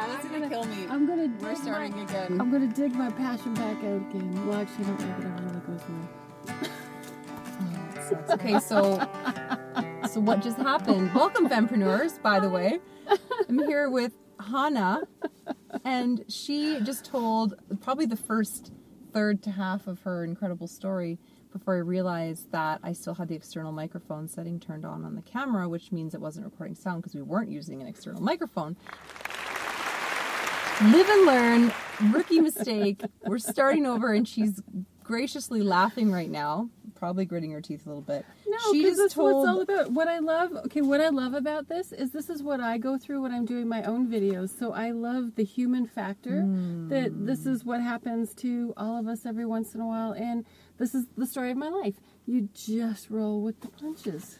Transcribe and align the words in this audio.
Yeah, 0.00 0.06
that's 0.06 0.28
gonna 0.28 0.48
kill 0.48 0.64
me. 0.64 0.86
I'm 0.88 1.06
gonna. 1.06 1.30
We're 1.40 1.54
starting 1.54 1.94
My, 1.94 2.02
again. 2.04 2.40
I'm 2.40 2.50
gonna 2.50 2.68
dig 2.68 2.94
my 2.94 3.10
passion 3.10 3.52
back 3.52 3.76
out 3.84 4.00
again. 4.08 4.46
Well, 4.46 4.58
actually, 4.58 4.86
I 4.86 4.88
don't 4.88 4.98
that 4.98 5.40
it 5.40 5.44
really 5.44 5.60
goes 5.66 5.80
away. 5.88 6.70
Okay, 8.30 8.58
so 8.58 8.98
so 10.10 10.18
what 10.18 10.40
just 10.40 10.56
happened? 10.56 11.14
Welcome, 11.14 11.48
fempreneurs. 11.48 12.20
By 12.20 12.40
the 12.40 12.48
way, 12.48 12.80
I'm 13.48 13.58
here 13.68 13.88
with 13.88 14.14
Hannah, 14.40 15.02
and 15.84 16.24
she 16.28 16.80
just 16.80 17.04
told 17.04 17.54
probably 17.80 18.06
the 18.06 18.16
first 18.16 18.72
third 19.12 19.42
to 19.44 19.50
half 19.52 19.86
of 19.86 20.00
her 20.00 20.24
incredible 20.24 20.66
story 20.66 21.20
before 21.52 21.76
I 21.76 21.80
realized 21.80 22.50
that 22.50 22.80
I 22.82 22.92
still 22.94 23.14
had 23.14 23.28
the 23.28 23.34
external 23.34 23.70
microphone 23.70 24.26
setting 24.26 24.58
turned 24.58 24.84
on 24.84 25.04
on 25.04 25.14
the 25.14 25.22
camera, 25.22 25.68
which 25.68 25.92
means 25.92 26.14
it 26.14 26.20
wasn't 26.20 26.46
recording 26.46 26.74
sound 26.74 27.02
because 27.02 27.14
we 27.14 27.22
weren't 27.22 27.50
using 27.50 27.80
an 27.80 27.86
external 27.86 28.20
microphone. 28.22 28.76
Live 30.82 31.10
and 31.10 31.26
learn, 31.26 31.72
rookie 32.10 32.40
mistake. 32.40 33.02
We're 33.26 33.36
starting 33.36 33.84
over, 33.84 34.14
and 34.14 34.26
she's 34.26 34.62
graciously 35.04 35.60
laughing 35.60 36.10
right 36.10 36.30
now, 36.30 36.70
probably 36.94 37.26
gritting 37.26 37.50
her 37.50 37.60
teeth 37.60 37.84
a 37.84 37.90
little 37.90 38.00
bit. 38.00 38.24
No, 38.46 38.56
she 38.72 38.84
just 38.84 38.96
that's 38.96 39.14
what 39.14 39.34
all 39.34 39.60
about. 39.60 39.90
What 39.90 40.08
I 40.08 40.20
love, 40.20 40.52
okay, 40.64 40.80
what 40.80 41.02
I 41.02 41.10
love 41.10 41.34
about 41.34 41.68
this 41.68 41.92
is 41.92 42.12
this 42.12 42.30
is 42.30 42.42
what 42.42 42.60
I 42.60 42.78
go 42.78 42.96
through 42.96 43.20
when 43.20 43.30
I'm 43.30 43.44
doing 43.44 43.68
my 43.68 43.82
own 43.82 44.08
videos. 44.08 44.58
So 44.58 44.72
I 44.72 44.92
love 44.92 45.34
the 45.34 45.44
human 45.44 45.86
factor. 45.86 46.46
That 46.88 47.10
hmm. 47.10 47.26
this 47.26 47.44
is 47.44 47.62
what 47.62 47.82
happens 47.82 48.32
to 48.36 48.72
all 48.78 48.98
of 48.98 49.06
us 49.06 49.26
every 49.26 49.44
once 49.44 49.74
in 49.74 49.82
a 49.82 49.86
while, 49.86 50.12
and 50.12 50.46
this 50.78 50.94
is 50.94 51.04
the 51.14 51.26
story 51.26 51.50
of 51.50 51.58
my 51.58 51.68
life. 51.68 51.96
You 52.24 52.48
just 52.54 53.10
roll 53.10 53.42
with 53.42 53.60
the 53.60 53.68
punches. 53.68 54.38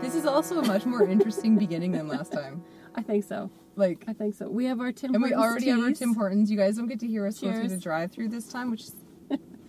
This 0.00 0.14
is 0.14 0.24
also 0.26 0.60
a 0.60 0.66
much 0.66 0.86
more 0.86 1.02
interesting 1.06 1.56
beginning 1.58 1.92
than 1.92 2.08
last 2.08 2.32
time. 2.32 2.62
I 2.94 3.02
think 3.02 3.24
so. 3.24 3.50
Like, 3.76 4.04
I 4.08 4.12
think 4.12 4.34
so. 4.34 4.48
We 4.48 4.64
have 4.66 4.80
our 4.80 4.92
Tim 4.92 5.14
and 5.14 5.22
we 5.22 5.30
Hortons 5.30 5.50
already 5.50 5.68
have 5.70 5.80
our. 5.80 5.92
Tim 5.92 6.14
Hortons. 6.14 6.50
You 6.50 6.56
guys 6.56 6.76
don't 6.76 6.86
get 6.86 7.00
to 7.00 7.06
hear 7.06 7.26
us 7.26 7.38
go 7.40 7.48
through 7.52 7.60
Cheers. 7.68 7.72
the 7.72 7.78
drive-through 7.78 8.28
this 8.28 8.48
time, 8.48 8.70
which 8.70 8.82
is, 8.82 8.94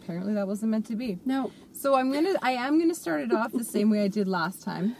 apparently 0.01 0.33
that 0.35 0.47
wasn't 0.47 0.71
meant 0.71 0.85
to 0.87 0.95
be. 0.95 1.19
No, 1.25 1.51
So 1.71 1.95
I'm 1.95 2.11
gonna, 2.11 2.33
I 2.41 2.51
am 2.51 2.79
gonna 2.79 2.95
start 2.95 3.21
it 3.21 3.31
off 3.33 3.51
the 3.51 3.63
same 3.63 3.89
way 3.89 4.03
I 4.03 4.07
did 4.07 4.27
last 4.27 4.63
time, 4.63 4.95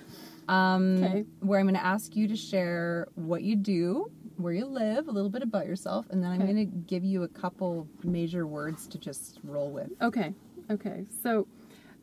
um, 0.48 1.04
Okay. 1.04 1.26
where 1.42 1.60
I'm 1.60 1.66
gonna 1.68 1.80
ask 1.80 2.16
you 2.16 2.28
to 2.28 2.36
share 2.36 3.08
what 3.16 3.42
you 3.44 3.56
do, 3.56 4.12
where 4.38 4.54
you 4.54 4.66
live, 4.66 5.08
a 5.08 5.12
little 5.12 5.30
bit 5.30 5.42
about 5.44 5.66
yourself, 5.68 6.06
and 6.10 6.24
then 6.24 6.32
I'm 6.32 6.42
Okay. 6.42 6.52
gonna 6.52 6.66
give 6.66 7.04
you 7.04 7.24
a 7.24 7.28
couple 7.28 7.88
major 8.04 8.46
words 8.48 8.88
to 8.88 8.98
just 8.98 9.40
roll 9.44 9.72
with. 9.72 9.90
Okay, 10.02 10.34
okay. 10.70 11.06
So 11.24 11.48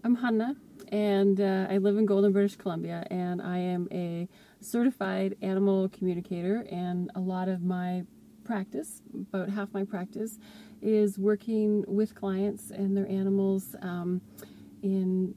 I'm 0.05 0.15
Hanna, 0.17 0.57
and 0.89 1.41
uh, 1.41 1.67
I 1.69 1.79
live 1.79 1.97
in 1.97 2.07
Golden, 2.07 2.33
British 2.33 2.57
Columbia, 2.57 3.07
and 3.11 3.43
I 3.43 3.59
am 3.59 3.89
a 3.91 4.29
certified 4.61 5.37
animal 5.43 5.89
communicator. 5.89 6.67
And 6.71 7.11
a 7.15 7.21
lot 7.21 7.49
of 7.49 7.63
my 7.63 8.05
practice, 8.45 9.03
about 9.33 9.49
half 9.51 9.73
my 9.73 9.85
practice, 9.85 10.39
is 10.81 11.19
working 11.19 11.85
with 11.89 12.15
clients 12.15 12.71
and 12.71 12.97
their 12.97 13.09
animals 13.09 13.75
um, 13.83 14.21
in 14.83 15.35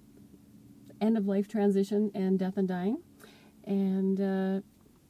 end 1.01 1.17
of 1.17 1.25
life 1.25 1.47
transition 1.47 2.11
and 2.13 2.37
death 2.37 2.57
and 2.57 2.67
dying. 2.67 3.01
And 3.63 4.19
uh, 4.19 4.61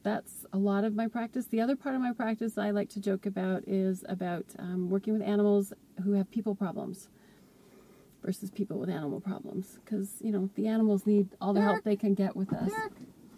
that's 0.02 0.46
a 0.52 0.58
lot 0.58 0.84
of 0.84 0.94
my 0.94 1.08
practice. 1.08 1.46
The 1.46 1.60
other 1.60 1.76
part 1.76 1.94
of 1.94 2.00
my 2.00 2.12
practice 2.12 2.56
I 2.56 2.70
like 2.70 2.88
to 2.90 3.00
joke 3.00 3.26
about 3.26 3.64
is 3.66 4.04
about 4.08 4.46
um, 4.58 4.88
working 4.88 5.12
with 5.12 5.22
animals 5.22 5.72
who 6.04 6.12
have 6.12 6.30
people 6.30 6.54
problems 6.54 7.08
versus 8.22 8.50
people 8.50 8.78
with 8.78 8.90
animal 8.90 9.20
problems. 9.20 9.78
Because, 9.84 10.16
you 10.20 10.32
know, 10.32 10.50
the 10.54 10.66
animals 10.66 11.06
need 11.06 11.28
all 11.40 11.52
the 11.54 11.60
help 11.62 11.84
they 11.84 11.96
can 11.96 12.14
get 12.14 12.36
with 12.36 12.52
us. 12.52 12.70
Derek, 12.70 12.92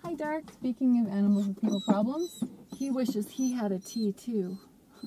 hi 0.04 0.14
Derek. 0.14 0.50
Speaking 0.52 1.00
of 1.00 1.12
animals 1.12 1.48
with 1.48 1.60
people 1.60 1.80
problems, 1.86 2.42
He 2.76 2.90
wishes 2.90 3.30
he 3.30 3.52
had 3.52 3.72
a 3.72 3.78
tea 3.78 4.12
too. 4.12 4.58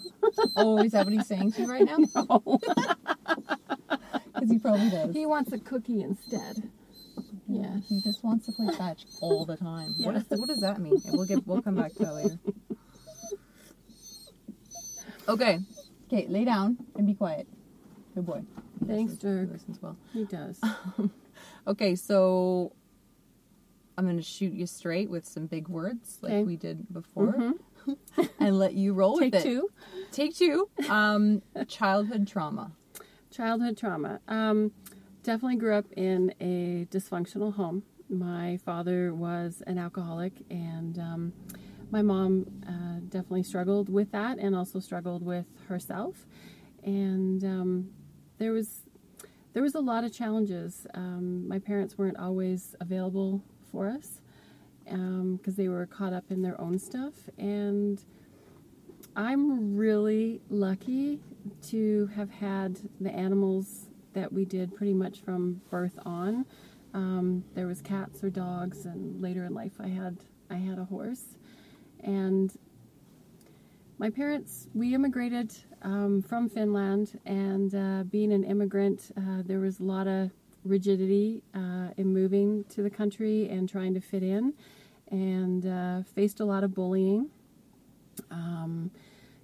oh, 0.56 0.78
is 0.84 0.92
that 0.92 1.06
what 1.06 1.14
he's 1.14 1.28
saying 1.28 1.52
to 1.54 1.62
you 1.64 1.68
right 1.72 1.86
now? 1.86 2.42
Because 4.34 4.50
he 4.52 4.60
probably 4.60 4.90
does. 4.90 5.14
He 5.16 5.26
wants 5.26 5.54
a 5.54 5.58
cookie 5.58 6.02
instead. 6.02 6.70
Yeah. 7.48 7.78
He 7.88 8.02
just 8.02 8.22
wants 8.24 8.46
to 8.48 8.52
play 8.52 8.68
fetch 8.76 9.06
all 9.22 9.46
the 9.46 9.56
time. 9.56 9.96
What, 10.00 10.14
Yeah. 10.16 10.22
is, 10.30 10.40
what 10.40 10.48
does 10.50 10.60
that 10.60 10.80
mean? 10.80 11.02
We'll 11.06 11.26
get 11.26 11.48
we'll 11.48 11.62
come 11.62 11.76
back 11.76 11.94
to 11.94 12.00
that 12.00 12.14
later. 12.14 12.40
Okay. 15.30 15.60
Okay, 16.08 16.28
lay 16.28 16.44
down 16.46 16.78
and 16.98 17.08
be 17.08 17.14
quiet. 17.14 17.48
Good 18.16 18.26
boy. 18.26 18.44
Thanks, 18.88 19.14
Dirk. 19.14 19.48
He 19.48 19.54
listens 19.54 19.82
well. 19.82 19.98
He 20.14 20.26
does. 20.26 20.60
Okay, 21.68 21.96
so 21.96 22.72
I'm 23.98 24.06
gonna 24.06 24.22
shoot 24.22 24.54
you 24.54 24.66
straight 24.68 25.10
with 25.10 25.26
some 25.26 25.48
big 25.48 25.68
words 25.68 26.18
like 26.22 26.32
Okay. 26.32 26.44
we 26.44 26.56
did 26.56 26.92
before, 26.94 27.34
Mhm. 27.88 27.98
and 28.40 28.58
let 28.58 28.74
you 28.74 28.94
roll 28.94 29.16
with 29.16 29.24
it. 29.24 29.32
Take 29.34 29.44
two. 29.44 29.70
Take 30.12 30.36
two. 30.36 30.70
Um, 30.90 31.42
childhood 31.68 32.26
trauma. 32.28 32.72
Childhood 33.32 33.78
trauma. 33.78 34.22
Um, 34.30 34.72
definitely 35.24 35.58
grew 35.58 35.74
up 35.76 35.92
in 35.98 36.34
a 36.40 36.86
dysfunctional 36.90 37.54
home. 37.56 37.84
My 38.10 38.58
father 38.64 39.14
was 39.14 39.62
an 39.68 39.78
alcoholic, 39.78 40.34
and 40.50 40.98
um, 41.00 41.34
my 41.92 42.02
mom 42.02 42.46
uh, 42.68 43.00
definitely 43.10 43.44
struggled 43.44 43.90
with 43.90 44.12
that 44.12 44.38
and 44.40 44.56
also 44.56 44.80
struggled 44.80 45.24
with 45.24 45.48
herself. 45.68 46.26
And 46.84 47.44
um, 47.44 47.90
there 48.38 48.52
was 48.52 48.82
there 49.54 49.64
was 49.64 49.76
a 49.76 49.80
lot 49.80 50.04
of 50.04 50.12
challenges. 50.12 50.86
Um, 50.94 51.48
my 51.48 51.60
parents 51.60 51.98
weren't 51.98 52.18
always 52.18 52.76
available 52.82 53.42
for 53.72 53.88
us 53.88 54.20
because 54.84 55.56
they 55.56 55.70
were 55.70 55.86
caught 55.86 56.14
up 56.14 56.26
in 56.30 56.42
their 56.42 56.60
own 56.60 56.78
stuff. 56.78 57.14
And 57.38 58.04
I'm 59.16 59.76
really 59.76 60.42
lucky 60.50 61.22
to 61.70 62.08
have 62.16 62.30
had 62.30 62.80
the 63.00 63.12
animals 63.12 63.88
that 64.14 64.32
we 64.32 64.44
did 64.44 64.76
pretty 64.76 64.94
much 64.94 65.22
from 65.22 65.62
birth 65.70 65.98
on. 66.06 66.46
Um, 66.94 67.44
there 67.54 67.68
was 67.68 67.82
cats 67.82 68.24
or 68.24 68.30
dogs, 68.30 68.86
and 68.86 69.22
later 69.22 69.46
in 69.46 69.54
life, 69.54 69.74
I 69.80 69.88
had 69.88 70.18
I 70.50 70.56
had 70.56 70.80
a 70.80 70.86
horse. 70.86 71.38
And 72.02 72.52
my 73.98 74.10
parents, 74.10 74.68
we 74.74 74.94
immigrated 74.94 75.54
um, 75.82 76.22
from 76.22 76.50
Finland, 76.50 77.20
and 77.26 77.74
uh, 77.74 78.04
being 78.04 78.34
an 78.34 78.44
immigrant, 78.44 79.12
uh, 79.18 79.42
there 79.46 79.60
was 79.60 79.80
a 79.80 79.84
lot 79.84 80.08
of 80.08 80.32
rigidity 80.64 81.42
uh, 81.54 81.90
in 81.98 82.12
moving 82.12 82.66
to 82.66 82.82
the 82.82 82.90
country 82.90 83.48
and 83.50 83.70
trying 83.70 83.94
to 83.94 84.02
fit 84.02 84.24
in, 84.24 84.54
and 85.12 85.66
uh, 85.66 86.04
faced 86.14 86.40
a 86.40 86.46
lot 86.46 86.64
of 86.64 86.74
bullying 86.74 87.30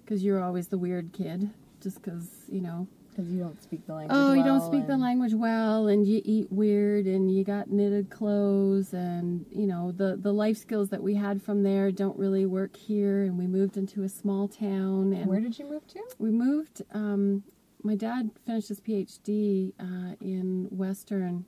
because 0.04 0.22
you're 0.22 0.42
always 0.42 0.68
the 0.68 0.76
weird 0.76 1.12
kid, 1.12 1.48
just 1.80 2.02
because 2.02 2.28
you 2.48 2.60
know 2.60 2.86
Because 3.14 3.30
you 3.30 3.40
don't 3.40 3.62
speak 3.62 3.86
the 3.86 3.92
language. 3.92 4.16
oh, 4.18 4.32
you 4.32 4.42
don't 4.42 4.60
well 4.60 4.72
speak 4.72 4.86
the 4.86 4.96
language 4.96 5.34
well, 5.34 5.86
and 5.88 6.06
you 6.06 6.22
eat 6.24 6.50
weird, 6.50 7.06
and 7.06 7.30
you 7.30 7.44
got 7.44 7.70
knitted 7.70 8.08
clothes, 8.08 8.94
and 8.94 9.44
you 9.50 9.66
know 9.66 9.92
the 9.92 10.16
the 10.16 10.32
life 10.32 10.56
skills 10.56 10.88
that 10.88 11.02
we 11.02 11.14
had 11.14 11.42
from 11.42 11.62
there 11.62 11.90
don't 11.92 12.18
really 12.18 12.46
work 12.46 12.74
here. 12.74 13.24
And 13.24 13.36
we 13.36 13.46
moved 13.46 13.76
into 13.76 14.02
a 14.02 14.08
small 14.08 14.48
town, 14.48 15.12
and 15.12 15.26
Where 15.26 15.40
did 15.40 15.58
you 15.58 15.68
move 15.68 15.86
to? 15.88 16.00
we 16.18 16.30
moved. 16.30 16.80
Um, 16.92 17.42
my 17.82 17.96
dad 17.96 18.30
finished 18.46 18.68
his 18.68 18.80
PhD 18.80 19.72
uh, 19.78 20.14
in 20.20 20.68
Western, 20.70 21.44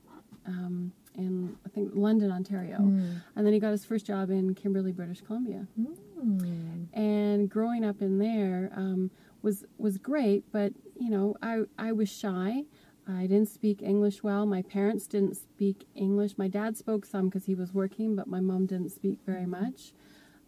um, 0.47 0.93
in 1.15 1.57
I 1.65 1.69
think 1.71 1.93
London, 1.95 2.31
Ontario, 2.31 2.77
and 2.77 3.47
then 3.47 3.53
he 3.55 3.59
got 3.59 3.71
his 3.71 3.85
first 3.87 4.05
job 4.05 4.31
in 4.31 4.55
Kimberley, 4.55 4.93
British 4.93 5.23
Columbia. 5.23 5.67
Hmm. 5.77 6.85
And 6.93 7.49
growing 7.49 7.85
up 7.85 8.03
in 8.03 8.19
there 8.19 8.71
um, 8.77 9.11
was 9.45 9.65
was 9.79 9.99
great, 9.99 10.51
but 10.51 10.73
you 10.99 11.11
know 11.11 11.37
I 11.43 11.65
I 11.79 11.93
was 11.93 12.09
shy. 12.11 12.65
I 13.07 13.27
didn't 13.27 13.51
speak 13.51 13.83
English 13.83 14.23
well. 14.23 14.47
My 14.47 14.63
parents 14.63 15.07
didn't 15.07 15.37
speak 15.37 15.87
English. 15.95 16.39
My 16.39 16.49
dad 16.49 16.79
spoke 16.79 17.05
some 17.05 17.27
because 17.27 17.45
he 17.45 17.55
was 17.55 17.75
working, 17.75 18.17
but 18.17 18.27
my 18.27 18.41
mom 18.41 18.65
didn't 18.65 18.91
speak 18.91 19.19
very 19.27 19.45
much. 19.45 19.93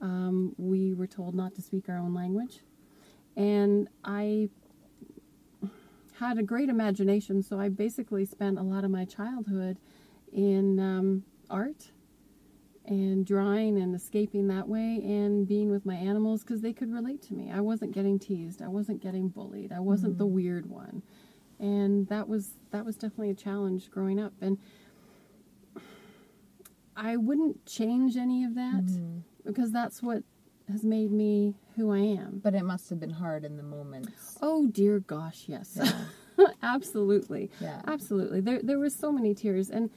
Um, 0.00 0.54
we 0.56 0.94
were 0.94 1.06
told 1.06 1.34
not 1.34 1.54
to 1.56 1.62
speak 1.62 1.88
our 1.90 1.98
own 1.98 2.14
language, 2.14 2.60
and 3.36 3.88
I 4.02 4.48
had 6.18 6.38
a 6.38 6.42
great 6.42 6.70
imagination. 6.70 7.42
So 7.42 7.60
I 7.60 7.68
basically 7.68 8.24
spent 8.24 8.58
a 8.58 8.62
lot 8.62 8.84
of 8.84 8.90
my 8.90 9.04
childhood 9.04 9.76
in 10.32 10.80
um, 10.80 11.24
art 11.50 11.90
and 12.86 13.26
drawing 13.26 13.78
and 13.78 13.94
escaping 13.94 14.48
that 14.48 14.68
way 14.68 15.00
and 15.02 15.46
being 15.46 15.70
with 15.70 15.84
my 15.84 15.94
animals 15.94 16.42
because 16.42 16.60
they 16.60 16.72
could 16.72 16.92
relate 16.92 17.22
to 17.22 17.34
me. 17.34 17.50
I 17.52 17.60
wasn't 17.60 17.92
getting 17.92 18.18
teased. 18.18 18.62
I 18.62 18.68
wasn't 18.68 19.02
getting 19.02 19.28
bullied. 19.28 19.72
I 19.72 19.80
wasn't 19.80 20.18
the 20.18 20.26
mm. 20.26 20.30
weird 20.30 20.66
one. 20.66 21.02
And 21.58 22.06
that 22.08 22.28
was 22.28 22.54
that 22.70 22.84
was 22.84 22.96
definitely 22.96 23.30
a 23.30 23.34
challenge 23.34 23.90
growing 23.90 24.20
up 24.20 24.32
and 24.40 24.58
I 26.96 27.16
wouldn't 27.16 27.66
change 27.66 28.16
any 28.16 28.44
of 28.44 28.54
that 28.54 28.86
mm-hmm. 28.86 29.18
because 29.44 29.70
that's 29.70 30.02
what 30.02 30.22
has 30.70 30.82
made 30.82 31.12
me 31.12 31.54
who 31.76 31.92
I 31.92 31.98
am. 31.98 32.40
But 32.42 32.54
it 32.54 32.64
must 32.64 32.88
have 32.90 32.98
been 32.98 33.10
hard 33.10 33.44
in 33.44 33.56
the 33.56 33.62
moments. 33.62 34.38
Oh 34.40 34.66
dear 34.66 35.00
gosh, 35.00 35.44
yes. 35.46 35.78
Yeah. 35.80 36.46
Absolutely. 36.62 37.50
Yeah. 37.60 37.82
Absolutely. 37.86 38.40
There 38.40 38.60
there 38.62 38.78
were 38.78 38.90
so 38.90 39.12
many 39.12 39.34
tears 39.34 39.70
and 39.70 39.90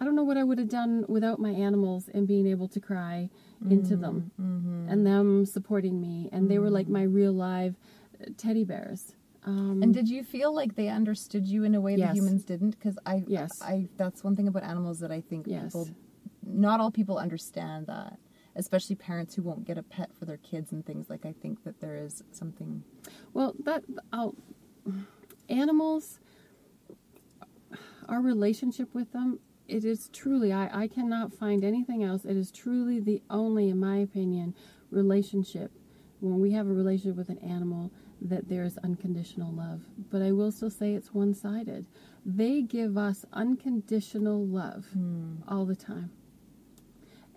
I 0.00 0.04
don't 0.04 0.14
know 0.16 0.24
what 0.24 0.38
I 0.38 0.44
would 0.44 0.58
have 0.58 0.68
done 0.70 1.04
without 1.08 1.38
my 1.38 1.50
animals 1.50 2.08
and 2.12 2.26
being 2.26 2.46
able 2.46 2.68
to 2.68 2.80
cry 2.80 3.28
into 3.68 3.96
them 3.96 4.30
Mm-hmm. 4.40 4.88
and 4.88 5.06
them 5.06 5.44
supporting 5.44 6.00
me. 6.00 6.30
And 6.32 6.50
they 6.50 6.58
were 6.58 6.70
like 6.70 6.88
my 6.88 7.02
real 7.02 7.32
live 7.34 7.76
uh, 8.20 8.30
teddy 8.38 8.64
bears. 8.64 9.14
Um, 9.44 9.82
And 9.82 9.92
did 9.94 10.08
you 10.08 10.22
feel 10.24 10.54
like 10.54 10.74
they 10.74 10.88
understood 10.88 11.46
you 11.46 11.64
in 11.64 11.74
a 11.74 11.80
way 11.80 11.96
that 11.96 12.14
humans 12.14 12.44
didn't? 12.44 12.70
Because 12.70 12.98
I, 13.04 13.24
Yes. 13.26 13.60
I 13.62 13.88
that's 13.98 14.24
one 14.24 14.34
thing 14.36 14.48
about 14.48 14.62
animals 14.62 15.00
that 15.00 15.10
I 15.12 15.20
think 15.20 15.46
Yes. 15.46 15.64
people, 15.72 15.88
not 16.46 16.80
all 16.80 16.90
people 16.90 17.18
understand 17.18 17.86
that, 17.86 18.18
especially 18.56 18.96
parents 18.96 19.34
who 19.34 19.42
won't 19.42 19.66
get 19.66 19.76
a 19.78 19.82
pet 19.82 20.10
for 20.18 20.24
their 20.24 20.38
kids 20.38 20.72
and 20.72 20.84
things. 20.84 21.10
Like 21.10 21.26
I 21.26 21.34
think 21.42 21.62
that 21.64 21.80
there 21.80 21.96
is 21.96 22.22
something. 22.32 22.82
Well, 23.34 23.54
that 23.64 23.84
I'll, 24.12 24.34
animals, 25.48 26.20
our 28.08 28.20
relationship 28.20 28.94
with 28.94 29.12
them, 29.12 29.38
it 29.70 29.84
is 29.84 30.08
truly. 30.12 30.52
I 30.52 30.82
I 30.82 30.88
cannot 30.88 31.32
find 31.32 31.64
anything 31.64 32.02
else. 32.02 32.24
It 32.24 32.36
is 32.36 32.50
truly 32.50 33.00
the 33.00 33.22
only, 33.30 33.68
in 33.68 33.78
my 33.78 33.98
opinion, 33.98 34.54
relationship 34.90 35.70
when 36.20 36.38
we 36.40 36.52
have 36.52 36.66
a 36.66 36.72
relationship 36.72 37.16
with 37.16 37.30
an 37.30 37.38
animal 37.38 37.90
that 38.20 38.48
there 38.48 38.64
is 38.64 38.76
unconditional 38.78 39.52
love. 39.52 39.80
But 40.10 40.20
I 40.22 40.32
will 40.32 40.52
still 40.52 40.70
say 40.70 40.92
it's 40.92 41.14
one-sided. 41.14 41.86
They 42.26 42.60
give 42.60 42.98
us 42.98 43.24
unconditional 43.32 44.44
love 44.44 44.86
hmm. 44.92 45.36
all 45.48 45.64
the 45.64 45.76
time. 45.76 46.10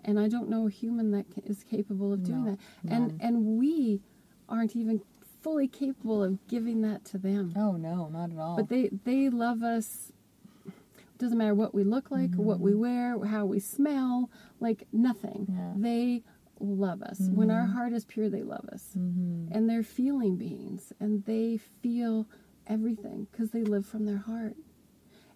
And 0.04 0.20
I 0.20 0.28
don't 0.28 0.50
know 0.50 0.66
a 0.66 0.70
human 0.70 1.12
that 1.12 1.24
ca- 1.34 1.40
is 1.46 1.64
capable 1.64 2.12
of 2.12 2.22
doing 2.24 2.44
No, 2.44 2.50
that. 2.50 2.92
And 2.92 3.18
and 3.22 3.58
we 3.58 4.02
aren't 4.48 4.76
even 4.76 5.00
fully 5.40 5.68
capable 5.68 6.22
of 6.22 6.46
giving 6.48 6.82
that 6.82 7.04
to 7.06 7.18
them. 7.18 7.54
Oh 7.56 7.72
no, 7.72 8.08
not 8.08 8.30
at 8.30 8.38
all. 8.38 8.56
But 8.56 8.68
they 8.68 8.90
they 9.04 9.30
love 9.30 9.62
us. 9.62 10.12
Doesn't 11.18 11.38
matter 11.38 11.54
what 11.54 11.74
we 11.74 11.84
look 11.84 12.10
like, 12.10 12.34
what 12.34 12.60
we 12.60 12.74
wear, 12.74 13.24
how 13.24 13.46
we 13.46 13.60
smell, 13.60 14.30
like 14.60 14.86
nothing. 14.92 15.46
Mm-hmm. 15.50 15.58
Yeah. 15.58 15.72
They 15.76 16.22
love 16.60 17.02
us. 17.02 17.18
When 17.32 17.50
our 17.50 17.66
heart 17.66 17.92
is 17.92 18.04
pure, 18.04 18.28
they 18.28 18.42
love 18.42 18.68
us. 18.72 18.90
Mm-hmm. 18.98 19.52
And 19.52 19.68
they're 19.68 19.82
feeling 19.82 20.36
beings, 20.36 20.92
and 20.98 21.24
they 21.24 21.58
feel 21.82 22.26
everything 22.66 23.28
because 23.30 23.50
they 23.50 23.62
live 23.62 23.86
from 23.86 24.06
their 24.06 24.18
heart. 24.18 24.56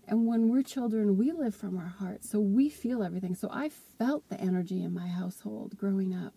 And 0.07 0.27
when 0.27 0.49
we're 0.49 0.63
children, 0.63 1.19
we 1.19 1.33
live 1.33 1.55
from 1.55 1.77
our 1.77 1.95
heart, 1.99 2.25
so 2.25 2.41
we 2.41 2.71
feel 2.71 3.03
everything. 3.03 3.35
So 3.35 3.49
I 3.53 3.69
felt 3.69 4.29
the 4.29 4.41
energy 4.41 4.83
in 4.83 4.95
my 4.95 5.07
household 5.07 5.77
growing 5.77 6.15
up. 6.15 6.33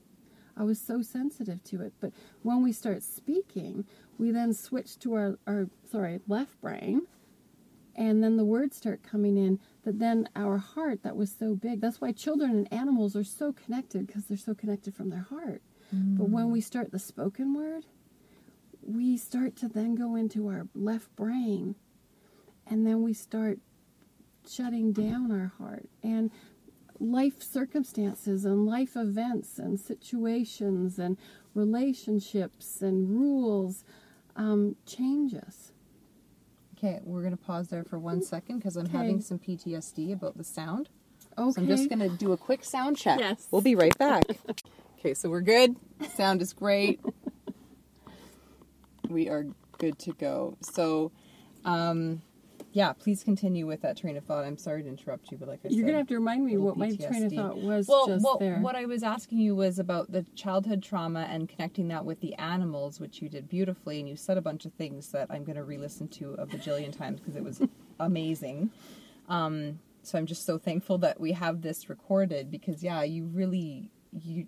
I 0.58 0.64
was 0.64 0.80
so 0.80 1.02
sensitive 1.02 1.64
to 1.66 1.82
it. 1.82 1.94
But 2.02 2.12
when 2.44 2.62
we 2.62 2.74
start 2.74 3.04
speaking, 3.04 3.86
we 4.18 4.32
then 4.32 4.54
switch 4.54 5.00
to 5.00 5.14
our, 5.14 5.40
our 5.48 5.70
sorry, 5.90 6.20
left 6.28 6.60
brain. 6.60 7.04
And 7.96 8.24
then 8.24 8.38
the 8.38 8.46
words 8.46 8.78
start 8.78 9.04
coming 9.04 9.38
in 9.38 9.60
that 9.84 10.00
then 10.00 10.30
our 10.36 10.58
heart 10.58 11.04
that 11.04 11.16
was 11.16 11.34
so 11.38 11.56
big. 11.56 11.82
That's 11.82 12.00
why 12.00 12.12
children 12.12 12.52
and 12.52 12.74
animals 12.74 13.16
are 13.16 13.24
so 13.24 13.52
connected 13.52 14.08
because 14.08 14.26
they're 14.26 14.38
so 14.38 14.54
connected 14.54 14.96
from 14.96 15.10
their 15.10 15.28
heart. 15.30 15.62
But 16.18 16.30
when 16.30 16.52
we 16.52 16.62
start 16.62 16.92
the 16.92 17.00
spoken 17.00 17.54
word, 17.54 17.86
we 18.82 19.18
start 19.18 19.56
to 19.58 19.68
then 19.68 19.96
go 19.96 20.16
into 20.16 20.48
our 20.48 20.68
left 20.74 21.14
brain 21.16 21.76
and 22.66 22.88
then 22.88 23.02
we 23.02 23.14
start 23.14 23.60
shutting 24.50 24.94
down 24.94 25.32
our 25.32 25.52
heart 25.58 25.90
and 26.02 26.32
life 27.00 27.42
circumstances 27.42 28.46
and 28.46 28.66
life 28.66 28.96
events 28.96 29.60
and 29.60 29.80
situations 29.80 30.98
and 30.98 31.18
relationships 31.54 32.82
and 32.82 33.10
rules 33.10 33.84
um, 34.36 34.76
change 34.86 35.34
us 35.34 35.71
okay, 36.84 37.00
we're 37.04 37.22
gonna 37.24 37.38
pause 37.38 37.68
there 37.70 37.84
for 37.84 38.00
one 38.00 38.22
second 38.24 38.58
because 38.58 38.76
I'm 38.76 38.86
Okay. 38.88 38.98
having 38.98 39.22
some 39.22 39.40
PTSD 39.40 40.14
about 40.14 40.38
the 40.38 40.44
sound. 40.44 40.90
okay 41.38 41.52
So 41.52 41.62
I'm 41.62 41.68
just 41.68 41.90
gonna 41.90 42.10
do 42.10 42.32
a 42.32 42.38
quick 42.38 42.64
sound 42.64 42.98
check. 42.98 43.20
Yes. 43.20 43.48
We'll 43.52 43.62
be 43.62 43.76
right 43.76 43.96
back. 43.98 44.24
okay, 45.00 45.14
so 45.14 45.30
we're 45.30 45.42
good. 45.42 45.76
Sound 46.16 46.42
is 46.42 46.54
great. 46.54 47.00
we 49.10 49.30
are 49.30 49.46
good 49.78 49.98
to 50.00 50.14
go. 50.14 50.58
So, 50.62 51.12
um, 51.66 52.22
yeah, 52.74 52.94
please 52.94 53.24
continue 53.24 53.68
with 53.68 53.82
that 53.82 53.98
train 53.98 54.16
of 54.16 54.24
thought. 54.24 54.46
I'm 54.46 54.58
sorry 54.58 54.84
to 54.84 54.90
interrupt 54.90 55.30
you, 55.32 55.38
but 55.38 55.50
like 55.50 55.60
I 55.60 55.70
said, 55.70 55.74
you're 55.74 55.86
gonna 55.86 55.98
have 55.98 56.08
to 56.08 56.16
remind 56.16 56.46
me 56.46 56.58
what 56.58 56.78
my 56.78 56.96
train 56.96 57.26
of 57.26 57.34
thought 57.34 57.58
was 57.58 57.88
well, 57.88 58.08
just 58.08 58.24
well, 58.24 58.38
there 58.38 58.60
what 58.60 58.76
I 58.76 58.86
was 58.86 59.04
asking 59.04 59.40
you 59.40 59.56
was 59.56 59.78
about 59.78 60.12
the 60.12 60.26
childhood 60.36 60.82
trauma 60.82 61.28
and 61.30 61.50
connecting 61.50 61.90
that 61.90 62.06
with 62.06 62.22
the 62.22 62.34
animals, 62.36 63.00
which 63.00 63.22
you 63.22 63.28
did 63.28 63.50
beautifully, 63.50 64.00
and 64.00 64.08
you 64.08 64.16
said 64.16 64.38
a 64.38 64.42
bunch 64.42 64.66
of 64.66 64.74
things 64.74 65.12
that 65.12 65.28
I'm 65.30 65.44
going 65.44 65.58
to 65.58 65.64
re-listen 65.64 66.08
to 66.10 66.34
a 66.36 66.46
bajillion 66.46 66.96
times 66.96 67.20
because 67.20 67.36
it 67.36 67.44
was 67.44 67.62
amazing. 68.00 68.72
Um, 69.28 69.80
so 70.04 70.18
I'm 70.18 70.26
just 70.26 70.46
so 70.46 70.58
thankful 70.58 70.98
that 71.00 71.20
we 71.20 71.34
have 71.34 71.62
this 71.62 71.90
recorded 71.90 72.50
because, 72.50 72.84
yeah, 72.84 73.04
you 73.04 73.26
really 73.26 73.92
you 74.14 74.48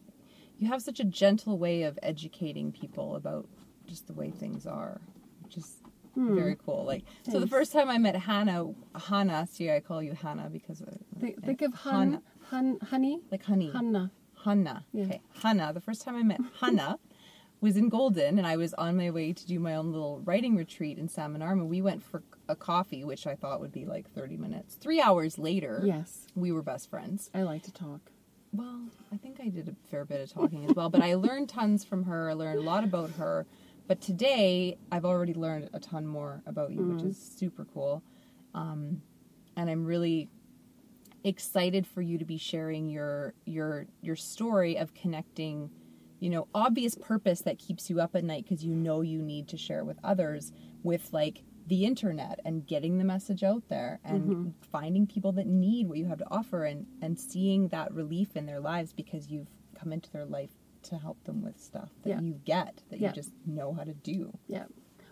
you 0.58 0.68
have 0.68 0.82
such 0.82 1.00
a 1.00 1.04
gentle 1.04 1.58
way 1.58 1.84
of 1.84 2.00
educating 2.02 2.72
people 2.72 3.16
about 3.16 3.48
just 3.86 4.08
the 4.08 4.14
way 4.14 4.32
things 4.32 4.66
are, 4.66 5.02
which 5.44 5.58
is 5.58 5.83
very 6.16 6.56
cool. 6.64 6.84
Like, 6.86 7.04
so 7.24 7.40
the 7.40 7.46
Hmm. 7.46 7.52
First 7.52 7.72
time 7.74 7.90
I 7.90 7.98
met 7.98 8.16
Hannah, 8.16 8.74
Hannah, 8.96 9.48
see, 9.52 9.70
I 9.72 9.80
call 9.80 10.02
you 10.04 10.14
Hannah 10.14 10.50
because 10.50 10.82
of, 10.82 10.90
think, 11.20 11.44
think 11.44 11.62
of 11.62 11.74
Hannah. 11.74 12.22
hun, 12.50 12.78
honey 12.82 13.22
like 13.32 13.44
honey. 13.44 13.72
Hanna. 13.72 14.12
Hannah. 14.44 14.86
Yeah. 14.94 15.06
Okay, 15.06 15.22
Hannah. 15.42 15.72
The 15.74 15.82
first 15.82 16.04
time 16.04 16.16
I 16.16 16.24
met 16.24 16.40
Hannah 16.60 17.00
was 17.62 17.78
in 17.78 17.88
Golden, 17.88 18.38
and 18.38 18.46
I 18.46 18.58
was 18.58 18.74
on 18.74 18.98
my 18.98 19.10
way 19.10 19.32
to 19.32 19.46
do 19.48 19.58
my 19.60 19.76
own 19.76 19.92
little 19.94 20.20
writing 20.26 20.58
retreat 20.58 20.98
in 20.98 21.08
Salmon 21.08 21.42
Arm, 21.42 21.62
and 21.62 21.70
we 21.70 21.82
went 21.82 22.04
for 22.04 22.22
a 22.50 22.56
coffee, 22.58 23.06
which 23.06 23.26
I 23.26 23.36
thought 23.36 23.62
would 23.62 23.72
be 23.72 23.86
like 23.86 24.10
30 24.12 24.36
minutes. 24.36 24.76
Three 24.76 25.00
hours 25.02 25.38
later, 25.40 25.82
yes 25.86 26.28
we 26.36 26.52
were 26.52 26.62
best 26.62 26.90
friends. 26.90 27.30
I 27.34 27.44
like 27.44 27.64
to 27.64 27.72
talk 27.72 28.12
Well, 28.52 28.82
I 29.14 29.18
think 29.18 29.40
I 29.40 29.48
did 29.48 29.70
a 29.70 29.76
fair 29.90 30.04
bit 30.04 30.20
of 30.20 30.30
talking 30.32 30.66
as 30.70 30.76
well, 30.76 30.90
but 30.90 31.02
I 31.02 31.16
learned 31.16 31.48
tons 31.50 31.86
from 31.86 32.04
her. 32.04 32.30
I 32.30 32.34
learned 32.34 32.60
a 32.60 32.64
lot 32.64 32.84
about 32.84 33.12
her. 33.12 33.46
But 33.88 34.02
today, 34.02 34.78
I've 34.92 35.06
already 35.06 35.34
learned 35.34 35.70
a 35.74 35.80
ton 35.80 36.06
more 36.06 36.42
about 36.46 36.72
you, 36.72 36.82
which 36.94 37.04
is 37.04 37.18
super 37.18 37.66
cool. 37.74 38.02
Um, 38.54 39.02
and 39.58 39.70
I'm 39.70 39.86
really 39.86 40.30
excited 41.24 41.88
for 41.88 42.02
you 42.02 42.18
to 42.18 42.26
be 42.26 42.38
sharing 42.38 42.90
your 42.90 43.34
your 43.46 43.88
your 44.02 44.16
story 44.16 44.78
of 44.78 44.94
connecting 44.94 45.70
you 46.20 46.30
know 46.30 46.48
obvious 46.54 46.96
purpose 46.96 47.42
that 47.42 47.58
keeps 47.58 47.90
you 47.90 48.02
up 48.02 48.16
at 48.16 48.24
night 48.26 48.44
because 48.44 48.64
you 48.64 48.76
know 48.76 49.02
you 49.02 49.22
need 49.22 49.48
to 49.48 49.58
share 49.58 49.86
with 49.86 49.98
others 50.04 50.52
with 50.84 51.10
like 51.14 51.44
the 51.68 51.86
internet 51.86 52.42
and 52.44 52.68
getting 52.68 52.98
the 52.98 53.06
message 53.06 53.42
out 53.42 53.64
there 53.70 54.02
and 54.04 54.54
finding 54.70 55.08
people 55.08 55.32
that 55.32 55.48
need 55.48 55.88
what 55.88 55.98
you 55.98 56.06
have 56.06 56.18
to 56.18 56.28
offer 56.30 56.66
and 56.66 56.86
and 57.02 57.18
seeing 57.18 57.70
that 57.70 57.94
relief 57.94 58.36
in 58.36 58.46
their 58.46 58.60
lives 58.60 58.92
because 58.92 59.30
you've 59.30 59.48
come 59.80 59.94
into 59.94 60.12
their 60.12 60.26
life 60.26 60.52
to 60.84 60.98
help 60.98 61.24
them 61.24 61.42
with 61.42 61.60
stuff 61.60 61.90
that 62.04 62.10
Yeah. 62.10 62.22
you 62.22 62.34
get 62.46 62.82
that 62.90 63.00
Yeah. 63.00 63.10
you 63.10 63.14
just 63.16 63.32
know 63.46 63.74
how 63.74 63.84
to 63.84 63.94
do 63.94 64.38
yeah 64.48 64.66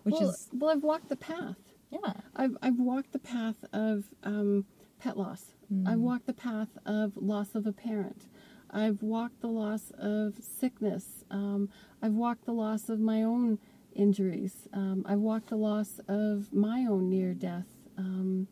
which 0.04 0.14
well, 0.20 0.30
is 0.30 0.50
well 0.54 0.70
I've 0.72 0.84
walked 0.84 1.10
the 1.10 1.16
path 1.16 1.58
yeah 1.90 2.14
I've, 2.36 2.56
I've 2.62 2.78
walked 2.80 3.12
the 3.12 3.20
path 3.20 3.64
of 3.74 4.06
um, 4.24 4.66
pet 5.00 5.18
loss. 5.18 5.44
I've 5.86 6.00
walked 6.00 6.26
the 6.28 6.34
path 6.34 6.68
of 6.86 7.16
loss 7.18 7.56
of 7.56 7.66
a 7.66 7.72
parent. 7.72 8.28
I've 8.70 9.02
walked 9.02 9.40
the 9.42 9.48
loss 9.48 9.92
of 9.98 10.36
sickness. 10.42 11.24
Um, 11.32 11.70
I've 12.02 12.14
walked 12.14 12.46
the 12.46 12.52
loss 12.54 12.88
of 12.90 13.00
my 13.00 13.24
own 13.24 13.58
injuries. 13.96 14.68
Um, 14.74 15.04
I've 15.08 15.20
walked 15.20 15.48
the 15.50 15.56
loss 15.58 16.00
of 16.10 16.52
my 16.54 16.86
own 16.90 17.10
near 17.10 17.34
death 17.34 17.68
um, 17.98 18.48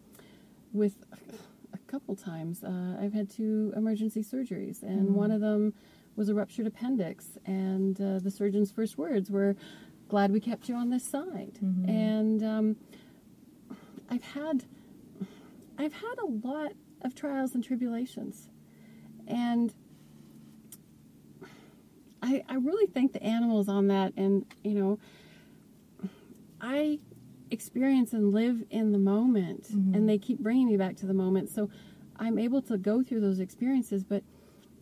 with 0.74 0.96
a 1.74 1.78
couple 1.92 2.16
times. 2.16 2.64
Uh, 2.64 2.98
I've 3.02 3.14
had 3.14 3.30
two 3.30 3.74
emergency 3.76 4.24
surgeries, 4.24 4.82
and 4.82 5.14
one 5.16 5.32
of 5.32 5.42
them 5.42 5.74
was 6.20 6.30
a 6.30 6.36
ruptured 6.36 6.68
appendix. 6.68 7.38
And 7.46 8.00
uh, 8.00 8.20
the 8.20 8.30
surgeon's 8.30 8.72
first 8.72 8.98
words 8.98 9.32
were, 9.32 9.56
Glad 10.10 10.32
we 10.32 10.40
kept 10.40 10.68
you 10.68 10.76
on 10.76 10.90
this 10.90 11.04
side. 11.04 11.60
And 11.88 12.44
um, 12.44 12.76
I've 14.10 14.24
had 14.24 14.66
I've 15.78 15.94
had 15.94 16.18
a 16.18 16.26
lot 16.26 16.72
of 17.04 17.14
trials 17.14 17.54
and 17.54 17.64
tribulations. 17.64 18.50
And 19.28 19.72
I 22.24 22.44
I 22.50 22.56
really 22.56 22.88
thank 22.88 23.14
the 23.14 23.22
animals 23.22 23.70
on 23.70 23.88
that 23.88 24.14
and 24.18 24.46
you 24.64 24.74
know 24.74 25.00
I 26.60 27.00
experience 27.52 28.14
and 28.14 28.34
live 28.34 28.64
in 28.72 28.92
the 28.92 28.98
moment 29.00 29.70
and 29.96 30.10
they 30.10 30.18
keep 30.18 30.40
bringing 30.40 30.68
me 30.68 30.76
back 30.76 30.98
to 30.98 31.06
the 31.06 31.14
moment. 31.14 31.50
So 31.50 31.70
I'm 32.18 32.40
able 32.40 32.64
to 32.64 32.80
go 32.80 33.04
through 33.04 33.22
those 33.22 33.40
experiences 33.40 34.04
but 34.04 34.24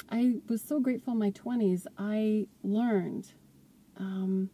I 0.09 0.35
was 0.47 0.61
so 0.61 0.79
grateful 0.79 1.13
in 1.13 1.19
my 1.19 1.31
20s. 1.31 1.85
I 1.97 2.47
learned 2.63 3.31
um, 3.97 4.49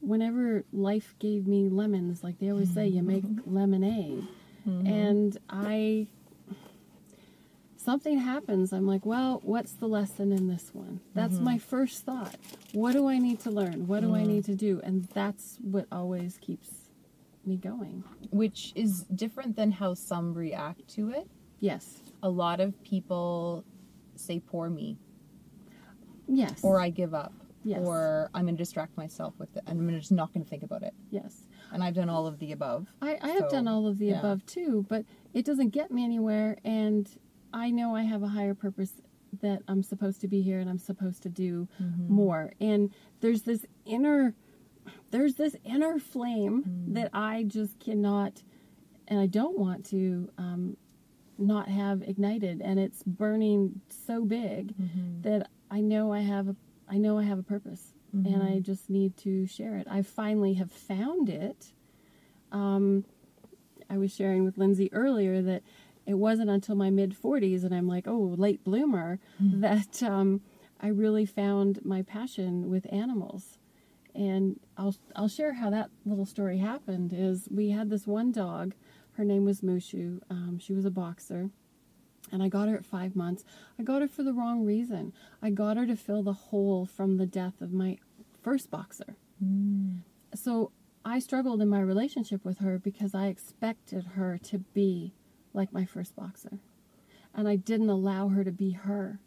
whenever 0.00 0.64
life 0.72 1.14
gave 1.18 1.46
me 1.46 1.68
lemons, 1.68 2.22
like 2.22 2.38
they 2.38 2.50
always 2.50 2.72
say, 2.72 2.86
you 2.86 3.02
mm-hmm. 3.02 3.06
make 3.06 3.24
lemonade. 3.46 4.26
Mm-hmm. 4.68 4.86
And 4.86 5.38
I, 5.48 6.08
something 7.76 8.18
happens. 8.18 8.72
I'm 8.72 8.86
like, 8.86 9.06
well, 9.06 9.40
what's 9.44 9.72
the 9.72 9.86
lesson 9.86 10.32
in 10.32 10.48
this 10.48 10.70
one? 10.72 11.00
That's 11.14 11.36
mm-hmm. 11.36 11.44
my 11.44 11.58
first 11.58 12.04
thought. 12.04 12.36
What 12.72 12.92
do 12.92 13.08
I 13.08 13.18
need 13.18 13.40
to 13.40 13.50
learn? 13.50 13.86
What 13.86 14.00
do 14.00 14.14
I 14.14 14.24
need 14.24 14.44
to 14.46 14.54
do? 14.54 14.80
And 14.84 15.04
that's 15.14 15.58
what 15.62 15.86
always 15.90 16.38
keeps 16.38 16.68
me 17.44 17.56
going. 17.56 18.02
which 18.30 18.72
is 18.74 19.04
different 19.04 19.54
than 19.54 19.70
how 19.70 19.94
some 19.94 20.34
react 20.34 20.88
to 20.88 21.10
it 21.10 21.28
Yes. 21.60 22.02
a 22.22 22.28
lot 22.28 22.60
of 22.60 22.82
people 22.82 23.64
say 24.18 24.40
poor 24.40 24.68
me 24.70 24.98
Yes. 26.28 26.60
or 26.62 26.80
I 26.80 26.90
give 26.90 27.14
up 27.14 27.32
Yes. 27.64 27.80
or 27.84 28.30
I'm 28.34 28.44
going 28.44 28.56
to 28.56 28.62
distract 28.62 28.96
myself 28.96 29.34
with 29.38 29.56
it 29.56 29.62
and 29.66 29.78
I'm 29.80 29.98
just 29.98 30.12
not 30.12 30.32
going 30.32 30.44
to 30.44 30.48
think 30.50 30.62
about 30.62 30.82
it. 30.82 30.94
yes. 31.10 31.46
And 31.72 31.82
I've 31.82 31.94
done 31.94 32.08
all 32.08 32.28
of 32.28 32.38
the 32.38 32.52
above. 32.52 32.86
I, 33.02 33.18
I 33.20 33.28
have 33.30 33.44
So, 33.44 33.48
done 33.50 33.66
all 33.66 33.88
of 33.88 33.98
the 33.98 34.06
yeah. 34.06 34.20
above 34.20 34.46
too, 34.46 34.86
but 34.88 35.04
it 35.34 35.44
doesn't 35.44 35.70
get 35.70 35.90
me 35.90 36.04
anywhere. 36.04 36.56
And 36.64 37.08
I 37.52 37.70
know 37.72 37.96
I 37.96 38.02
have 38.04 38.22
a 38.22 38.28
higher 38.28 38.54
purpose 38.54 38.92
that 39.40 39.62
I'm 39.66 39.82
supposed 39.82 40.20
to 40.20 40.28
be 40.28 40.42
here 40.42 40.60
and 40.60 40.70
I'm 40.70 40.78
supposed 40.78 41.22
to 41.24 41.28
do 41.28 41.66
Mm-hmm. 41.82 42.12
more. 42.12 42.52
And 42.60 42.92
there's 43.20 43.42
this 43.42 43.66
inner, 43.84 44.34
there's 45.10 45.34
this 45.34 45.56
inner 45.64 45.98
flame 45.98 46.62
Mm. 46.62 46.94
that 46.94 47.10
I 47.12 47.42
just 47.42 47.80
cannot, 47.80 48.44
and 49.08 49.18
I 49.18 49.26
don't 49.26 49.58
want 49.58 49.84
to 49.86 50.30
um, 50.38 50.76
not 51.38 51.68
have 51.68 52.02
ignited. 52.02 52.60
And 52.62 52.78
it's 52.78 53.02
burning 53.02 53.80
so 53.88 54.24
big 54.24 54.74
Mm-hmm. 54.76 55.22
that 55.22 55.48
I 55.70 55.80
know 55.80 56.12
I 56.12 56.20
have 56.20 56.48
a, 56.48 56.56
I 56.88 56.96
know 56.98 57.18
I 57.18 57.24
have 57.24 57.38
a 57.38 57.42
purpose. 57.42 57.92
And 58.14 58.42
I 58.42 58.60
just 58.60 58.88
need 58.88 59.16
to 59.18 59.46
share 59.46 59.76
it. 59.76 59.86
I 59.90 60.00
finally 60.00 60.54
have 60.54 60.72
found 60.72 61.28
it. 61.28 61.72
Um, 62.50 63.04
I 63.90 63.98
was 63.98 64.14
sharing 64.14 64.44
with 64.44 64.56
Lindsay 64.56 64.90
earlier 64.92 65.42
that 65.42 65.62
it 66.06 66.14
wasn't 66.14 66.48
until 66.50 66.76
my 66.76 66.88
mid 66.88 67.14
40s, 67.20 67.62
and 67.64 67.74
I'm 67.74 67.86
like, 67.88 68.06
oh, 68.08 68.34
late 68.38 68.64
bloomer, 68.64 69.18
that 69.60 70.02
um, 70.02 70.40
I 70.80 70.88
really 70.88 71.26
found 71.26 71.84
my 71.84 72.02
passion 72.02 72.70
with 72.70 72.86
animals. 72.92 73.58
And 74.14 74.58
I'll 74.78 74.94
I'll 75.14 75.28
share 75.28 75.52
how 75.54 75.68
that 75.70 75.90
little 76.06 76.24
story 76.26 76.58
happened. 76.58 77.12
Is 77.12 77.48
we 77.50 77.70
had 77.70 77.90
this 77.90 78.06
one 78.06 78.32
dog, 78.32 78.72
her 79.16 79.24
name 79.24 79.44
was 79.44 79.60
Mushu. 79.60 80.20
Um, 80.30 80.58
she 80.60 80.72
was 80.72 80.84
a 80.84 80.90
boxer, 80.90 81.50
and 82.30 82.42
I 82.42 82.48
got 82.48 82.68
her 82.68 82.76
at 82.76 82.84
five 82.86 83.16
months. 83.16 83.44
I 83.78 83.82
got 83.82 84.02
her 84.02 84.08
for 84.08 84.22
the 84.22 84.32
wrong 84.32 84.64
reason. 84.64 85.12
I 85.42 85.50
got 85.50 85.76
her 85.76 85.86
to 85.86 85.96
fill 85.96 86.22
the 86.22 86.32
hole 86.32 86.86
from 86.86 87.16
the 87.16 87.26
death 87.26 87.60
of 87.60 87.72
my 87.72 87.98
first 88.42 88.70
boxer. 88.70 89.16
So 90.34 90.72
I 91.04 91.18
struggled 91.18 91.62
in 91.62 91.68
my 91.68 91.80
relationship 91.80 92.44
with 92.44 92.58
her 92.58 92.78
because 92.78 93.14
I 93.14 93.26
expected 93.26 94.04
her 94.14 94.38
to 94.44 94.58
be 94.58 95.14
like 95.54 95.72
my 95.72 95.84
first 95.84 96.14
boxer. 96.16 96.58
And 97.34 97.46
I 97.48 97.56
didn't 97.56 97.90
allow 97.90 98.28
her 98.28 98.44
to 98.44 98.50
be 98.52 98.72
her. 98.72 99.20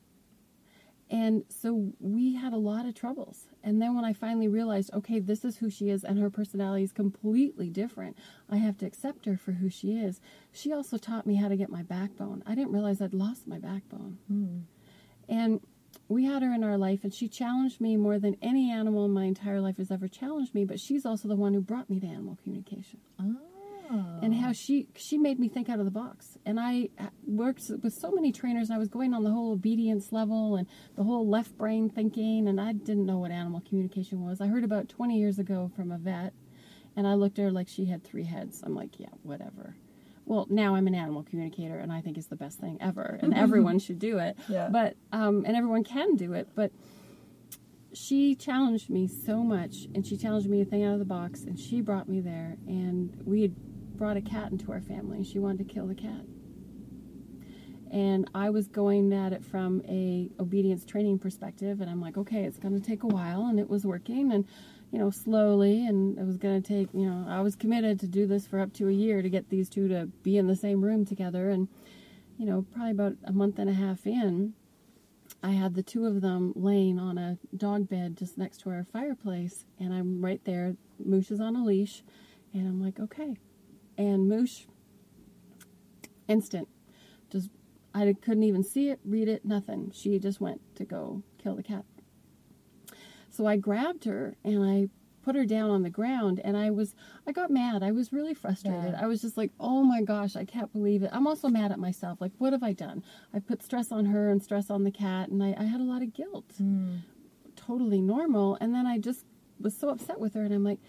And 1.09 1.43
so 1.49 1.93
we 1.99 2.35
had 2.35 2.53
a 2.53 2.57
lot 2.57 2.85
of 2.85 2.93
troubles. 2.93 3.45
And 3.63 3.81
then 3.81 3.95
when 3.95 4.05
I 4.05 4.13
finally 4.13 4.47
realized, 4.47 4.93
okay, 4.93 5.19
this 5.19 5.43
is 5.43 5.57
who 5.57 5.69
she 5.69 5.89
is 5.89 6.03
and 6.03 6.19
her 6.19 6.29
personality 6.29 6.83
is 6.83 6.91
completely 6.91 7.69
different, 7.69 8.15
I 8.49 8.57
have 8.57 8.77
to 8.77 8.85
accept 8.85 9.25
her 9.25 9.35
for 9.35 9.53
who 9.53 9.69
she 9.69 9.93
is. 9.93 10.21
She 10.51 10.71
also 10.71 10.97
taught 10.97 11.25
me 11.25 11.35
how 11.35 11.47
to 11.47 11.57
get 11.57 11.69
my 11.69 11.81
backbone. 11.81 12.43
I 12.45 12.53
didn't 12.53 12.73
realize 12.73 13.01
I'd 13.01 13.13
lost 13.13 13.47
my 13.47 13.57
backbone. 13.57 14.19
Hmm. 14.27 14.59
And 15.27 15.61
we 16.07 16.25
had 16.25 16.43
her 16.43 16.53
in 16.53 16.63
our 16.63 16.77
life, 16.77 17.03
and 17.03 17.13
she 17.13 17.27
challenged 17.27 17.81
me 17.81 17.97
more 17.97 18.19
than 18.19 18.37
any 18.41 18.71
animal 18.71 19.05
in 19.05 19.11
my 19.11 19.25
entire 19.25 19.61
life 19.61 19.77
has 19.77 19.91
ever 19.91 20.07
challenged 20.07 20.53
me. 20.53 20.63
But 20.63 20.79
she's 20.79 21.05
also 21.05 21.27
the 21.27 21.35
one 21.35 21.53
who 21.53 21.61
brought 21.61 21.89
me 21.89 21.99
to 21.99 22.07
animal 22.07 22.37
communication, 22.43 22.99
oh. 23.19 23.49
And 23.89 24.36
how 24.36 24.51
she 24.51 24.88
she 24.96 25.17
made 25.17 25.39
me 25.39 25.48
think 25.48 25.69
out 25.69 25.79
of 25.79 25.86
the 25.86 25.91
box. 25.91 26.38
And 26.46 26.60
I 26.60 26.89
uh, 27.00 27.08
worked 27.25 27.72
with 27.81 27.93
so 27.93 28.12
many 28.12 28.31
trainers, 28.31 28.69
and 28.69 28.75
I 28.75 28.79
was 28.79 28.88
going 28.88 29.13
on 29.13 29.24
the 29.24 29.31
whole 29.31 29.51
obedience 29.51 30.12
level 30.12 30.55
and 30.55 30.67
the 30.96 31.03
whole 31.03 31.27
left 31.27 31.58
brain 31.58 31.89
thinking, 31.89 32.48
and 32.48 32.60
I 32.62 32.74
didn't 32.74 33.05
know 33.05 33.19
what 33.19 33.31
animal 33.31 33.62
communication 33.67 34.22
was. 34.22 34.41
I 34.41 34.48
heard 34.48 34.63
about 34.63 34.89
20 34.89 35.17
years 35.17 35.39
ago 35.39 35.72
from 35.75 35.91
a 35.91 35.98
vet, 35.98 36.34
and 36.96 37.08
I 37.08 37.15
looked 37.15 37.39
at 37.39 37.43
her 37.43 37.51
like 37.51 37.67
she 37.67 37.86
had 37.86 38.03
three 38.03 38.25
heads. 38.25 38.62
I'm 38.63 38.75
like, 38.75 39.00
yeah, 39.00 39.10
whatever. 39.24 39.75
Well, 40.25 40.46
now 40.50 40.75
I'm 40.75 40.86
an 40.86 40.93
animal 40.93 41.24
communicator, 41.24 41.79
and 41.79 41.91
I 41.91 42.01
think 42.01 42.17
it's 42.17 42.27
the 42.27 42.36
best 42.36 42.60
thing 42.60 42.77
ever, 42.79 43.17
and 43.22 43.34
everyone 43.34 43.79
should 43.79 43.98
do 43.98 44.19
it. 44.19 44.38
Yeah. 44.48 44.69
But 44.72 44.96
um, 45.12 45.43
and 45.48 45.58
everyone 45.58 45.84
can 45.84 46.15
do 46.15 46.34
it, 46.34 46.50
but 46.53 46.72
she 47.93 48.36
challenged 48.36 48.89
me 48.89 49.08
so 49.08 49.38
much, 49.43 49.88
and 49.96 50.05
she 50.05 50.15
challenged 50.17 50.48
me 50.48 50.63
to 50.63 50.69
think 50.69 50.86
out 50.86 50.93
of 50.93 51.00
the 51.00 51.05
box, 51.05 51.43
and 51.43 51.60
she 51.60 51.81
brought 51.81 52.08
me 52.08 52.22
there, 52.22 52.58
and 52.67 53.19
we 53.25 53.41
had 53.41 53.55
brought 54.00 54.15
a 54.15 54.22
cat 54.22 54.50
into 54.51 54.72
our 54.72 54.79
family, 54.79 55.24
she 55.25 55.39
wanted 55.39 55.68
to 55.68 55.74
kill 55.74 55.86
the 55.86 55.94
cat. 55.94 56.22
And 57.91 58.29
I 58.34 58.50
was 58.50 58.68
going 58.68 59.12
at 59.12 59.34
it 59.34 59.44
from 59.44 59.82
a 59.89 60.29
obedience 60.39 60.86
training 60.86 61.20
perspective, 61.20 61.82
and 61.82 61.89
I'm 61.89 62.00
like, 62.00 62.18
okay, 62.18 62.44
it's 62.46 62.58
going 62.58 62.79
to 62.79 62.88
take 62.88 63.03
a 63.03 63.08
while, 63.08 63.48
and 63.48 63.60
it 63.60 63.70
was 63.70 63.86
working, 63.86 64.32
and 64.32 64.46
you 64.91 65.00
know, 65.00 65.10
slowly, 65.10 65.86
and 65.86 66.18
it 66.18 66.25
was 66.25 66.38
going 66.38 66.62
to 66.62 66.68
take, 66.68 66.88
you 66.94 67.08
know, 67.08 67.25
I 67.27 67.41
was 67.41 67.56
committed 67.56 68.00
to 68.00 68.08
do 68.08 68.25
this 68.25 68.48
for 68.48 68.60
up 68.60 68.74
to 68.74 68.88
a 68.88 68.91
year 68.91 69.22
to 69.22 69.29
get 69.29 69.50
these 69.50 69.70
two 69.70 69.88
to 69.89 70.08
be 70.24 70.38
in 70.38 70.48
the 70.48 70.56
same 70.56 70.82
room 70.82 71.06
together, 71.06 71.50
and 71.50 71.68
you 72.38 72.46
know, 72.46 72.65
probably 72.74 72.91
about 72.91 73.13
a 73.25 73.34
month 73.34 73.60
and 73.60 73.70
a 73.70 73.74
half 73.74 74.08
in, 74.08 74.53
I 75.44 75.51
had 75.51 75.75
the 75.75 75.84
two 75.84 76.06
of 76.06 76.22
them 76.22 76.53
laying 76.56 77.00
on 77.00 77.18
a 77.18 77.38
dog 77.58 77.89
bed 77.89 78.18
just 78.18 78.38
next 78.38 78.62
to 78.62 78.70
our 78.70 78.86
fireplace, 78.86 79.65
and 79.77 79.94
I'm 79.94 80.24
right 80.24 80.41
there. 80.46 80.77
Moosh 81.03 81.32
is 81.32 81.41
on 81.41 81.58
a 81.58 81.65
leash, 81.65 82.01
and 82.53 82.65
I'm 82.65 82.82
like, 82.82 82.98
okay. 82.98 83.36
And 84.00 84.29
Moosh, 84.29 84.62
instant, 86.29 86.70
just 87.29 87.50
I 87.94 88.15
couldn't 88.22 88.44
even 88.44 88.63
see 88.63 88.88
it, 88.89 89.01
read 89.03 89.27
it, 89.27 89.44
nothing. 89.44 89.91
She 89.94 90.18
just 90.20 90.39
went 90.39 90.62
to 90.75 90.86
go 90.86 91.22
kill 91.38 91.56
the 91.56 91.63
cat. 91.63 91.84
So 93.29 93.46
I 93.46 93.58
grabbed 93.58 94.06
her 94.06 94.38
and 94.46 94.63
I 94.63 94.88
put 95.22 95.36
her 95.36 95.44
down 95.44 95.70
on 95.70 95.84
the 95.84 95.89
ground 95.89 96.39
and 96.46 96.56
I 96.56 96.72
was 96.72 96.96
I 97.27 97.34
got 97.34 97.51
mad. 97.51 97.84
I 97.84 97.91
was 97.91 98.13
really 98.13 98.34
frustrated. 98.34 98.94
Yeah. 98.94 99.01
I 99.01 99.06
was 99.06 99.22
just 99.22 99.36
like, 99.36 99.51
"Oh 99.60 99.84
my 99.84 100.01
gosh, 100.01 100.38
I 100.38 100.46
can't 100.46 100.72
believe 100.72 101.03
it." 101.03 101.10
I'm 101.12 101.27
also 101.27 101.50
mad 101.50 101.74
at 101.74 101.77
myself. 101.77 102.22
Like, 102.22 102.32
what 102.38 102.53
have 102.53 102.63
I 102.63 102.72
done? 102.72 103.03
I 103.34 103.39
put 103.39 103.62
stress 103.62 103.91
on 103.91 104.06
her 104.06 104.32
and 104.32 104.41
stress 104.41 104.70
on 104.70 104.86
the 104.86 104.91
cat 104.91 105.27
and 105.27 105.44
I, 105.44 105.53
I 105.58 105.63
had 105.65 105.82
a 105.82 105.84
lot 105.84 106.01
of 106.01 106.13
guilt. 106.13 106.53
Hmm. 106.58 107.00
Totally 107.58 108.00
normal. 108.00 108.58
And 108.62 108.74
then 108.74 108.88
I 108.88 108.98
just 108.98 109.25
was 109.60 109.75
so 109.75 109.89
upset 109.89 110.22
with 110.22 110.36
her 110.36 110.44
and 110.44 110.53
I'm 110.53 110.63
like, 110.63 110.79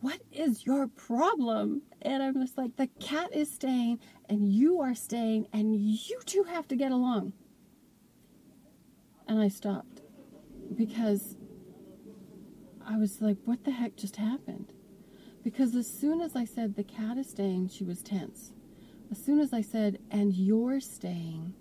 what 0.00 0.20
is 0.30 0.66
your 0.66 0.86
problem? 0.86 1.82
And 2.02 2.22
I'm 2.22 2.34
just 2.40 2.58
like, 2.58 2.76
the 2.76 2.88
cat 3.00 3.34
is 3.34 3.50
staying 3.50 3.98
and 4.28 4.52
you 4.52 4.80
are 4.80 4.94
staying 4.94 5.48
and 5.52 5.76
you 5.76 6.20
two 6.26 6.44
have 6.44 6.68
to 6.68 6.76
get 6.76 6.92
along. 6.92 7.32
And 9.26 9.40
I 9.40 9.48
stopped 9.48 10.02
because 10.74 11.36
I 12.86 12.98
was 12.98 13.20
like, 13.20 13.38
what 13.44 13.64
the 13.64 13.72
heck 13.72 13.96
just 13.96 14.16
happened? 14.16 14.72
Because 15.42 15.74
as 15.74 15.86
soon 15.86 16.20
as 16.20 16.36
I 16.36 16.44
said 16.44 16.76
the 16.76 16.84
cat 16.84 17.16
is 17.16 17.30
staying, 17.30 17.68
she 17.68 17.84
was 17.84 18.02
tense. 18.02 18.52
As 19.10 19.22
soon 19.22 19.40
as 19.40 19.52
I 19.52 19.60
said, 19.60 19.98
and 20.10 20.34
you're 20.34 20.80
staying, 20.80 21.54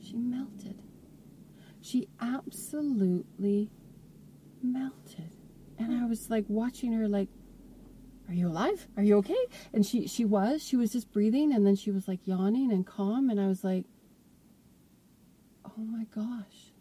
she 0.00 0.16
melted. 0.16 0.80
She 1.80 2.08
absolutely 2.20 3.70
melted. 4.62 5.30
And 5.78 5.92
I 6.00 6.06
was 6.06 6.30
like 6.30 6.44
watching 6.46 6.92
her 6.92 7.08
like, 7.08 7.28
Are 8.28 8.34
you 8.34 8.48
alive? 8.48 8.86
Are 8.96 9.02
you 9.02 9.16
okay? 9.18 9.46
And 9.72 9.84
she 9.84 10.06
she 10.06 10.24
was. 10.24 10.62
She 10.64 10.76
was 10.76 10.92
just 10.92 11.12
breathing 11.12 11.52
and 11.52 11.66
then 11.66 11.76
she 11.76 11.90
was 11.90 12.08
like 12.08 12.26
yawning 12.26 12.72
and 12.72 12.86
calm 12.86 13.30
and 13.30 13.40
I 13.40 13.46
was 13.46 13.64
like, 13.64 13.84
Oh 15.64 15.82
my 15.82 16.04
gosh. 16.14 16.72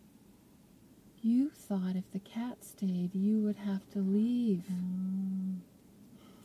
You 1.21 1.49
thought 1.49 1.95
if 1.95 2.09
the 2.11 2.19
cat 2.19 2.63
stayed 2.63 3.13
you 3.13 3.39
would 3.41 3.57
have 3.57 3.89
to 3.91 3.99
leave. 3.99 4.63
Mm. 4.71 5.59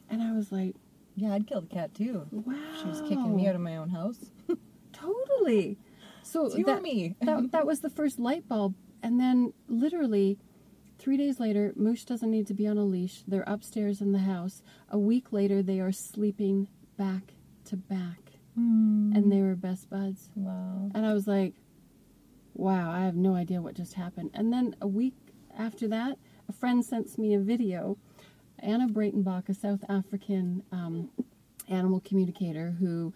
And 0.08 0.22
I 0.22 0.32
was 0.32 0.50
like, 0.50 0.74
Yeah, 1.14 1.34
I'd 1.34 1.46
kill 1.46 1.60
the 1.60 1.68
cat 1.68 1.94
too. 1.94 2.26
Wow. 2.30 2.54
She 2.80 2.86
was 2.86 3.00
kicking 3.02 3.36
me 3.36 3.46
out 3.46 3.54
of 3.54 3.60
my 3.60 3.76
own 3.76 3.90
house. 3.90 4.30
Totally. 4.92 5.78
So 6.22 6.48
that, 6.48 6.82
me. 6.82 7.14
that 7.20 7.52
that 7.52 7.66
was 7.66 7.80
the 7.80 7.90
first 7.90 8.18
light 8.18 8.48
bulb, 8.48 8.74
and 9.00 9.20
then 9.20 9.52
literally 9.68 10.38
three 11.06 11.16
days 11.16 11.38
later, 11.38 11.72
Moosh 11.76 12.02
doesn't 12.02 12.32
need 12.32 12.48
to 12.48 12.52
be 12.52 12.66
on 12.66 12.76
a 12.76 12.82
leash. 12.82 13.22
They're 13.28 13.44
upstairs 13.46 14.00
in 14.00 14.10
the 14.10 14.18
house. 14.18 14.60
A 14.90 14.98
week 14.98 15.30
later, 15.30 15.62
they 15.62 15.78
are 15.78 15.92
sleeping 15.92 16.66
back 16.98 17.34
to 17.66 17.76
back, 17.76 18.18
and 19.14 19.30
they 19.30 19.40
were 19.40 19.54
best 19.54 19.88
buds. 19.88 20.30
Wow. 20.34 20.90
And 20.96 21.06
I 21.06 21.12
was 21.12 21.28
like, 21.28 21.54
"Wow, 22.54 22.90
I 22.90 23.04
have 23.04 23.14
no 23.14 23.36
idea 23.36 23.62
what 23.62 23.75
just 23.75 23.94
happened." 23.94 24.32
And 24.34 24.52
then 24.52 24.75
a 24.80 24.88
week 24.88 25.14
after 25.56 25.86
that, 25.86 26.18
a 26.48 26.52
friend 26.52 26.84
sends 26.84 27.18
me 27.18 27.34
a 27.34 27.38
video. 27.38 27.98
Anna 28.58 28.88
Breytenbach, 28.88 29.48
a 29.48 29.54
South 29.54 29.84
African 29.88 30.64
um, 30.72 31.10
animal 31.68 32.00
communicator 32.00 32.75
who 32.80 33.14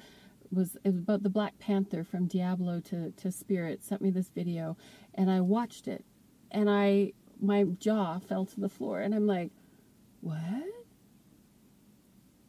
was 0.53 0.77
it 0.85 0.91
was 0.91 1.03
about 1.03 1.25
the 1.25 1.29
Black 1.29 1.59
Panther 1.59 2.05
from 2.05 2.29
Diabolo 2.29 2.79
to, 2.83 3.11
to 3.11 3.33
Spirit 3.33 3.83
sent 3.83 4.01
me 4.01 4.11
this 4.11 4.29
video 4.29 4.77
and 5.13 5.29
I 5.29 5.41
watched 5.41 5.89
it 5.89 6.05
and 6.53 6.69
I 6.69 7.13
my 7.41 7.65
jaw 7.79 8.19
fell 8.19 8.45
to 8.47 8.61
the 8.61 8.69
floor 8.69 9.01
and 9.01 9.15
I'm 9.15 9.27
like, 9.27 9.51
What? 10.21 10.39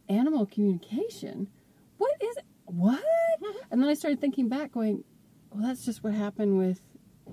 Animal 0.10 0.45
communication? 0.45 1.50
What 1.98 2.12
is 2.21 2.38
it? 2.38 2.45
What? 2.65 3.00
Mm-hmm. 3.00 3.57
and 3.71 3.81
then 3.81 3.89
I 3.89 3.93
started 3.93 4.21
thinking 4.21 4.50
back, 4.50 4.71
going, 4.71 5.03
Well 5.51 5.67
that's 5.67 5.86
just 5.86 6.03
what 6.03 6.13
happened 6.13 6.57
with 6.57 6.81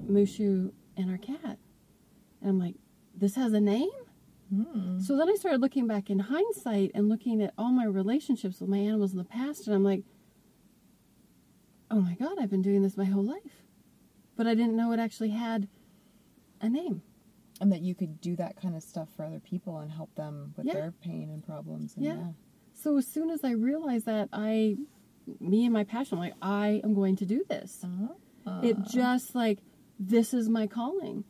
Mushu 0.07 0.73
and 0.97 1.11
our 1.11 1.19
cat. 1.19 1.59
And 2.41 2.51
I'm 2.51 2.59
like, 2.59 2.77
This 3.15 3.35
has 3.35 3.53
a 3.53 3.61
name? 3.61 3.91
Hmm. 4.55 4.99
So 4.99 5.17
then 5.17 5.29
I 5.29 5.35
started 5.35 5.61
looking 5.61 5.87
back 5.87 6.09
in 6.09 6.19
hindsight 6.21 6.93
and 6.95 7.09
looking 7.09 7.43
at 7.43 7.53
all 7.59 7.71
my 7.71 7.85
relationships 7.85 8.61
with 8.61 8.71
my 8.71 8.79
animals 8.79 9.13
in 9.13 9.19
the 9.19 9.25
past, 9.25 9.67
and 9.67 9.77
I'm 9.77 9.85
like, 9.85 10.05
oh 11.91 12.01
my 12.01 12.15
God, 12.15 12.39
I've 12.41 12.51
been 12.51 12.63
doing 12.63 12.83
this 12.83 12.97
my 12.97 13.05
whole 13.05 13.25
life. 13.25 13.65
But 14.37 14.47
I 14.47 14.55
didn't 14.55 14.77
know 14.77 14.93
it 14.93 15.01
actually 15.01 15.31
had 15.31 15.69
a 16.61 16.69
name. 16.69 17.03
And 17.61 17.73
that 17.73 17.81
you 17.83 17.95
could 17.95 18.21
do 18.21 18.37
that 18.37 18.61
kind 18.61 18.77
of 18.77 18.83
stuff 18.83 19.09
for 19.17 19.25
other 19.25 19.41
people 19.41 19.79
and 19.79 19.91
help 19.91 20.15
them 20.15 20.55
with 20.57 20.67
Yeah. 20.67 20.75
their 20.75 20.93
pain 20.93 21.31
and 21.31 21.45
problems. 21.45 21.97
And 21.97 22.05
Yeah. 22.05 22.33
So 22.73 22.97
as 22.99 23.07
soon 23.07 23.31
as 23.31 23.43
I 23.43 23.51
realized 23.51 24.07
that, 24.07 24.29
I, 24.33 24.77
me 25.41 25.65
and 25.65 25.73
my 25.73 25.83
passion, 25.85 26.19
like, 26.19 26.35
I 26.41 26.81
am 26.85 26.95
going 26.95 27.17
to 27.17 27.27
do 27.27 27.45
this. 27.49 27.85
Uh, 28.47 28.61
it 28.63 28.77
just 28.89 29.35
like 29.35 29.59
this 29.99 30.33
is 30.33 30.49
my 30.49 30.67
calling 30.67 31.25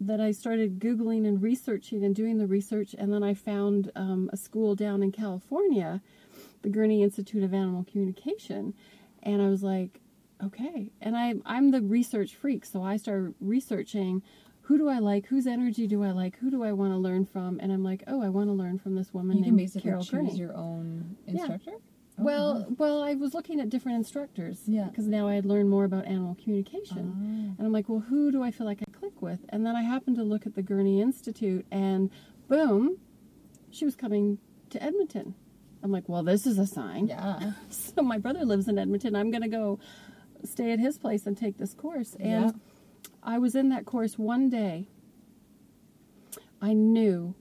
that 0.00 0.20
i 0.20 0.32
started 0.32 0.80
googling 0.80 1.24
and 1.26 1.40
researching 1.40 2.02
and 2.02 2.16
doing 2.16 2.38
the 2.38 2.46
research 2.48 2.94
and 2.98 3.12
then 3.12 3.22
i 3.22 3.32
found 3.32 3.92
um, 3.94 4.28
a 4.32 4.36
school 4.36 4.74
down 4.74 5.02
in 5.04 5.12
california 5.12 6.00
the 6.62 6.68
gurney 6.68 7.00
institute 7.02 7.44
of 7.44 7.54
animal 7.54 7.84
communication 7.84 8.74
and 9.22 9.40
i 9.40 9.48
was 9.48 9.62
like 9.62 10.00
okay 10.42 10.90
and 11.00 11.16
I, 11.16 11.34
i'm 11.46 11.70
the 11.70 11.80
research 11.80 12.34
freak 12.34 12.64
so 12.64 12.82
i 12.82 12.96
started 12.96 13.34
researching 13.40 14.22
who 14.64 14.76
do 14.78 14.88
i 14.88 14.98
like 14.98 15.26
whose 15.26 15.46
energy 15.46 15.86
do 15.86 16.02
i 16.04 16.10
like 16.10 16.36
who 16.38 16.50
do 16.50 16.62
i 16.62 16.72
want 16.72 16.92
to 16.92 16.96
learn 16.98 17.24
from 17.24 17.58
and 17.60 17.72
i'm 17.72 17.82
like 17.84 18.02
oh 18.06 18.22
i 18.22 18.28
want 18.28 18.48
to 18.48 18.52
learn 18.52 18.78
from 18.78 18.94
this 18.94 19.12
woman 19.14 19.38
you 19.38 19.44
can 19.44 19.56
basically 19.56 19.90
carol 19.90 20.02
choose 20.02 20.10
gurney 20.10 20.34
your 20.36 20.54
own 20.56 21.16
Yeah. 21.26 21.32
instructor? 21.32 21.72
Oh, 22.18 22.22
well 22.24 22.54
wow. 22.54 22.66
well 22.78 23.02
i 23.02 23.14
was 23.14 23.34
looking 23.34 23.60
at 23.60 23.68
different 23.70 23.96
instructors 23.98 24.62
Yeah. 24.66 24.84
because 24.84 25.06
now 25.06 25.26
i 25.28 25.34
had 25.34 25.44
learned 25.46 25.68
more 25.70 25.84
about 25.84 26.06
animal 26.06 26.36
communication 26.42 27.12
Ah. 27.16 27.54
and 27.58 27.66
I'm 27.66 27.72
like, 27.72 27.88
well, 27.88 28.00
who 28.00 28.30
do 28.32 28.42
I 28.42 28.50
feel 28.50 28.66
like 28.66 28.80
I 28.82 28.90
click 28.98 29.20
with? 29.22 29.40
And 29.50 29.64
then 29.64 29.74
I 29.76 29.82
happened 29.82 30.16
to 30.16 30.24
look 30.24 30.44
at 30.44 30.54
the 30.56 30.62
Gurney 30.62 31.00
Institute, 31.00 31.64
and 31.70 32.10
boom, 32.48 32.98
she 33.70 33.84
was 33.84 33.94
coming 33.94 34.38
to 34.70 34.82
Edmonton. 34.82 35.34
I'm 35.82 35.92
like, 35.92 36.08
well, 36.08 36.22
this 36.24 36.46
is 36.46 36.58
a 36.58 36.66
sign. 36.66 37.06
yeah. 37.06 37.52
So 37.70 38.02
my 38.02 38.18
brother 38.18 38.44
lives 38.44 38.66
in 38.68 38.76
Edmonton. 38.78 39.14
I'm 39.14 39.30
going 39.30 39.42
to 39.42 39.48
go 39.48 39.78
stay 40.44 40.72
at 40.72 40.80
his 40.80 40.98
place 40.98 41.26
and 41.26 41.36
take 41.38 41.58
this 41.58 41.74
course. 41.74 42.14
And 42.18 42.28
Yeah. 42.46 42.50
I 43.24 43.38
was 43.38 43.54
in 43.54 43.70
that 43.70 43.86
course 43.86 44.18
one 44.18 44.50
day. 44.50 44.88
I 46.60 46.74
knew 46.74 47.34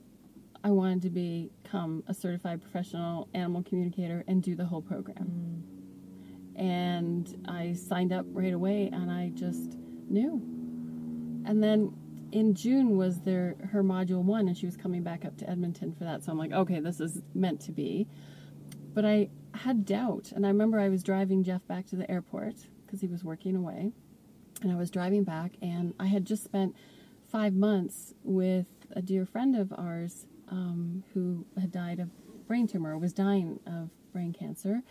I 0.64 0.72
wanted 0.72 1.02
to 1.04 1.10
become 1.10 2.04
a 2.08 2.14
certified 2.14 2.62
professional 2.62 3.28
animal 3.34 3.64
communicator 3.64 4.24
and 4.28 4.42
do 4.42 4.56
the 4.56 4.66
whole 4.66 4.82
program. 4.82 5.66
Mm. 6.58 6.60
And 6.60 7.46
I 7.48 7.74
signed 7.74 8.14
up 8.14 8.26
right 8.30 8.54
away 8.54 8.90
and 8.94 9.12
I 9.12 9.32
just 9.34 9.78
knew. 10.10 10.42
And 11.46 11.62
then 11.62 11.94
in 12.32 12.56
June 12.56 12.96
was 12.96 13.20
their 13.22 13.56
her 13.72 13.84
module 13.84 14.22
1 14.24 14.48
and 14.48 14.58
she 14.58 14.66
was 14.66 14.78
coming 14.78 15.04
back 15.04 15.26
up 15.26 15.38
to 15.38 15.50
Edmonton 15.50 15.94
for 15.94 16.06
that. 16.06 16.24
So 16.24 16.32
I'm 16.32 16.38
like, 16.38 16.54
okay, 16.54 16.80
this 16.80 17.02
is 17.02 17.22
meant 17.34 17.60
to 17.62 17.74
be. 17.74 18.08
But 18.94 19.04
I 19.04 19.30
had 19.54 19.86
doubt 19.86 20.32
and 20.34 20.46
I 20.46 20.50
remember 20.50 20.80
I 20.80 20.88
was 20.88 21.04
driving 21.04 21.44
Jeff 21.44 21.68
back 21.68 21.88
to 21.88 21.98
the 21.98 22.10
airport 22.10 22.56
because 22.86 23.02
he 23.02 23.08
was 23.08 23.24
working 23.24 23.56
away. 23.58 23.92
And 24.64 24.72
I 24.72 24.76
was 24.76 24.90
driving 24.90 25.24
back 25.24 25.52
and 25.62 25.94
I 26.00 26.08
had 26.08 26.26
just 26.26 26.44
spent 26.44 26.76
5 27.32 27.54
months 27.54 28.14
with 28.24 28.66
a 28.96 29.02
dear 29.02 29.26
friend 29.26 29.56
of 29.56 29.72
ours 29.74 30.26
um, 30.50 31.04
who 31.14 31.46
had 31.60 31.72
died 31.72 32.00
of 32.00 32.10
brain 32.48 32.68
tumor, 32.68 32.98
was 32.98 33.14
dying 33.14 33.60
of 33.68 33.90
brain 34.12 34.34
cancer 34.34 34.82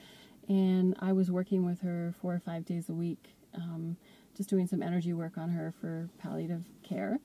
and 0.49 0.97
I 1.01 1.13
was 1.13 1.31
working 1.31 1.65
with 1.65 1.81
her 1.81 2.15
four 2.21 2.35
or 2.35 2.41
five 2.41 2.65
days 2.65 2.89
a 2.89 2.93
week, 2.93 3.35
um, 3.55 3.97
just 4.37 4.49
doing 4.49 4.67
some 4.67 4.83
energy 4.83 5.13
work 5.13 5.39
on 5.39 5.51
her 5.51 5.73
for 5.81 6.09
palliative 6.19 6.65
care. 6.83 7.19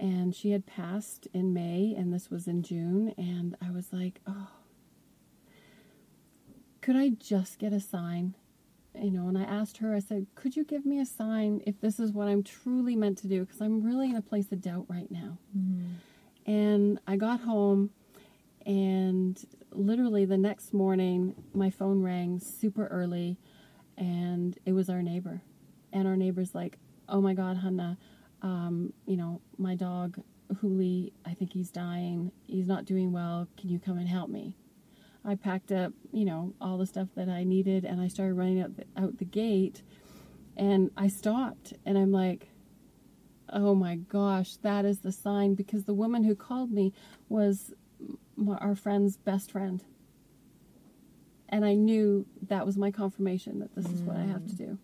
And 0.00 0.34
she 0.34 0.50
had 0.50 0.66
passed 0.66 1.28
in 1.32 1.52
May, 1.52 1.94
and 1.96 2.12
this 2.12 2.30
was 2.30 2.48
in 2.48 2.62
June, 2.62 3.14
and 3.16 3.56
I 3.62 3.70
was 3.70 3.92
like, 3.92 4.20
oh, 4.26 4.48
could 6.80 6.96
I 6.96 7.10
just 7.10 7.58
get 7.58 7.72
a 7.72 7.80
sign? 7.80 8.34
You 8.96 9.10
know, 9.10 9.28
and 9.28 9.36
I 9.36 9.42
asked 9.42 9.78
her, 9.78 9.92
I 9.94 9.98
said, 9.98 10.26
could 10.34 10.54
you 10.56 10.64
give 10.64 10.86
me 10.86 11.00
a 11.00 11.04
sign 11.06 11.60
if 11.66 11.80
this 11.80 11.98
is 11.98 12.12
what 12.12 12.28
I'm 12.28 12.42
truly 12.42 12.94
meant 12.96 13.18
to 13.18 13.28
do? 13.28 13.44
Because 13.44 13.60
I'm 13.60 13.82
really 13.82 14.08
in 14.08 14.16
a 14.16 14.22
place 14.22 14.52
of 14.52 14.60
doubt 14.60 14.86
right 14.88 15.10
now. 15.10 15.38
And 16.46 17.00
I 17.06 17.16
got 17.16 17.40
home, 17.40 17.90
and 18.66 19.42
literally 19.72 20.24
the 20.24 20.36
next 20.38 20.72
morning, 20.72 21.34
my 21.54 21.70
phone 21.70 22.02
rang 22.02 22.38
super 22.38 22.86
early, 22.86 23.38
and 23.96 24.56
it 24.64 24.72
was 24.72 24.88
our 24.88 25.02
neighbor. 25.02 25.42
And 25.92 26.06
our 26.06 26.16
neighbor's 26.16 26.54
like, 26.54 26.78
"Oh 27.08 27.20
my 27.20 27.34
God, 27.34 27.56
Hannah, 27.58 27.98
um, 28.42 28.92
you 29.06 29.16
know 29.16 29.40
my 29.58 29.74
dog 29.74 30.18
Huli. 30.52 31.12
I 31.24 31.34
think 31.34 31.52
he's 31.52 31.70
dying. 31.70 32.30
He's 32.46 32.66
not 32.66 32.84
doing 32.84 33.10
well. 33.12 33.48
Can 33.56 33.70
you 33.70 33.78
come 33.78 33.98
and 33.98 34.08
help 34.08 34.28
me?" 34.30 34.54
I 35.24 35.34
packed 35.36 35.72
up, 35.72 35.92
you 36.12 36.24
know, 36.24 36.52
all 36.60 36.76
the 36.76 36.86
stuff 36.86 37.08
that 37.16 37.28
I 37.28 37.44
needed, 37.44 37.84
and 37.84 38.00
I 38.00 38.08
started 38.08 38.34
running 38.34 38.60
out 38.60 38.76
the, 38.76 38.84
out 38.96 39.18
the 39.18 39.24
gate. 39.24 39.82
And 40.56 40.90
I 40.96 41.08
stopped, 41.08 41.72
and 41.84 41.98
I'm 41.98 42.12
like, 42.12 42.48
"Oh 43.48 43.74
my 43.74 43.96
gosh, 43.96 44.56
that 44.58 44.84
is 44.84 45.00
the 45.00 45.12
sign!" 45.12 45.54
Because 45.54 45.84
the 45.84 45.94
woman 45.94 46.24
who 46.24 46.34
called 46.34 46.70
me 46.70 46.92
was 47.28 47.72
my, 48.36 48.56
our 48.58 48.74
friend's 48.74 49.16
best 49.16 49.50
friend. 49.50 49.82
And 51.48 51.64
I 51.64 51.74
knew 51.74 52.26
that 52.48 52.66
was 52.66 52.76
my 52.76 52.90
confirmation 52.90 53.60
that 53.60 53.74
this 53.74 53.86
is 53.86 54.02
what 54.02 54.16
I 54.16 54.24
have 54.24 54.46
to 54.46 54.52
mm. 54.54 54.58
do. 54.58 54.78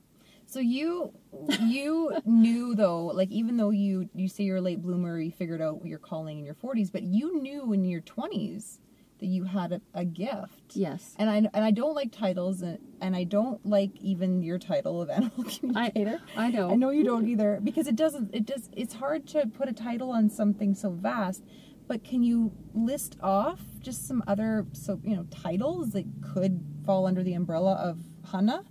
So 0.47 0.59
you 0.59 1.13
you 1.61 2.17
knew 2.25 2.75
though, 2.75 3.07
like 3.07 3.31
even 3.31 3.57
though 3.57 3.71
you 3.71 4.09
you 4.15 4.29
say 4.29 4.45
you're 4.45 4.57
a 4.57 4.61
late 4.63 4.83
bloomer, 4.83 5.21
you 5.21 5.31
figured 5.31 5.61
out 5.61 5.79
what 5.79 5.87
you're 5.87 5.99
calling 5.99 6.39
in 6.39 6.45
your 6.45 6.55
40s, 6.55 6.91
but 6.91 7.03
you 7.03 7.41
knew 7.41 7.73
in 7.73 7.85
your 7.85 8.01
20s 8.01 8.79
that 9.21 9.27
you 9.27 9.45
had 9.45 9.73
a, 9.73 9.81
a 9.95 10.05
gift. 10.05 10.73
Yes. 10.75 11.15
And 11.19 11.31
I 11.31 11.37
and 11.37 11.65
I 11.65 11.71
don't 11.71 11.95
like 11.95 12.13
titles, 12.13 12.63
and, 12.63 12.79
and 13.01 13.15
I 13.15 13.25
don't 13.25 13.65
like 13.65 13.97
even 14.01 14.43
your 14.43 14.59
title 14.59 15.01
of 15.01 15.11
animal 15.11 15.45
communicator. 15.45 16.21
I 16.37 16.51
know. 16.51 16.71
I 16.71 16.77
know 16.77 16.91
you 16.91 17.05
don't 17.05 17.29
either 17.29 17.61
because 17.63 17.87
it 17.87 17.97
doesn't. 17.97 18.35
It 18.35 18.47
does. 18.47 18.69
It's 18.73 18.95
hard 18.95 19.27
to 19.29 19.47
put 19.47 19.69
a 19.69 19.73
title 19.73 20.11
on 20.11 20.29
something 20.29 20.75
so 20.75 20.91
vast. 20.91 21.45
But 21.87 22.05
can 22.05 22.23
you 22.23 22.53
list 22.73 23.17
off 23.21 23.61
just 23.81 24.07
some 24.07 24.23
other 24.27 24.67
so 24.73 25.01
you 25.03 25.17
know 25.17 25.27
titles 25.31 25.91
that 25.91 26.05
could 26.35 26.65
fall 26.85 27.07
under 27.07 27.23
the 27.23 27.35
umbrella 27.35 27.75
of 27.75 27.99
Hannah? 28.31 28.65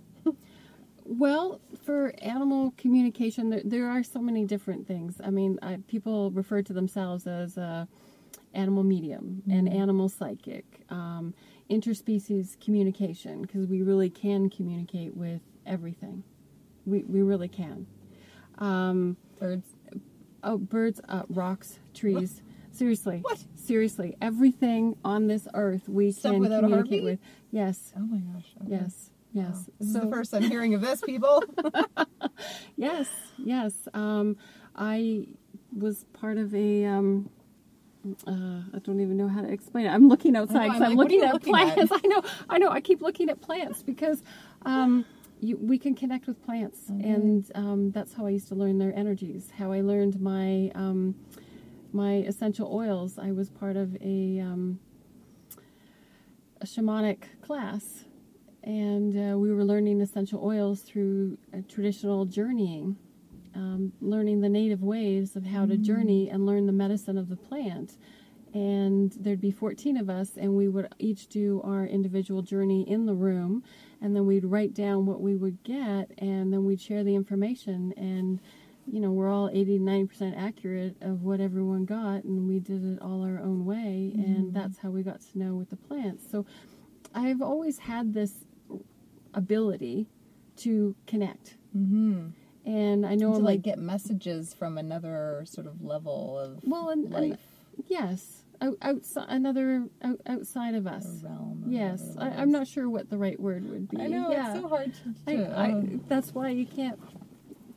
Well, 1.12 1.60
for 1.84 2.14
animal 2.22 2.72
communication, 2.76 3.50
there, 3.50 3.62
there 3.64 3.88
are 3.88 4.04
so 4.04 4.20
many 4.20 4.44
different 4.44 4.86
things. 4.86 5.20
I 5.22 5.30
mean, 5.30 5.58
I, 5.60 5.78
people 5.88 6.30
refer 6.30 6.62
to 6.62 6.72
themselves 6.72 7.26
as 7.26 7.56
a 7.56 7.88
animal 8.54 8.82
medium, 8.82 9.42
and 9.50 9.68
animal 9.68 10.08
psychic, 10.08 10.80
um, 10.90 11.34
interspecies 11.70 12.58
communication, 12.60 13.42
because 13.42 13.66
we 13.66 13.82
really 13.82 14.10
can 14.10 14.50
communicate 14.50 15.16
with 15.16 15.40
everything. 15.66 16.24
We, 16.86 17.04
we 17.04 17.22
really 17.22 17.48
can. 17.48 17.86
Um, 18.58 19.16
Birds. 19.38 19.68
oh, 20.42 20.58
birds, 20.58 21.00
uh, 21.08 21.22
rocks, 21.28 21.78
trees. 21.94 22.42
Seriously. 22.72 23.18
What? 23.22 23.42
Seriously. 23.56 24.16
Everything 24.20 24.96
on 25.04 25.26
this 25.26 25.46
earth 25.54 25.88
we 25.88 26.12
Stuff 26.12 26.32
can 26.32 26.44
communicate 26.44 27.04
with. 27.04 27.18
Yes. 27.50 27.92
Oh 27.96 28.00
my 28.00 28.18
gosh. 28.18 28.46
okay. 28.62 28.70
Yes. 28.70 29.10
Yes. 29.32 29.46
Wow. 29.54 29.64
This 29.78 29.88
is 29.88 29.94
the 29.94 30.06
first 30.08 30.34
I'm 30.34 30.42
hearing 30.42 30.74
of 30.74 30.80
this, 30.80 31.00
people. 31.00 31.42
Yes, 32.76 33.08
yes. 33.36 33.74
Um, 33.92 34.36
I 34.74 35.26
was 35.76 36.04
part 36.12 36.38
of 36.38 36.54
a. 36.54 36.84
Um, 36.86 37.30
uh, 38.26 38.62
I 38.74 38.78
don't 38.82 39.00
even 39.00 39.16
know 39.16 39.28
how 39.28 39.42
to 39.42 39.48
explain 39.48 39.86
it. 39.86 39.90
I'm 39.90 40.08
looking 40.08 40.36
outside 40.36 40.68
because 40.68 40.82
I'm 40.82 40.92
are 40.92 40.94
looking 40.94 41.22
at 41.22 41.34
looking 41.34 41.54
at? 41.54 41.74
plants. 41.74 41.92
I 42.04 42.06
know, 42.06 42.22
I 42.48 42.58
know. 42.58 42.70
I 42.70 42.80
keep 42.80 43.02
looking 43.02 43.28
at 43.28 43.40
plants 43.40 43.82
because 43.82 44.22
um, 44.62 45.04
you, 45.40 45.56
we 45.58 45.78
can 45.78 45.94
connect 45.94 46.26
with 46.26 46.42
plants, 46.42 46.88
and 46.88 47.50
um, 47.54 47.90
that's 47.90 48.12
how 48.14 48.26
I 48.26 48.30
used 48.30 48.48
to 48.48 48.54
learn 48.54 48.78
their 48.78 48.96
energies. 48.96 49.50
How 49.56 49.72
I 49.72 49.80
learned 49.80 50.20
my 50.20 50.70
um, 50.74 51.14
my 51.92 52.14
essential 52.26 52.72
oils. 52.72 53.18
I 53.18 53.32
was 53.32 53.50
part 53.50 53.76
of 53.76 53.96
a 54.00 54.40
um, 54.40 54.80
a 56.60 56.66
shamanic 56.66 57.24
class, 57.42 58.04
and 58.64 59.32
uh, 59.34 59.38
we 59.38 59.52
were 59.52 59.64
learning 59.64 60.00
essential 60.00 60.42
oils 60.44 60.80
through 60.82 61.38
uh, 61.54 61.58
traditional 61.68 62.24
journeying, 62.24 62.96
um, 63.54 63.92
learning 64.00 64.40
the 64.40 64.48
native 64.48 64.82
ways 64.82 65.36
of 65.36 65.44
how 65.44 65.66
to 65.66 65.76
journey 65.76 66.28
and 66.28 66.46
learn 66.46 66.66
the 66.66 66.72
medicine 66.72 67.18
of 67.18 67.28
the 67.28 67.36
plant. 67.36 67.96
And 68.52 69.12
there'd 69.12 69.40
be 69.40 69.52
14 69.52 69.96
of 69.96 70.10
us, 70.10 70.36
and 70.36 70.56
we 70.56 70.68
would 70.68 70.88
each 70.98 71.28
do 71.28 71.60
our 71.64 71.86
individual 71.86 72.42
journey 72.42 72.88
in 72.88 73.06
the 73.06 73.14
room, 73.14 73.62
and 74.00 74.16
then 74.16 74.26
we'd 74.26 74.44
write 74.44 74.74
down 74.74 75.06
what 75.06 75.20
we 75.20 75.36
would 75.36 75.62
get, 75.62 76.10
and 76.18 76.52
then 76.52 76.64
we'd 76.64 76.80
share 76.80 77.04
the 77.04 77.14
information. 77.14 77.92
And 77.96 78.40
you 78.90 78.98
know, 78.98 79.12
we're 79.12 79.30
all 79.30 79.50
80 79.52 79.78
90% 79.78 80.36
accurate 80.36 80.96
of 81.00 81.22
what 81.22 81.40
everyone 81.40 81.84
got, 81.84 82.24
and 82.24 82.48
we 82.48 82.58
did 82.58 82.84
it 82.84 83.00
all 83.00 83.22
our 83.22 83.38
own 83.38 83.64
way, 83.64 84.12
and 84.16 84.52
that's 84.52 84.78
how 84.78 84.90
we 84.90 85.02
got 85.02 85.20
to 85.20 85.38
know 85.38 85.54
with 85.54 85.70
the 85.70 85.76
plants. 85.76 86.24
So 86.28 86.44
I've 87.14 87.42
always 87.42 87.78
had 87.78 88.14
this 88.14 88.44
ability 89.34 90.06
to 90.58 90.94
connect. 91.06 91.56
mm-hmm. 91.76 92.28
And 92.66 93.06
I 93.06 93.14
know 93.14 93.32
to 93.32 93.38
like 93.38 93.44
like, 93.44 93.62
get 93.62 93.78
messages 93.78 94.54
from 94.54 94.78
another 94.78 95.44
sort 95.46 95.66
of 95.66 95.82
level 95.82 96.38
of 96.38 96.60
well, 96.62 96.90
and, 96.90 97.12
and 97.14 97.38
yes, 97.86 98.42
out, 98.60 98.76
outside 98.82 99.26
another 99.28 99.88
out, 100.02 100.20
outside 100.26 100.74
of 100.74 100.86
us. 100.86 101.06
Realm 101.22 101.64
Yes, 101.66 102.16
I, 102.18 102.28
I'm 102.28 102.50
not 102.50 102.66
sure 102.66 102.88
what 102.88 103.08
the 103.10 103.18
right 103.18 103.38
word 103.38 103.68
would 103.70 103.88
be. 103.88 104.00
I 104.00 104.06
know 104.06 104.30
yeah. 104.30 104.52
it's 104.52 104.60
so 104.60 104.68
hard 104.68 104.92
to. 104.94 105.14
I, 105.26 105.36
to, 105.36 105.56
I, 105.56 105.64
um, 105.70 106.04
that's 106.08 106.34
why 106.34 106.50
you 106.50 106.66
can't. 106.66 106.98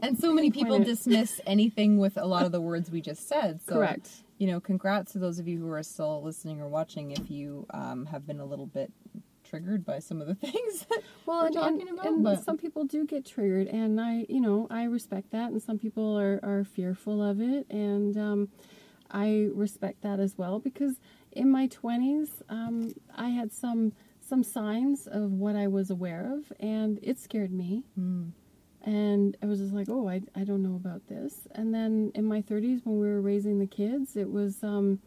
and 0.01 0.17
so 0.17 0.33
many 0.33 0.51
people 0.51 0.79
dismiss 0.79 1.39
anything 1.45 1.97
with 1.97 2.17
a 2.17 2.25
lot 2.25 2.45
of 2.45 2.51
the 2.51 2.61
words 2.61 2.91
we 2.91 3.01
just 3.01 3.27
said. 3.27 3.61
So, 3.65 3.75
Correct. 3.75 4.09
You 4.37 4.47
know, 4.47 4.59
congrats 4.59 5.13
to 5.13 5.19
those 5.19 5.39
of 5.39 5.47
you 5.47 5.59
who 5.59 5.69
are 5.71 5.83
still 5.83 6.21
listening 6.21 6.59
or 6.59 6.67
watching. 6.67 7.11
If 7.11 7.31
you 7.31 7.65
um, 7.69 8.07
have 8.07 8.27
been 8.27 8.39
a 8.39 8.45
little 8.45 8.65
bit 8.65 8.91
triggered 9.53 9.85
by 9.85 9.99
some 9.99 10.19
of 10.19 10.27
the 10.27 10.33
things. 10.47 10.85
that 10.89 11.01
Well, 11.27 11.41
we're 11.41 11.45
and, 11.47 11.55
talking 11.55 11.81
and, 11.81 11.89
about, 11.91 12.05
and 12.07 12.23
but- 12.23 12.43
some 12.43 12.57
people 12.57 12.85
do 12.85 13.05
get 13.05 13.25
triggered, 13.25 13.67
and 13.67 14.01
I, 14.01 14.25
you 14.27 14.41
know, 14.41 14.67
I 14.71 14.85
respect 14.85 15.31
that, 15.31 15.51
and 15.51 15.61
some 15.61 15.77
people 15.77 16.17
are, 16.17 16.39
are 16.41 16.63
fearful 16.63 17.21
of 17.21 17.39
it, 17.39 17.67
and 17.69 18.17
um, 18.17 18.49
I 19.11 19.49
respect 19.53 20.01
that 20.01 20.19
as 20.19 20.37
well 20.37 20.57
because 20.59 20.95
in 21.31 21.51
my 21.51 21.67
twenties, 21.67 22.41
um, 22.49 22.93
I 23.15 23.29
had 23.29 23.51
some 23.51 23.93
some 24.21 24.41
signs 24.43 25.05
of 25.05 25.31
what 25.33 25.55
I 25.55 25.67
was 25.67 25.89
aware 25.91 26.33
of, 26.33 26.51
and 26.59 26.97
it 27.03 27.19
scared 27.19 27.51
me, 27.51 27.83
Mm. 27.99 28.31
and 28.81 29.37
I 29.43 29.45
was 29.45 29.59
just 29.59 29.73
like, 29.73 29.87
oh, 29.89 30.07
I, 30.09 30.21
I 30.35 30.43
don't 30.45 30.63
know 30.63 30.75
about 30.75 31.07
this, 31.07 31.47
and 31.51 31.73
then 31.75 32.11
in 32.15 32.25
my 32.25 32.41
thirties, 32.41 32.81
when 32.85 32.97
we 32.99 33.05
were 33.07 33.21
raising 33.21 33.59
the 33.59 33.67
kids, 33.67 34.15
it 34.15 34.31
was. 34.31 34.63
Um, 34.63 34.99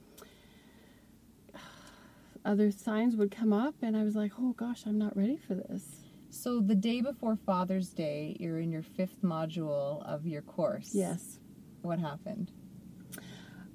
other 2.47 2.71
signs 2.71 3.17
would 3.17 3.31
come 3.31 3.53
up 3.53 3.75
and 3.83 3.97
I 3.97 4.05
was 4.05 4.17
like, 4.17 4.33
"Oh 4.39 4.53
gosh, 4.53 4.85
I'm 4.87 4.99
not 4.99 5.17
ready 5.17 5.37
for 5.37 5.55
this." 5.55 6.05
So 6.31 6.61
the 6.61 6.75
day 6.75 7.01
before 7.01 7.37
Father's 7.37 7.91
Day, 7.91 8.37
you're 8.41 8.59
in 8.61 8.71
your 8.71 8.83
fifth 8.83 9.23
module 9.23 10.05
of 10.05 10.27
your 10.27 10.43
course. 10.43 10.91
Yes. 10.95 11.39
What 11.83 11.99
happened? 11.99 12.51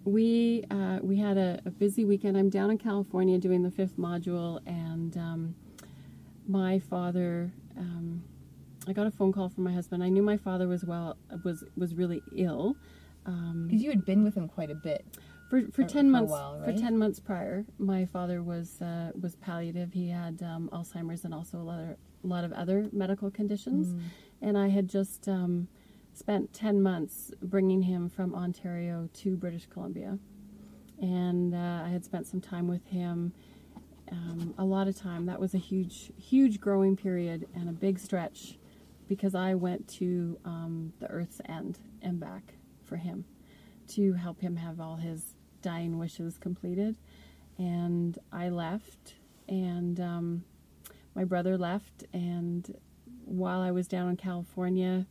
we 0.03 0.63
uh, 0.71 0.99
we 1.01 1.17
had 1.17 1.37
a, 1.37 1.61
a 1.65 1.69
busy 1.69 2.05
weekend. 2.05 2.37
I'm 2.37 2.49
down 2.49 2.71
in 2.71 2.77
California 2.77 3.37
doing 3.37 3.61
the 3.61 3.71
fifth 3.71 3.97
module, 3.97 4.59
and 4.65 5.15
um, 5.17 5.55
my 6.47 6.79
father. 6.79 7.51
Um, 7.77 8.23
I 8.87 8.93
got 8.93 9.05
a 9.05 9.11
phone 9.11 9.31
call 9.31 9.47
from 9.47 9.63
my 9.63 9.71
husband. 9.71 10.03
I 10.03 10.09
knew 10.09 10.23
my 10.23 10.37
father 10.37 10.67
was 10.67 10.83
well 10.83 11.15
was 11.43 11.63
was 11.77 11.93
really 11.93 12.21
ill 12.35 12.75
um, 13.25 13.67
Because 13.67 13.83
you 13.83 13.89
had 13.89 14.05
been 14.05 14.23
with 14.23 14.35
him 14.35 14.47
quite 14.47 14.71
a 14.71 14.75
bit. 14.75 15.05
For 15.51 15.61
for 15.65 15.71
For- 15.71 15.83
ten 15.83 16.05
for 16.07 16.11
months. 16.11 16.31
while, 16.31 16.63
For 16.63 16.73
ten 16.73 16.97
months 16.97 17.19
prior, 17.19 17.65
my 17.77 18.05
father 18.05 18.41
was 18.41 18.81
uh, 18.81 19.11
was 19.19 19.35
palliative. 19.35 19.91
He 19.93 20.07
had 20.09 20.41
um, 20.41 20.69
Alzheimer's 20.71 21.25
and 21.25 21.33
also 21.33 21.57
a 21.59 21.67
lot 21.71 21.79
of, 21.79 21.89
a 22.23 22.27
lot 22.27 22.43
of 22.43 22.51
other 22.53 22.89
medical 22.91 23.29
conditions, 23.29 23.93
Mm. 23.93 24.01
and 24.41 24.57
I 24.57 24.69
had 24.69 24.87
just 24.87 25.27
um, 25.27 25.67
spent 26.13 26.53
10 26.53 26.81
months 26.81 27.31
bringing 27.41 27.81
him 27.83 28.09
from 28.09 28.33
Ontario 28.35 29.09
to 29.21 29.35
British 29.37 29.65
Columbia. 29.67 30.17
And 31.01 31.55
uh, 31.55 31.83
I 31.85 31.89
had 31.89 32.03
spent 32.05 32.27
some 32.27 32.41
time 32.41 32.67
with 32.67 32.85
him, 32.87 33.33
um, 34.11 34.53
a 34.57 34.63
lot 34.65 34.87
of 34.87 34.95
time. 34.95 35.25
That 35.25 35.39
was 35.39 35.53
a 35.53 35.57
huge, 35.57 36.11
huge 36.17 36.59
growing 36.59 36.95
period 36.95 37.47
and 37.55 37.69
a 37.69 37.71
big 37.71 37.97
stretch 37.97 38.57
because 39.07 39.33
I 39.35 39.55
went 39.55 39.87
to 39.99 40.37
um, 40.45 40.93
the 40.99 41.07
earth's 41.07 41.41
end 41.47 41.79
and 42.03 42.19
back 42.19 42.53
for 42.83 42.97
him 42.97 43.25
to 43.95 44.13
help 44.13 44.41
him 44.41 44.55
have 44.57 44.79
all 44.79 44.97
his 44.97 45.33
dying 45.61 45.97
wishes 45.97 46.37
completed. 46.37 46.95
And 47.57 48.17
I 48.31 48.49
left, 48.49 49.15
and 49.47 49.99
um, 49.99 50.43
my 51.15 51.23
brother 51.23 51.57
left, 51.57 52.05
and 52.13 52.75
while 53.25 53.61
I 53.61 53.71
was 53.71 53.87
down 53.87 54.09
in 54.09 54.17
California, 54.17 55.05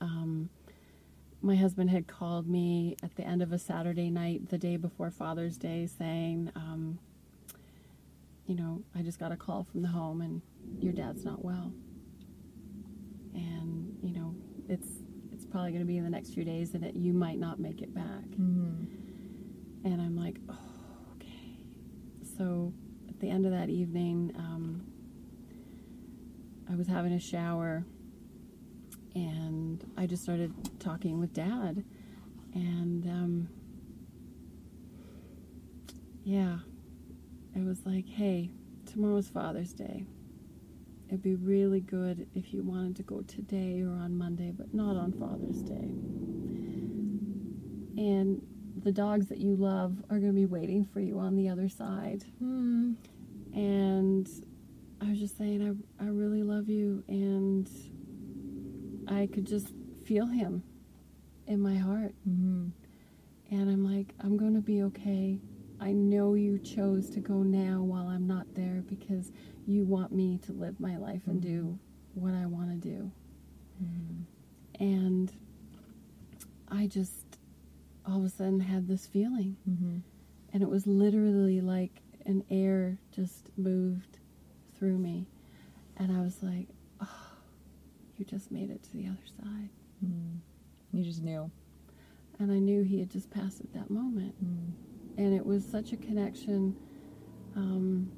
um, 0.00 0.48
my 1.42 1.54
husband 1.54 1.90
had 1.90 2.06
called 2.06 2.48
me 2.48 2.96
at 3.02 3.14
the 3.16 3.22
end 3.22 3.42
of 3.42 3.52
a 3.52 3.58
Saturday 3.58 4.10
night, 4.10 4.48
the 4.48 4.58
day 4.58 4.76
before 4.76 5.10
Father's 5.10 5.56
Day, 5.56 5.86
saying, 5.86 6.50
um, 6.56 6.98
you 8.46 8.54
know, 8.54 8.82
I 8.94 9.02
just 9.02 9.18
got 9.18 9.32
a 9.32 9.36
call 9.36 9.64
from 9.64 9.82
the 9.82 9.88
home 9.88 10.20
and 10.20 10.40
your 10.80 10.92
dad's 10.92 11.24
not 11.24 11.44
well. 11.44 11.72
And, 13.34 13.96
you 14.02 14.12
know, 14.12 14.34
it's 14.68 14.88
it's 15.32 15.44
probably 15.44 15.70
going 15.70 15.82
to 15.82 15.86
be 15.86 15.98
in 15.98 16.04
the 16.04 16.10
next 16.10 16.30
few 16.30 16.44
days 16.44 16.74
and 16.74 16.84
it, 16.84 16.96
you 16.96 17.12
might 17.12 17.38
not 17.38 17.60
make 17.60 17.82
it 17.82 17.94
back. 17.94 18.24
Mm-hmm. 18.30 18.84
And 19.86 20.02
I'm 20.02 20.16
like, 20.16 20.38
oh, 20.48 20.58
okay. 21.14 21.58
So 22.36 22.72
at 23.08 23.20
the 23.20 23.30
end 23.30 23.46
of 23.46 23.52
that 23.52 23.70
evening, 23.70 24.32
um, 24.36 24.84
I 26.68 26.74
was 26.74 26.88
having 26.88 27.12
a 27.12 27.20
shower 27.20 27.84
and 29.14 29.88
I 29.96 30.06
just 30.06 30.24
started 30.24 30.52
talking 30.80 31.20
with 31.20 31.32
dad. 31.32 31.84
And 32.52 33.06
um, 33.06 33.48
yeah, 36.24 36.58
it 37.54 37.64
was 37.64 37.86
like, 37.86 38.08
hey, 38.08 38.50
tomorrow's 38.86 39.28
Father's 39.28 39.72
Day. 39.72 40.04
It'd 41.06 41.22
be 41.22 41.36
really 41.36 41.78
good 41.80 42.26
if 42.34 42.52
you 42.52 42.64
wanted 42.64 42.96
to 42.96 43.04
go 43.04 43.20
today 43.20 43.82
or 43.82 43.90
on 43.90 44.18
Monday, 44.18 44.50
but 44.50 44.74
not 44.74 44.96
on 44.96 45.12
Father's 45.12 45.62
Day. 45.62 45.92
And 48.02 48.42
the 48.86 48.92
dogs 48.92 49.26
that 49.26 49.38
you 49.38 49.56
love 49.56 49.96
are 50.10 50.20
going 50.20 50.32
to 50.32 50.32
be 50.32 50.46
waiting 50.46 50.84
for 50.84 51.00
you 51.00 51.18
on 51.18 51.34
the 51.34 51.48
other 51.48 51.68
side. 51.68 52.22
Hmm. 52.38 52.92
And 53.52 54.28
I 55.00 55.10
was 55.10 55.18
just 55.18 55.36
saying, 55.36 55.60
I, 56.00 56.04
I 56.04 56.06
really 56.06 56.44
love 56.44 56.68
you. 56.68 57.02
And 57.08 57.68
I 59.08 59.26
could 59.26 59.44
just 59.44 59.74
feel 60.04 60.26
him 60.26 60.62
in 61.48 61.60
my 61.60 61.74
heart. 61.74 62.14
Mm-hmm. 62.28 62.68
And 63.50 63.70
I'm 63.70 63.84
like, 63.84 64.14
I'm 64.20 64.36
going 64.36 64.54
to 64.54 64.60
be 64.60 64.84
okay. 64.84 65.40
I 65.80 65.90
know 65.90 66.34
you 66.34 66.56
chose 66.60 67.10
to 67.10 67.18
go 67.18 67.42
now 67.42 67.82
while 67.82 68.06
I'm 68.06 68.28
not 68.28 68.46
there 68.54 68.84
because 68.88 69.32
you 69.66 69.84
want 69.84 70.12
me 70.12 70.38
to 70.46 70.52
live 70.52 70.78
my 70.78 70.96
life 70.96 71.22
and 71.26 71.42
do 71.42 71.76
what 72.14 72.34
I 72.34 72.46
want 72.46 72.70
to 72.70 72.88
do. 72.88 73.10
And 74.78 75.32
I 76.68 76.86
just 76.86 77.25
all 78.06 78.18
of 78.18 78.24
a 78.24 78.28
sudden 78.28 78.60
had 78.60 78.88
this 78.88 79.06
feeling. 79.06 79.56
Mm-hmm. 79.68 79.98
And 80.52 80.62
it 80.62 80.68
was 80.68 80.86
literally 80.86 81.60
like 81.60 82.02
an 82.24 82.44
air 82.50 82.98
just 83.14 83.50
moved 83.56 84.18
through 84.78 84.98
me. 84.98 85.26
And 85.96 86.16
I 86.16 86.20
was 86.20 86.42
like, 86.42 86.68
oh, 87.00 87.08
you 88.16 88.24
just 88.24 88.50
made 88.50 88.70
it 88.70 88.82
to 88.84 88.92
the 88.96 89.06
other 89.06 89.26
side. 89.42 89.68
Mm-hmm. 90.04 90.96
You 90.96 91.04
just 91.04 91.22
knew. 91.22 91.50
And 92.38 92.52
I 92.52 92.58
knew 92.58 92.82
he 92.82 93.00
had 93.00 93.10
just 93.10 93.30
passed 93.30 93.60
at 93.60 93.72
that 93.74 93.90
moment. 93.90 94.34
Mm. 94.44 94.72
and 95.18 95.34
it 95.34 95.44
was 95.44 95.64
such 95.64 95.92
a 95.92 95.96
connection. 95.96 96.76
Um, 97.56 98.10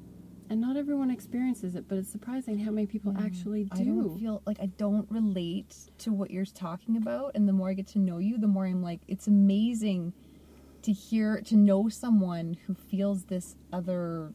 and 0.49 0.59
not 0.59 0.75
everyone 0.75 1.11
experiences 1.11 1.75
it, 1.75 1.87
but 1.87 1.97
it's 1.97 2.09
surprising 2.09 2.57
how 2.59 2.71
many 2.71 2.87
people 2.87 3.11
mm. 3.13 3.23
actually 3.23 3.65
do. 3.65 3.81
I 3.81 3.83
don't 3.83 4.19
feel 4.19 4.41
like 4.45 4.59
I 4.59 4.65
don't 4.65 5.09
relate 5.11 5.75
to 5.99 6.11
what 6.11 6.31
you're 6.31 6.45
talking 6.45 6.97
about, 6.97 7.31
and 7.35 7.47
the 7.47 7.53
more 7.53 7.69
I 7.69 7.73
get 7.73 7.87
to 7.87 7.99
know 7.99 8.17
you, 8.17 8.37
the 8.37 8.47
more 8.47 8.65
I'm 8.65 8.81
like, 8.81 9.01
it's 9.07 9.27
amazing 9.27 10.13
to 10.81 10.91
hear 10.91 11.41
to 11.41 11.55
know 11.55 11.89
someone 11.89 12.57
who 12.65 12.73
feels 12.73 13.25
this 13.25 13.55
other 13.71 14.33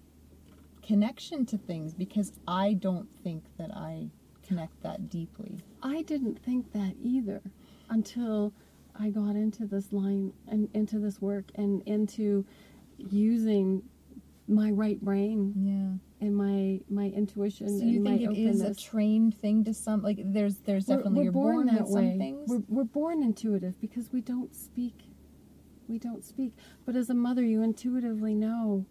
connection 0.83 1.47
to 1.47 1.57
things 1.57 1.95
because 1.95 2.33
I 2.47 2.75
don't 2.75 3.09
think 3.23 3.45
that 3.59 3.71
I 3.75 4.11
connect 4.47 4.83
that 4.83 5.09
deeply. 5.09 5.59
I 5.83 6.03
didn't 6.03 6.39
think 6.39 6.73
that 6.73 6.95
either 7.03 7.41
until 7.89 8.53
I 8.99 9.11
got 9.11 9.35
into 9.35 9.67
this 9.67 9.93
line 9.93 10.33
and 10.47 10.69
into 10.75 10.99
this 10.99 11.21
work 11.21 11.47
and 11.55 11.83
into 11.87 12.45
using 12.99 13.83
my 14.47 14.71
right 14.71 15.01
brain 15.01 15.53
Yeah. 15.57 16.27
and 16.27 16.37
my 16.37 16.81
my 16.91 17.07
intuition 17.09 17.69
So 17.79 17.85
you 17.85 18.03
think 18.05 18.21
it 18.23 18.37
is 18.37 18.61
a 18.61 18.75
trained 18.75 19.35
thing 19.41 19.65
to 19.65 19.73
some 19.73 20.03
like 20.03 20.19
there's 20.23 20.57
there's 20.59 20.87
We're- 20.87 20.99
definitely 20.99 21.19
we're 21.21 21.25
you're 21.25 21.33
born, 21.33 21.67
that 21.67 21.85
with 21.85 21.91
way. 21.93 22.35
We're, 22.47 22.63
we're 22.69 22.85
born 22.85 23.23
intuitive 23.23 23.81
because 23.81 24.13
we 24.13 24.21
don't 24.21 24.55
speak. 24.55 25.05
We 25.89 25.99
don't 25.99 26.25
speak. 26.25 26.53
But 26.87 26.97
as 26.97 27.09
a 27.11 27.15
mother, 27.15 27.43
you 27.43 27.63
intuitively 27.63 28.35
know, 28.35 28.87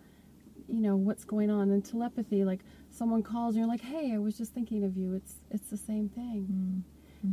you 0.68 0.80
know 0.82 0.96
what's 0.96 1.24
going 1.24 1.50
on. 1.50 1.70
And 1.72 1.84
telepathy, 1.84 2.44
like 2.44 2.62
someone 2.90 3.22
calls, 3.24 3.56
and 3.56 3.62
you're 3.64 3.68
like, 3.68 3.82
"Hey, 3.82 4.14
I 4.14 4.18
was 4.20 4.38
just 4.38 4.54
thinking 4.54 4.84
of 4.84 4.96
you." 4.98 5.14
It's 5.16 5.36
it's 5.52 5.70
the 5.70 5.78
same 5.78 6.10
thing. 6.10 6.84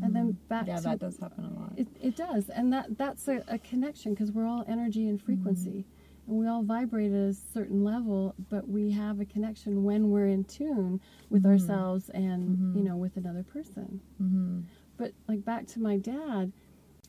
And 0.03 0.15
then 0.15 0.37
back 0.49 0.63
Mm-hmm. 0.67 0.69
yeah, 0.71 0.77
to 0.77 0.83
that 0.83 0.99
does 1.01 1.19
happen 1.19 1.45
a 1.45 1.53
lot. 1.59 1.73
it, 1.77 1.89
it 2.01 2.17
does, 2.17 2.49
and 2.49 2.73
that 2.73 2.97
that's 2.97 3.27
a, 3.29 3.43
a 3.49 3.59
connection 3.59 4.15
because 4.15 4.31
we're 4.31 4.47
all 4.47 4.65
energy 4.69 5.09
and 5.09 5.21
frequency, 5.21 5.71
and 5.71 5.85
we 6.31 6.47
all 6.47 6.63
vibrate 6.63 7.13
at 7.13 7.19
a 7.19 7.35
certain 7.35 7.83
level, 7.83 8.35
but 8.49 8.69
we 8.69 8.91
have 8.93 9.21
a 9.21 9.25
connection 9.25 9.83
when 9.83 10.11
we're 10.11 10.29
in 10.29 10.45
tune 10.45 11.01
with 11.29 11.45
ourselves 11.45 12.09
and 12.11 12.77
you 12.77 12.83
know 12.83 12.97
with 12.97 13.17
another 13.17 13.43
person. 13.43 14.01
mm-hmm. 14.23 14.61
But 14.97 15.13
like 15.29 15.45
back 15.45 15.67
to 15.69 15.81
my 15.81 15.97
dad, 15.97 16.53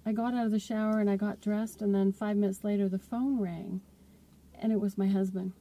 I 0.05 0.13
got 0.13 0.33
out 0.33 0.45
of 0.45 0.51
the 0.51 0.59
shower 0.59 0.99
and 0.99 1.09
I 1.09 1.15
got 1.17 1.41
dressed, 1.41 1.81
and 1.81 1.93
then 1.93 2.11
five 2.11 2.35
minutes 2.37 2.63
later 2.63 2.89
the 2.89 2.99
phone 2.99 3.39
rang, 3.39 3.81
and 4.59 4.71
it 4.71 4.79
was 4.79 4.97
my 4.97 5.07
husband. 5.07 5.53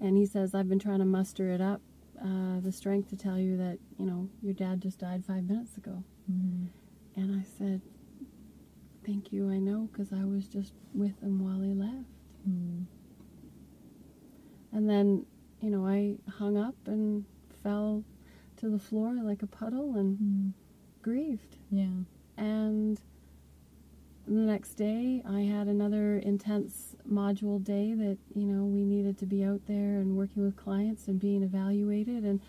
And 0.00 0.16
he 0.16 0.26
says, 0.26 0.54
"I've 0.54 0.68
been 0.68 0.78
trying 0.78 0.98
to 0.98 1.04
muster 1.04 1.50
it 1.50 1.60
up, 1.60 1.80
uh, 2.20 2.60
the 2.60 2.72
strength 2.72 3.08
to 3.10 3.16
tell 3.16 3.38
you 3.38 3.56
that 3.56 3.78
you 3.98 4.06
know 4.06 4.28
your 4.42 4.54
dad 4.54 4.82
just 4.82 4.98
died 4.98 5.24
five 5.24 5.44
minutes 5.44 5.76
ago." 5.76 6.02
Mm-hmm. 6.30 6.66
And 7.20 7.40
I 7.40 7.44
said, 7.58 7.80
"Thank 9.06 9.32
you. 9.32 9.50
I 9.50 9.58
know 9.58 9.88
because 9.90 10.12
I 10.12 10.24
was 10.24 10.46
just 10.46 10.74
with 10.92 11.20
him 11.22 11.42
while 11.42 11.62
he 11.62 11.72
left." 11.72 12.04
Mm. 12.48 12.84
And 14.72 14.88
then, 14.88 15.26
you 15.60 15.70
know, 15.70 15.86
I 15.86 16.16
hung 16.30 16.56
up 16.56 16.74
and 16.86 17.24
fell 17.62 18.04
to 18.58 18.68
the 18.68 18.78
floor 18.78 19.14
like 19.22 19.42
a 19.42 19.46
puddle 19.46 19.96
and 19.96 20.18
Mm. 20.18 20.52
grieved. 21.02 21.56
Yeah. 21.70 21.90
And 22.36 23.00
the 24.26 24.32
next 24.34 24.74
day, 24.74 25.22
I 25.24 25.40
had 25.42 25.68
another 25.68 26.18
intense 26.18 26.94
module 27.10 27.62
day 27.62 27.94
that, 27.94 28.18
you 28.34 28.46
know, 28.46 28.64
we 28.64 28.84
needed 28.84 29.16
to 29.18 29.26
be 29.26 29.42
out 29.42 29.64
there 29.66 29.98
and 30.00 30.16
working 30.16 30.44
with 30.44 30.56
clients 30.56 31.08
and 31.08 31.18
being 31.18 31.42
evaluated. 31.42 32.24
And 32.24 32.40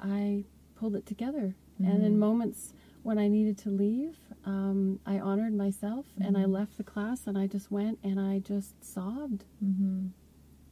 I 0.00 0.44
pulled 0.76 0.94
it 0.94 1.06
together. 1.06 1.54
And 1.78 2.04
in 2.04 2.14
Mhm. 2.14 2.18
moments 2.18 2.72
when 3.08 3.16
I 3.18 3.26
needed 3.26 3.56
to 3.56 3.70
leave, 3.70 4.18
um, 4.44 5.00
I 5.06 5.18
honored 5.18 5.54
myself 5.54 6.04
and 6.20 6.36
I 6.36 6.44
Mhm. 6.44 6.52
left 6.52 6.76
the 6.76 6.84
class 6.84 7.26
and 7.26 7.38
I 7.38 7.46
just 7.46 7.70
went 7.70 7.98
and 8.02 8.20
I 8.20 8.40
just 8.40 8.84
sobbed. 8.84 9.46
Mm-hmm. 9.64 10.08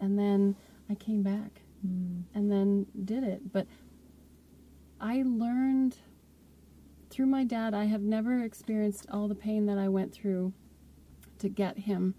And 0.00 0.18
then 0.18 0.54
I 0.90 0.96
came 0.96 1.22
back 1.22 1.62
Mm. 1.82 2.24
and 2.34 2.52
then 2.52 2.84
did 3.06 3.24
it. 3.24 3.50
But 3.54 3.66
I 5.00 5.22
learned 5.22 5.96
through 7.08 7.24
my 7.24 7.42
dad, 7.42 7.72
I 7.72 7.84
have 7.84 8.02
never 8.02 8.40
experienced 8.42 9.06
all 9.08 9.28
the 9.28 9.34
pain 9.34 9.64
that 9.64 9.78
I 9.78 9.88
went 9.88 10.12
through 10.12 10.52
to 11.38 11.48
get 11.48 11.78
him 11.78 12.14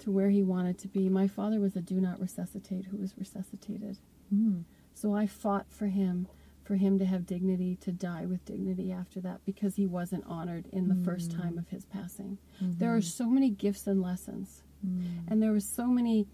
to 0.00 0.10
where 0.10 0.28
he 0.28 0.42
wanted 0.42 0.76
to 0.80 0.88
be. 0.88 1.08
My 1.08 1.26
father 1.28 1.60
was 1.60 1.76
a 1.76 1.80
do 1.80 1.98
not 1.98 2.20
resuscitate 2.20 2.86
who 2.86 2.98
was 2.98 3.16
resuscitated. 3.16 3.96
Mm. 4.30 4.64
So 4.92 5.14
I 5.14 5.26
fought 5.26 5.70
for 5.72 5.86
him, 5.86 6.28
for 6.70 6.76
him 6.76 7.00
to 7.00 7.04
have 7.04 7.26
dignity, 7.26 7.74
to 7.80 7.90
die 7.90 8.24
with 8.26 8.44
dignity 8.44 8.92
after 8.92 9.20
that, 9.20 9.40
because 9.44 9.74
he 9.74 9.86
wasn't 9.88 10.22
honored 10.28 10.68
in 10.72 10.86
the 10.86 10.94
first 11.04 11.32
time 11.32 11.58
of 11.58 11.68
his 11.68 11.84
passing. 11.84 12.38
There 12.60 12.94
are 12.94 13.02
so 13.02 13.26
many 13.28 13.50
gifts 13.50 13.88
and 13.88 14.00
lessons, 14.00 14.62
Mm. 14.86 15.02
and 15.26 15.42
there 15.42 15.50
was 15.50 15.64
so 15.64 15.86
many. 15.88 16.28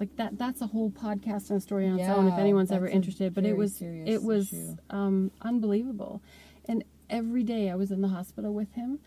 Like 0.00 0.16
that, 0.16 0.36
that's 0.38 0.60
a 0.60 0.66
whole 0.66 0.90
podcast 0.90 1.50
and 1.50 1.58
a 1.58 1.60
story 1.60 1.86
on 1.86 2.00
its 2.00 2.08
own. 2.08 2.26
If 2.26 2.36
anyone's 2.38 2.72
ever 2.72 2.88
interested, 2.88 3.32
but 3.32 3.44
it 3.44 3.50
very 3.50 3.58
was 3.58 3.80
it 3.80 4.22
was 4.24 4.52
um, 4.90 5.30
unbelievable. 5.40 6.20
And 6.68 6.82
every 7.08 7.44
day 7.44 7.70
I 7.70 7.76
was 7.76 7.92
in 7.92 8.00
the 8.02 8.08
hospital 8.08 8.52
with 8.52 8.72
him, 8.72 8.98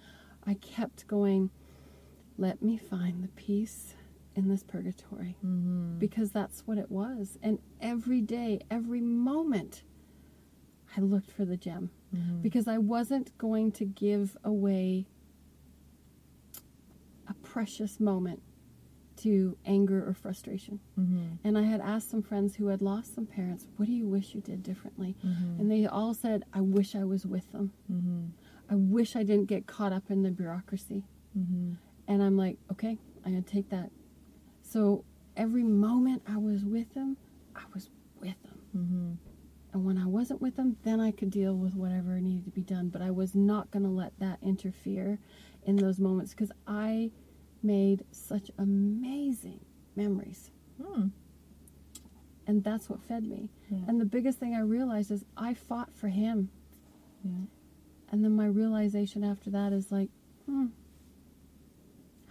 I 0.48 0.54
kept 0.54 1.06
going. 1.08 1.50
Let 2.38 2.62
me 2.64 2.78
find 2.78 3.22
the 3.22 3.28
peace 3.28 3.96
in 4.34 4.48
this 4.48 4.64
purgatory 4.64 5.36
Mm-hmm. 5.46 5.98
because 6.00 6.32
that's 6.32 6.66
what 6.66 6.78
it 6.78 6.90
was. 6.90 7.38
And 7.44 7.60
every 7.82 8.22
day, 8.22 8.62
every 8.72 9.02
moment, 9.02 9.84
I 10.96 11.02
looked 11.02 11.32
for 11.32 11.46
the 11.46 11.58
gem 11.58 11.92
Mm-hmm. 12.16 12.42
because 12.42 12.68
I 12.68 12.80
wasn't 12.80 13.38
going 13.38 13.72
to 13.74 13.86
give 13.86 14.36
away 14.44 15.06
a 17.28 17.36
precious 17.36 18.00
moment 18.00 18.42
to 19.18 19.56
anger 19.64 20.04
or 20.08 20.16
frustration. 20.16 20.80
Mm-hmm. 21.00 21.36
And 21.44 21.56
I 21.56 21.64
had 21.64 21.82
asked 21.82 22.10
some 22.10 22.24
friends 22.24 22.56
who 22.56 22.68
had 22.68 22.82
lost 22.82 23.14
some 23.14 23.28
parents, 23.28 23.68
What 23.78 23.86
do 23.86 23.92
you 23.92 24.08
wish 24.08 24.34
you 24.34 24.42
did 24.42 24.64
differently? 24.64 25.16
Mm-hmm. 25.24 25.60
And 25.60 25.70
they 25.72 25.86
all 25.86 26.16
said, 26.16 26.46
I 26.52 26.62
wish 26.62 26.96
I 26.96 27.04
was 27.04 27.28
with 27.28 27.52
them. 27.52 27.74
Mm-hmm. 27.92 28.26
I 28.72 28.76
wish 28.76 29.16
I 29.16 29.22
didn't 29.22 29.46
get 29.46 29.68
caught 29.68 29.94
up 29.94 30.10
in 30.10 30.24
the 30.24 30.32
bureaucracy. 30.32 31.04
Mm-hmm. 31.38 31.74
And 32.08 32.24
I'm 32.24 32.38
like, 32.38 32.58
okay, 32.72 32.98
I'm 33.24 33.32
going 33.34 33.44
to 33.44 33.52
take 33.52 33.70
that. 33.70 33.92
So 34.64 35.04
every 35.38 35.64
moment 35.64 36.24
I 36.28 36.38
was 36.38 36.64
with 36.66 36.92
them, 36.96 37.18
I 37.56 37.62
was. 37.74 37.90
And 39.72 39.86
when 39.86 39.98
I 39.98 40.06
wasn't 40.06 40.42
with 40.42 40.56
them, 40.56 40.78
then 40.84 41.00
I 41.00 41.12
could 41.12 41.30
deal 41.30 41.56
with 41.56 41.76
whatever 41.76 42.20
needed 42.20 42.46
to 42.46 42.52
be 42.52 42.62
done. 42.62 42.90
But 42.90 43.02
I 43.02 43.12
was 43.12 43.36
not 43.36 43.70
going 43.72 43.84
to 43.84 43.90
let 43.90 44.18
that 44.20 44.40
interfere 44.42 45.20
in 45.64 45.76
those 45.76 46.00
moments 46.00 46.34
because 46.34 46.52
I 46.66 47.12
made 47.62 48.04
such 48.12 48.50
amazing 48.58 49.60
memories. 49.96 50.50
Mm. 50.82 51.12
And 52.48 52.64
that's 52.64 52.90
what 52.90 53.04
fed 53.04 53.24
me. 53.24 53.50
Yeah. 53.70 53.80
And 53.88 54.02
the 54.02 54.06
biggest 54.06 54.40
thing 54.40 54.56
I 54.56 54.62
realized 54.62 55.12
is 55.12 55.24
I 55.38 55.54
fought 55.54 55.94
for 55.94 56.08
him. 56.08 56.50
yeah. 57.24 57.46
And 58.12 58.24
then 58.24 58.36
my 58.36 58.48
realization 58.48 59.24
after 59.24 59.52
that 59.52 59.72
is 59.72 59.92
like, 59.92 60.10
hmm, 60.48 60.68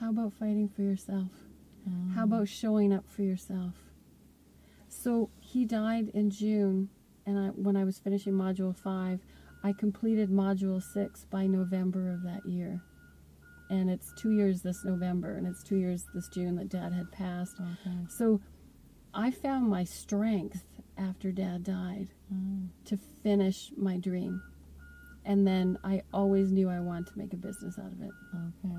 how 0.01 0.11
about 0.11 0.33
fighting 0.33 0.69
for 0.69 0.83
yourself? 0.83 1.31
How 2.15 2.25
about 2.25 2.49
showing 2.49 2.93
up 2.93 3.09
for 3.09 3.23
yourself? 3.23 3.75
So 4.89 5.31
he 5.41 5.65
died 5.65 6.11
in 6.13 6.31
June, 6.31 6.91
and 7.29 7.39
I, 7.39 7.49
when 7.49 7.77
I 7.77 7.85
was 7.85 7.99
finishing 7.99 8.33
Module 8.33 8.75
5, 8.75 9.21
I 9.63 9.73
completed 9.75 10.31
Module 10.31 10.83
6 10.83 11.27
by 11.27 11.47
November 11.47 12.11
of 12.11 12.23
that 12.23 12.47
year. 12.47 12.81
And 13.71 13.91
it's 13.91 14.13
two 14.17 14.31
years 14.31 14.63
this 14.63 14.83
November, 14.83 15.37
and 15.37 15.47
it's 15.47 15.63
two 15.63 15.77
years 15.77 16.07
this 16.15 16.29
June 16.29 16.57
that 16.57 16.71
Dad 16.71 16.93
had 16.95 17.13
passed. 17.13 17.61
Okay. 17.61 17.97
So 18.09 18.41
I 19.13 19.31
found 19.31 19.69
my 19.69 19.85
strength 19.85 20.65
after 20.97 21.31
Dad 21.31 21.65
died 21.65 22.09
Mm. 22.33 22.69
to 22.87 22.97
finish 22.97 23.73
my 23.77 23.99
dream. 23.99 24.43
And 25.25 25.47
then 25.47 25.79
I 25.85 26.03
always 26.15 26.51
knew 26.51 26.69
I 26.71 26.81
wanted 26.81 27.09
to 27.13 27.19
make 27.19 27.33
a 27.35 27.37
business 27.37 27.79
out 27.79 27.93
of 27.93 28.01
it. 28.01 28.11
Okay. 28.65 28.75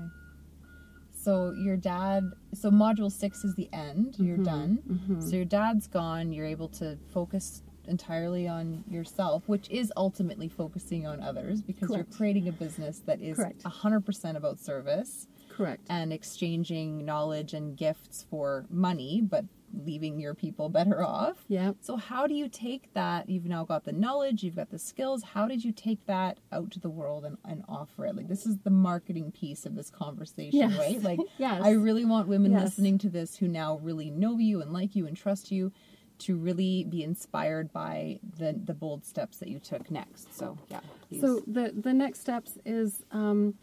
So 1.12 1.50
your 1.52 1.76
dad. 1.76 2.24
So 2.54 2.70
module 2.70 3.10
six 3.12 3.44
is 3.44 3.54
the 3.54 3.68
end. 3.72 4.16
You're 4.18 4.38
Mhm. 4.38 4.44
done. 4.44 4.78
Mhm. 4.88 5.22
So 5.22 5.36
your 5.36 5.44
dad's 5.44 5.86
gone. 5.86 6.32
You're 6.32 6.46
able 6.46 6.68
to 6.80 6.96
focus 7.08 7.62
entirely 7.90 8.48
on 8.48 8.84
yourself, 8.88 9.42
which 9.46 9.68
is 9.70 9.92
ultimately 9.96 10.48
focusing 10.48 11.06
on 11.06 11.20
others 11.20 11.60
because 11.60 11.88
Correct. 11.88 12.08
you're 12.10 12.16
creating 12.16 12.48
a 12.48 12.52
business 12.52 13.00
that 13.06 13.20
is 13.20 13.36
Correct. 13.36 13.62
100% 13.64 14.36
about 14.36 14.58
service 14.58 15.26
Correct. 15.50 15.82
and 15.90 16.12
exchanging 16.12 17.04
knowledge 17.04 17.52
and 17.52 17.76
gifts 17.76 18.24
for 18.30 18.64
money, 18.70 19.20
but 19.22 19.44
leaving 19.84 20.18
your 20.18 20.34
people 20.34 20.68
better 20.68 21.00
off. 21.06 21.44
Yeah. 21.46 21.72
So 21.80 21.94
how 21.96 22.26
do 22.26 22.34
you 22.34 22.48
take 22.48 22.92
that? 22.94 23.28
You've 23.28 23.44
now 23.44 23.64
got 23.64 23.84
the 23.84 23.92
knowledge, 23.92 24.42
you've 24.42 24.56
got 24.56 24.70
the 24.70 24.80
skills. 24.80 25.22
How 25.22 25.46
did 25.46 25.64
you 25.64 25.70
take 25.70 26.04
that 26.06 26.38
out 26.50 26.72
to 26.72 26.80
the 26.80 26.90
world 26.90 27.24
and, 27.24 27.36
and 27.44 27.62
offer 27.68 28.06
it? 28.06 28.16
Like 28.16 28.26
this 28.28 28.46
is 28.46 28.58
the 28.58 28.70
marketing 28.70 29.30
piece 29.30 29.66
of 29.66 29.76
this 29.76 29.88
conversation, 29.90 30.58
Yes. 30.58 30.76
right? 30.78 31.02
Like 31.02 31.20
Yes. 31.38 31.62
I 31.62 31.72
really 31.72 32.04
want 32.04 32.26
women 32.26 32.50
Yes. 32.52 32.62
listening 32.64 32.98
to 32.98 33.08
this 33.08 33.36
who 33.36 33.46
now 33.46 33.78
really 33.82 34.10
know 34.10 34.38
you 34.38 34.60
and 34.60 34.72
like 34.72 34.96
you 34.96 35.06
and 35.06 35.16
trust 35.16 35.52
you 35.52 35.72
to 36.20 36.36
really 36.36 36.84
be 36.84 37.02
inspired 37.02 37.72
by 37.72 38.20
the 38.38 38.58
the 38.64 38.74
bold 38.74 39.04
steps 39.04 39.38
that 39.38 39.48
you 39.48 39.58
took 39.58 39.90
next. 39.90 40.36
So 40.36 40.56
yeah, 40.68 40.80
please. 41.08 41.20
So 41.20 41.42
the 41.46 41.72
the 41.76 41.92
next 41.92 42.20
steps 42.20 42.58
is 42.64 43.02
um, 43.10 43.54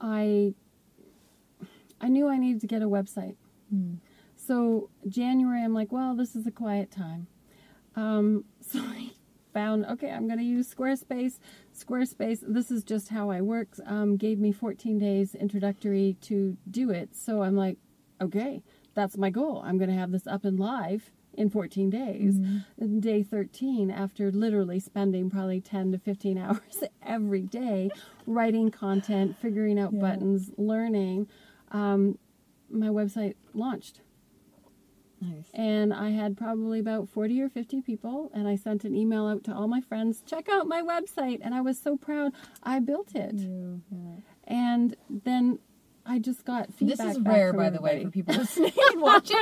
I 0.00 0.54
I 2.00 2.08
knew 2.08 2.28
I 2.28 2.38
needed 2.38 2.60
to 2.62 2.66
get 2.66 2.82
a 2.82 2.88
website. 2.88 3.36
Hmm. 3.70 3.94
So 4.36 4.90
January, 5.08 5.62
I'm 5.62 5.74
like, 5.74 5.92
well, 5.92 6.14
this 6.14 6.36
is 6.36 6.46
a 6.46 6.50
quiet 6.50 6.90
time. 6.90 7.26
Um, 7.94 8.44
so 8.60 8.80
I 8.80 9.10
found 9.52 9.86
okay, 9.86 10.10
I'm 10.10 10.26
going 10.26 10.38
to 10.38 10.44
use 10.44 10.72
Squarespace. 10.72 11.38
Squarespace. 11.76 12.40
This 12.46 12.70
is 12.70 12.82
just 12.82 13.10
how 13.10 13.30
I 13.30 13.40
work. 13.40 13.68
Um, 13.86 14.16
gave 14.16 14.38
me 14.38 14.52
14 14.52 14.98
days 14.98 15.34
introductory 15.34 16.16
to 16.22 16.56
do 16.70 16.90
it. 16.90 17.14
So 17.14 17.42
I'm 17.42 17.56
like, 17.56 17.76
okay, 18.22 18.62
that's 18.94 19.18
my 19.18 19.28
goal. 19.30 19.62
I'm 19.64 19.76
going 19.76 19.90
to 19.90 19.96
have 19.96 20.12
this 20.12 20.26
up 20.26 20.44
and 20.44 20.58
live 20.58 21.10
in 21.36 21.50
14 21.50 21.90
days. 21.90 22.36
And 22.78 23.02
Day 23.02 23.22
13, 23.22 23.90
after 23.90 24.30
literally 24.32 24.80
spending 24.80 25.30
probably 25.30 25.60
10 25.60 25.92
to 25.92 25.98
15 25.98 26.38
hours 26.44 26.82
every 27.04 27.42
day 27.42 27.90
writing 28.26 28.70
content, 28.70 29.36
figuring 29.40 29.78
out 29.78 29.92
Yeah. 29.92 30.00
buttons, 30.00 30.50
learning, 30.56 31.28
um, 31.72 32.18
my 32.70 32.88
website 32.88 33.34
launched. 33.54 34.00
nice. 35.20 35.46
And 35.54 35.94
I 35.94 36.10
had 36.10 36.36
probably 36.36 36.78
about 36.80 37.08
40 37.08 37.40
or 37.42 37.48
50 37.48 37.80
people, 37.80 38.30
and 38.34 38.46
I 38.48 38.56
sent 38.56 38.84
an 38.84 38.94
email 38.94 39.26
out 39.26 39.44
to 39.44 39.54
all 39.54 39.66
my 39.68 39.80
friends 39.80 40.22
check 40.26 40.48
out 40.48 40.66
my 40.68 40.82
website. 40.82 41.38
And 41.42 41.54
I 41.54 41.60
was 41.60 41.78
so 41.78 41.96
proud 41.96 42.32
I 42.62 42.80
built 42.80 43.14
it. 43.14 43.34
Yeah. 43.34 43.76
And 44.48 44.94
then 45.08 45.58
I 46.08 46.18
just 46.18 46.44
got 46.44 46.72
feedback. 46.72 46.98
This 46.98 47.16
is 47.16 47.20
rare, 47.22 47.52
by 47.52 47.70
the 47.70 47.80
way, 47.80 48.02
everybody. 48.02 48.04
for 48.04 48.10
people 48.10 48.34
listening 48.42 48.72
and 48.92 49.00
watching. 49.02 49.36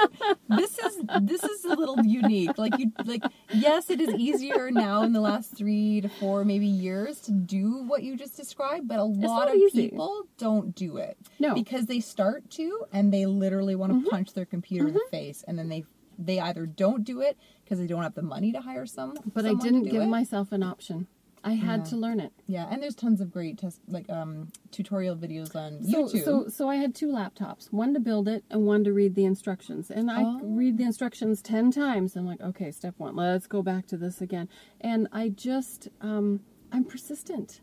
This 0.48 0.79
is 0.79 1.03
this 1.22 1.44
is 1.44 1.64
a 1.64 1.74
little 1.74 1.98
unique. 2.05 2.57
Like 2.57 2.79
you, 2.79 2.90
like 3.05 3.22
yes, 3.53 3.90
it 3.90 4.00
is 4.00 4.14
easier 4.14 4.70
now 4.70 5.03
in 5.03 5.12
the 5.12 5.20
last 5.20 5.57
three 5.57 6.00
to 6.00 6.09
four 6.09 6.44
maybe 6.44 6.66
years 6.66 7.20
to 7.22 7.33
do 7.33 7.83
what 7.87 8.03
you 8.03 8.16
just 8.16 8.37
described, 8.37 8.88
but 8.88 8.98
a 8.98 9.05
lot 9.05 9.48
of 9.48 9.57
easy. 9.57 9.90
people 9.90 10.22
don't 10.38 10.74
do 10.74 10.96
it 10.96 11.16
No. 11.38 11.55
because 11.55 11.87
they 11.87 12.00
start 12.00 12.48
to 12.53 12.87
and 12.92 13.12
they 13.12 13.27
literally 13.27 13.74
want 13.74 13.92
to 13.92 13.98
Mm-hmm. 13.98 14.09
punch 14.09 14.33
their 14.35 14.44
computer 14.46 14.88
in 14.88 14.94
the 14.94 15.05
face, 15.11 15.44
and 15.46 15.59
then 15.59 15.68
they 15.68 15.85
they 16.18 16.40
either 16.40 16.64
don't 16.66 17.05
do 17.05 17.20
it 17.20 17.37
because 17.64 17.79
they 17.79 17.87
don't 17.87 18.03
have 18.03 18.14
the 18.14 18.22
money 18.22 18.53
to 18.53 18.61
hire 18.61 18.87
some. 18.87 19.14
But 19.35 19.44
I 19.46 19.55
didn't 19.55 19.85
give 19.85 20.03
it. 20.03 20.07
myself 20.07 20.50
an 20.53 20.62
option. 20.62 21.09
I 21.44 21.52
had 21.52 21.80
Yeah. 21.80 21.85
to 21.90 21.96
learn 21.96 22.20
it. 22.20 22.33
Yeah, 22.46 22.66
and 22.70 22.83
there's 22.83 22.94
tons 22.94 23.20
of 23.20 23.30
great 23.30 23.59
test 23.59 23.80
like 23.87 24.09
um 24.11 24.48
tutorial 24.70 25.14
videos 25.16 25.54
on 25.54 25.83
So, 25.85 26.04
YouTube. 26.04 26.24
so, 26.24 26.48
so 26.48 26.68
I 26.68 26.76
had 26.76 26.94
two 26.94 27.09
laptops, 27.09 27.70
one 27.72 27.94
to 27.94 28.00
build 28.00 28.26
it 28.28 28.44
and 28.50 28.66
one 28.66 28.83
to 28.85 28.92
read 28.92 29.14
the 29.14 29.24
instructions. 29.24 29.90
And 29.90 30.11
I 30.11 30.22
Oh. 30.24 30.40
read 30.42 30.78
the 30.78 30.85
instructions 30.85 31.42
10 31.42 31.70
times. 31.70 32.16
I'm 32.16 32.26
like, 32.26 32.40
okay, 32.40 32.70
step 32.72 32.94
one, 32.98 33.14
let's 33.14 33.46
go 33.46 33.62
back 33.62 33.87
to 33.88 33.96
this 33.96 34.20
again. 34.20 34.48
And 34.80 35.07
I 35.12 35.28
just, 35.28 35.88
um, 36.00 36.40
I'm 36.72 36.85
persistent. 36.85 37.61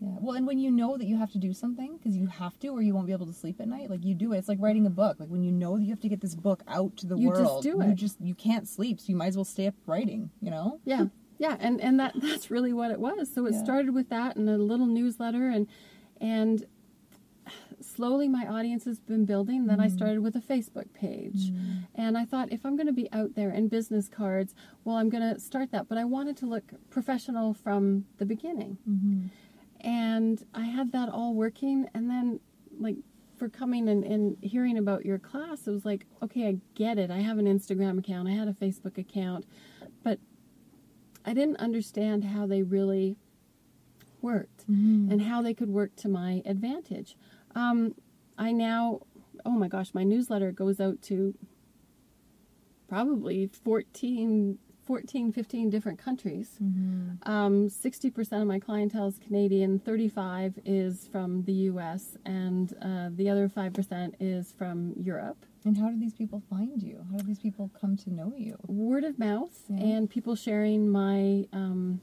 Yeah. 0.00 0.16
Well, 0.18 0.34
and 0.34 0.46
when 0.46 0.58
you 0.58 0.70
know 0.70 0.96
that 0.96 1.04
you 1.04 1.18
have 1.18 1.30
to 1.32 1.38
do 1.38 1.52
something 1.52 1.98
because 1.98 2.16
you 2.16 2.26
have 2.28 2.58
to, 2.60 2.68
or 2.68 2.80
you 2.80 2.94
won't 2.94 3.06
be 3.06 3.12
able 3.12 3.26
to 3.26 3.34
sleep 3.34 3.60
at 3.60 3.68
night, 3.68 3.90
like 3.90 4.02
you 4.02 4.14
do 4.14 4.32
it. 4.32 4.38
It's 4.38 4.48
like 4.48 4.58
writing 4.58 4.86
a 4.86 4.90
book. 4.90 5.20
Like 5.20 5.28
when 5.28 5.42
you 5.42 5.52
know 5.52 5.76
that 5.76 5.82
you 5.84 5.90
have 5.90 6.00
to 6.00 6.08
get 6.08 6.22
this 6.22 6.34
book 6.34 6.62
out 6.66 6.96
to 6.98 7.06
the 7.06 7.18
world, 7.18 7.38
You 7.38 7.44
just 7.44 7.62
do 7.62 7.86
you 7.86 7.94
just 7.94 8.20
you 8.20 8.34
can't 8.34 8.66
sleep, 8.66 8.98
so 8.98 9.06
you 9.10 9.16
might 9.16 9.26
as 9.26 9.36
well 9.36 9.44
stay 9.44 9.66
up 9.66 9.74
writing. 9.86 10.30
You 10.40 10.50
know? 10.50 10.80
Yeah, 10.86 11.08
yeah, 11.40 11.56
and 11.58 11.80
and 11.80 11.98
that 11.98 12.12
that's 12.20 12.50
really 12.50 12.72
what 12.72 12.90
it 12.92 13.00
was. 13.00 13.32
So 13.34 13.46
it 13.46 13.54
Yeah. 13.54 13.64
started 13.64 13.92
with 13.94 14.08
that 14.10 14.36
and 14.36 14.48
a 14.48 14.58
little 14.58 14.86
newsletter, 14.86 15.48
and 15.48 15.66
and 16.20 16.64
slowly 17.80 18.28
my 18.28 18.46
audience 18.46 18.84
has 18.84 19.00
been 19.00 19.24
building. 19.24 19.66
Then 19.66 19.80
I 19.80 19.86
Mm-hmm. 19.86 19.96
started 19.96 20.20
with 20.20 20.36
a 20.36 20.40
Facebook 20.40 20.92
page, 20.92 21.50
and 21.94 22.16
I 22.18 22.24
thought 22.26 22.52
if 22.52 22.64
I'm 22.66 22.76
going 22.76 22.86
to 22.86 22.92
be 22.92 23.08
out 23.12 23.34
there 23.34 23.50
in 23.50 23.68
business 23.68 24.06
cards, 24.08 24.54
well, 24.84 24.96
I'm 24.96 25.08
going 25.08 25.26
to 25.34 25.40
start 25.40 25.70
that. 25.72 25.88
But 25.88 25.96
I 25.98 26.04
wanted 26.04 26.36
to 26.38 26.46
look 26.46 26.66
professional 26.90 27.54
from 27.54 28.04
the 28.18 28.26
beginning, 28.26 28.76
Mm-hmm. 28.88 29.26
and 29.80 30.44
I 30.54 30.64
had 30.64 30.92
that 30.92 31.08
all 31.08 31.34
working, 31.34 31.88
and 31.94 32.08
then 32.10 32.40
like. 32.78 32.96
For 33.38 33.48
coming 33.48 33.88
and, 33.88 34.04
and 34.04 34.36
hearing 34.42 34.76
about 34.76 35.06
your 35.06 35.18
class, 35.18 35.66
it 35.66 35.70
was 35.70 35.86
like, 35.86 36.04
okay, 36.22 36.46
I 36.48 36.58
get 36.74 36.98
it. 36.98 37.10
I 37.10 37.20
have 37.20 37.38
an 37.38 37.46
Instagram 37.46 37.98
account, 37.98 38.28
I 38.28 38.32
had 38.32 38.48
a 38.48 38.52
Facebook 38.52 38.98
account, 38.98 39.46
but 40.02 40.18
I 41.24 41.34
didn't 41.34 41.56
understand 41.56 42.24
how 42.24 42.46
they 42.46 42.62
really 42.62 43.16
worked 44.22 44.70
Mm-hmm. 44.70 45.10
and 45.10 45.22
how 45.22 45.42
they 45.42 45.54
could 45.54 45.70
work 45.70 45.96
to 45.96 46.08
my 46.08 46.42
advantage. 46.46 47.16
Um, 47.54 47.94
I 48.38 48.52
now, 48.52 49.00
oh 49.44 49.50
my 49.50 49.68
gosh, 49.68 49.92
my 49.94 50.04
newsletter 50.04 50.52
goes 50.52 50.78
out 50.80 51.02
to 51.02 51.34
probably 52.88 53.46
14, 53.64 54.58
14 54.84 55.32
15 55.32 55.70
different 55.70 55.98
countries. 55.98 56.58
Mm-hmm. 56.62 57.30
Um, 57.30 57.68
60% 57.68 58.42
of 58.42 58.46
my 58.46 58.58
clientele 58.58 59.08
is 59.08 59.18
Canadian, 59.18 59.78
35 59.78 60.58
is 60.64 61.08
from 61.10 61.42
the 61.44 61.52
US, 61.70 62.16
and 62.24 62.72
uh, 62.82 63.08
the 63.12 63.28
other 63.28 63.48
5% 63.48 64.14
is 64.20 64.52
from 64.52 64.92
Europe. 64.96 65.44
And 65.64 65.76
how 65.76 65.90
do 65.90 65.98
these 65.98 66.14
people 66.14 66.42
find 66.48 66.82
you? 66.82 67.04
How 67.10 67.18
do 67.18 67.24
these 67.26 67.38
people 67.38 67.70
come 67.80 67.96
to 67.98 68.10
know 68.12 68.32
you? 68.36 68.56
word 68.66 69.04
of 69.04 69.18
mouth 69.18 69.64
Yeah. 69.68 69.76
and 69.84 70.08
people 70.10 70.34
sharing 70.34 70.88
my 70.90 71.46
um, 71.52 72.00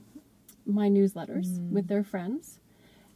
my 0.66 0.90
newsletters 0.90 1.48
Mm. 1.60 1.72
with 1.72 1.88
their 1.88 2.04
friends. 2.04 2.60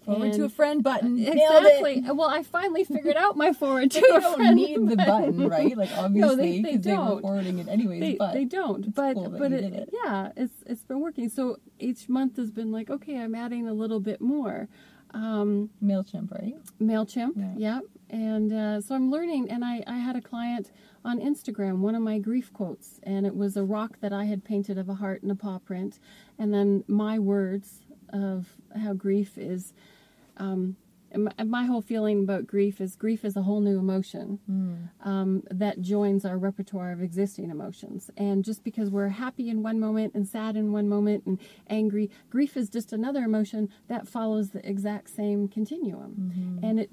Forward 0.05 0.33
to 0.33 0.45
a 0.45 0.49
friend 0.49 0.81
button. 0.83 1.19
Exactly. 1.19 2.01
Well, 2.11 2.27
I 2.27 2.41
finally 2.41 2.83
figured 2.83 3.17
out 3.17 3.37
my 3.37 3.53
forward 3.53 3.91
to 3.91 4.01
But 4.01 4.09
they 4.09 4.15
a 4.15 4.19
don't 4.21 4.55
need 4.55 4.89
the 4.89 4.95
button, 4.95 5.47
right? 5.47 5.77
Like 5.77 5.91
obviously, 5.95 6.35
they- 6.35 6.51
they 6.51 6.61
because 6.61 6.81
they, 6.85 6.91
were 6.91 6.97
don't. 6.97 7.21
forwarding 7.21 7.59
it 7.59 7.67
anyways. 7.67 7.99
They, 8.01 8.15
but 8.15 8.33
they 8.33 8.45
don't, 8.45 8.95
but 8.95 9.13
cool 9.13 9.29
but 9.29 9.51
it, 9.51 9.63
it. 9.71 9.89
yeah, 10.03 10.31
it's 10.35 10.55
it's 10.65 10.83
been 10.83 11.01
working. 11.01 11.29
So 11.29 11.57
each 11.77 12.09
month 12.09 12.37
has 12.37 12.49
been 12.49 12.71
like, 12.71 12.89
okay, 12.89 13.19
I'm 13.19 13.35
adding 13.35 13.67
a 13.67 13.73
little 13.73 13.99
bit 13.99 14.21
more. 14.21 14.67
Um, 15.13 15.69
Mailchimp, 15.83 16.31
right? 16.31 16.55
Mailchimp, 16.81 17.33
Yeah. 17.35 17.53
yeah. 17.57 17.79
And 18.11 18.51
uh, 18.51 18.81
so 18.81 18.93
I'm 18.93 19.09
learning, 19.09 19.49
and 19.49 19.63
I, 19.63 19.83
I 19.87 19.97
had 19.97 20.17
a 20.17 20.21
client 20.21 20.69
on 21.03 21.19
Instagram, 21.19 21.77
one 21.77 21.95
of 21.95 22.01
my 22.01 22.19
grief 22.19 22.51
quotes, 22.51 22.99
and 23.03 23.25
it 23.25 23.35
was 23.35 23.55
a 23.55 23.63
rock 23.63 23.99
that 24.01 24.11
I 24.11 24.25
had 24.25 24.43
painted 24.43 24.77
of 24.77 24.89
a 24.89 24.95
heart 24.95 25.23
and 25.23 25.31
a 25.31 25.35
paw 25.35 25.59
print, 25.59 25.97
and 26.37 26.53
then 26.53 26.83
my 26.87 27.17
words 27.17 27.79
of 28.11 28.57
how 28.83 28.93
grief 28.93 29.37
is. 29.37 29.73
Um, 30.37 30.75
my, 31.13 31.43
my 31.43 31.65
whole 31.65 31.81
feeling 31.81 32.23
about 32.23 32.47
grief 32.47 32.79
is 32.79 32.95
grief 32.95 33.25
is 33.25 33.35
a 33.35 33.41
whole 33.41 33.59
new 33.59 33.77
emotion 33.77 34.39
um, 35.03 35.43
that 35.51 35.81
joins 35.81 36.23
our 36.23 36.37
repertoire 36.37 36.93
of 36.93 37.01
existing 37.01 37.49
emotions. 37.49 38.09
And 38.15 38.45
just 38.45 38.63
because 38.63 38.89
we're 38.89 39.09
happy 39.09 39.49
in 39.49 39.61
one 39.61 39.77
moment 39.77 40.13
and 40.13 40.25
sad 40.25 40.55
in 40.55 40.71
one 40.71 40.87
moment 40.87 41.25
and 41.25 41.37
angry, 41.69 42.09
grief 42.29 42.55
is 42.55 42.69
just 42.69 42.93
another 42.93 43.23
emotion 43.23 43.67
that 43.89 44.07
follows 44.07 44.51
the 44.51 44.65
exact 44.67 45.09
same 45.09 45.49
continuum. 45.49 46.59
And 46.63 46.79
it 46.79 46.89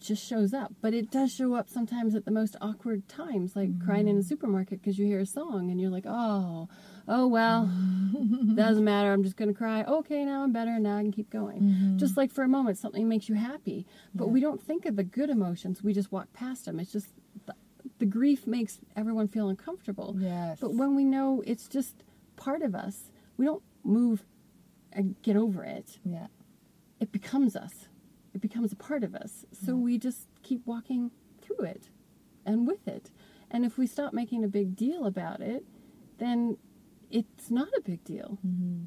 just 0.00 0.26
shows 0.26 0.52
up. 0.54 0.72
But 0.80 0.94
it 0.94 1.10
does 1.10 1.32
show 1.32 1.54
up 1.54 1.68
sometimes 1.68 2.14
at 2.14 2.24
the 2.24 2.30
most 2.30 2.56
awkward 2.60 3.08
times, 3.08 3.54
like 3.54 3.68
mm-hmm. 3.70 3.84
crying 3.84 4.08
in 4.08 4.16
a 4.18 4.22
supermarket 4.22 4.80
because 4.80 4.98
you 4.98 5.06
hear 5.06 5.20
a 5.20 5.26
song 5.26 5.70
and 5.70 5.80
you're 5.80 5.90
like, 5.90 6.06
oh, 6.06 6.68
oh, 7.08 7.26
well, 7.26 7.66
doesn't 8.54 8.84
matter. 8.84 9.12
I'm 9.12 9.22
just 9.22 9.36
going 9.36 9.48
to 9.48 9.54
cry. 9.54 9.84
Okay, 9.84 10.24
now 10.24 10.42
I'm 10.42 10.52
better. 10.52 10.78
Now 10.78 10.96
I 10.96 11.02
can 11.02 11.12
keep 11.12 11.30
going. 11.30 11.60
Mm-hmm. 11.60 11.98
Just 11.98 12.16
like 12.16 12.32
for 12.32 12.42
a 12.42 12.48
moment, 12.48 12.78
something 12.78 13.08
makes 13.08 13.28
you 13.28 13.34
happy. 13.34 13.86
But 14.14 14.28
we 14.28 14.40
don't 14.40 14.62
think 14.62 14.86
of 14.86 14.96
the 14.96 15.04
good 15.04 15.30
emotions. 15.30 15.82
We 15.82 15.92
just 15.92 16.10
walk 16.10 16.32
past 16.32 16.64
them. 16.64 16.80
It's 16.80 16.92
just 16.92 17.08
the, 17.46 17.54
the 17.98 18.06
grief 18.06 18.46
makes 18.46 18.80
everyone 18.96 19.28
feel 19.28 19.48
uncomfortable. 19.48 20.16
Yes. 20.18 20.58
But 20.60 20.74
when 20.74 20.96
we 20.96 21.04
know 21.04 21.42
it's 21.46 21.68
just 21.68 22.04
part 22.36 22.62
of 22.62 22.74
us, 22.74 23.10
we 23.36 23.44
don't 23.44 23.62
move 23.84 24.24
and 24.92 25.14
get 25.22 25.36
over 25.36 25.64
it 25.64 25.98
Yeah. 26.04 26.26
it 26.98 27.12
becomes 27.12 27.54
us. 27.56 27.88
It 28.34 28.40
becomes 28.40 28.72
a 28.72 28.76
part 28.76 29.02
of 29.04 29.14
us. 29.14 29.44
So 29.52 29.74
we 29.74 29.98
just 29.98 30.28
keep 30.42 30.66
walking 30.66 31.10
through 31.40 31.64
it 31.66 31.88
and 32.46 32.66
with 32.66 32.86
it. 32.86 33.10
And 33.50 33.64
if 33.64 33.76
we 33.76 33.86
stop 33.86 34.12
making 34.12 34.44
a 34.44 34.48
big 34.48 34.76
deal 34.76 35.06
about 35.06 35.40
it, 35.40 35.64
then 36.18 36.56
it's 37.10 37.50
not 37.50 37.68
a 37.76 37.80
big 37.80 38.04
deal. 38.04 38.38
Mm-hmm. 38.46 38.84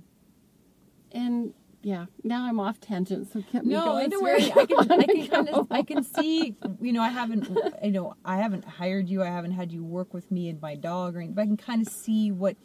And 1.11 1.53
yeah, 1.81 2.05
now 2.23 2.45
I'm 2.45 2.61
off 2.61 2.79
tangent, 2.79 3.31
so 3.31 3.39
me 3.39 3.45
No, 3.63 3.85
going. 3.85 4.09
don't 4.09 4.23
worry. 4.23 4.51
I 4.55 4.65
can, 4.65 4.91
I 4.91 5.03
can 5.05 5.27
kind 5.27 5.49
of, 5.49 5.67
I 5.69 5.83
can 5.83 6.03
see. 6.03 6.55
You 6.79 6.93
know, 6.93 7.01
I 7.01 7.09
haven't, 7.09 7.49
you 7.83 7.91
know, 7.91 8.15
I 8.23 8.37
haven't 8.37 8.63
hired 8.63 9.09
you. 9.09 9.21
I 9.21 9.27
haven't 9.27 9.51
had 9.51 9.71
you 9.71 9.83
work 9.83 10.13
with 10.13 10.31
me 10.31 10.47
and 10.47 10.61
my 10.61 10.75
dog, 10.75 11.15
or 11.15 11.19
anything. 11.19 11.35
But 11.35 11.41
I 11.41 11.45
can 11.45 11.57
kind 11.57 11.85
of 11.85 11.91
see 11.91 12.31
what 12.31 12.55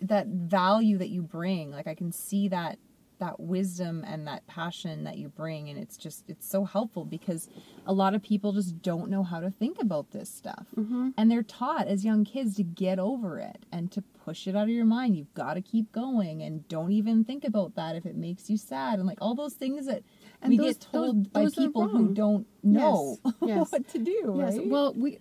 that 0.00 0.28
value 0.28 0.98
that 0.98 1.08
you 1.08 1.22
bring. 1.22 1.72
Like 1.72 1.88
I 1.88 1.94
can 1.94 2.12
see 2.12 2.48
that 2.48 2.78
that 3.18 3.40
wisdom 3.40 4.04
and 4.06 4.26
that 4.26 4.46
passion 4.46 5.04
that 5.04 5.16
you 5.18 5.28
bring, 5.28 5.68
and 5.70 5.78
it's 5.78 5.96
just 5.96 6.24
it's 6.28 6.48
so 6.48 6.64
helpful 6.64 7.04
because 7.04 7.48
a 7.86 7.92
lot 7.92 8.14
of 8.14 8.22
people 8.22 8.52
just 8.52 8.82
don't 8.82 9.08
know 9.10 9.22
how 9.22 9.40
to 9.40 9.50
think 9.50 9.78
about 9.80 10.10
this 10.10 10.28
stuff, 10.28 10.66
Mm-hmm. 10.76 11.10
and 11.16 11.30
they're 11.30 11.42
taught 11.42 11.86
as 11.88 12.04
young 12.04 12.24
kids 12.24 12.56
to 12.56 12.62
get 12.62 12.98
over 12.98 13.38
it 13.38 13.64
and 13.72 13.90
to 13.92 14.02
push 14.02 14.46
it 14.46 14.54
out 14.56 14.64
of 14.64 14.68
your 14.70 14.84
mind. 14.84 15.16
You've 15.16 15.32
got 15.34 15.54
to 15.54 15.62
keep 15.62 15.92
going, 15.92 16.42
and 16.42 16.66
don't 16.68 16.92
even 16.92 17.24
think 17.24 17.44
about 17.44 17.74
that 17.76 17.96
if 17.96 18.04
it 18.06 18.16
makes 18.16 18.50
you 18.50 18.56
sad, 18.56 18.98
and 18.98 19.06
like 19.08 19.18
all 19.20 19.34
those 19.34 19.54
things 19.54 19.86
that 19.86 20.02
And 20.42 20.50
we 20.50 20.58
those- 20.58 20.76
get 20.76 20.80
told 20.92 21.24
those- 21.24 21.28
by 21.28 21.40
those 21.42 21.54
people 21.54 21.88
who 21.88 22.12
don't 22.12 22.46
know 22.62 23.18
Yes, 23.24 23.34
yes. 23.42 23.72
what 23.72 23.88
to 23.88 23.98
do. 23.98 24.34
Yes. 24.38 24.56
right? 24.58 24.66
Well, 24.68 24.92
we 24.94 25.18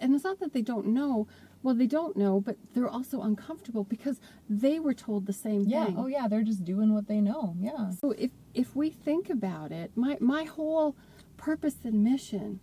and 0.00 0.14
it's 0.14 0.24
not 0.24 0.40
that 0.40 0.52
they 0.52 0.60
don't 0.62 0.88
know. 0.88 1.28
Well, 1.62 1.74
they 1.74 1.86
don't 1.86 2.16
know, 2.16 2.40
but 2.40 2.56
they're 2.74 2.88
also 2.88 3.22
uncomfortable 3.22 3.84
because 3.84 4.20
they 4.48 4.80
were 4.80 4.94
told 4.94 5.26
the 5.26 5.32
same 5.32 5.62
yeah. 5.62 5.86
thing. 5.86 5.94
Oh, 5.98 6.06
yeah. 6.06 6.26
They're 6.28 6.42
just 6.42 6.64
doing 6.64 6.92
what 6.92 7.06
they 7.06 7.20
know. 7.20 7.54
Yeah. 7.58 7.90
So 8.00 8.10
if 8.12 8.30
if 8.54 8.74
we 8.74 8.90
think 8.90 9.30
about 9.30 9.70
it, 9.72 9.92
my 9.94 10.16
my 10.20 10.44
whole 10.44 10.96
purpose 11.36 11.76
and 11.84 12.02
mission 12.02 12.60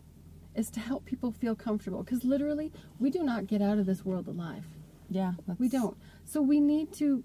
is 0.56 0.70
to 0.72 0.80
help 0.80 1.06
people 1.06 1.32
feel 1.32 1.56
comfortable 1.56 2.04
because 2.04 2.24
literally 2.24 2.72
we 3.00 3.10
do 3.10 3.24
not 3.24 3.48
get 3.48 3.62
out 3.62 3.78
of 3.78 3.86
this 3.86 4.04
world 4.04 4.28
alive. 4.28 4.66
Yeah. 5.10 5.34
We 5.58 5.70
don't. 5.70 5.98
So 6.26 6.42
we 6.42 6.60
need 6.60 6.92
to 6.94 7.24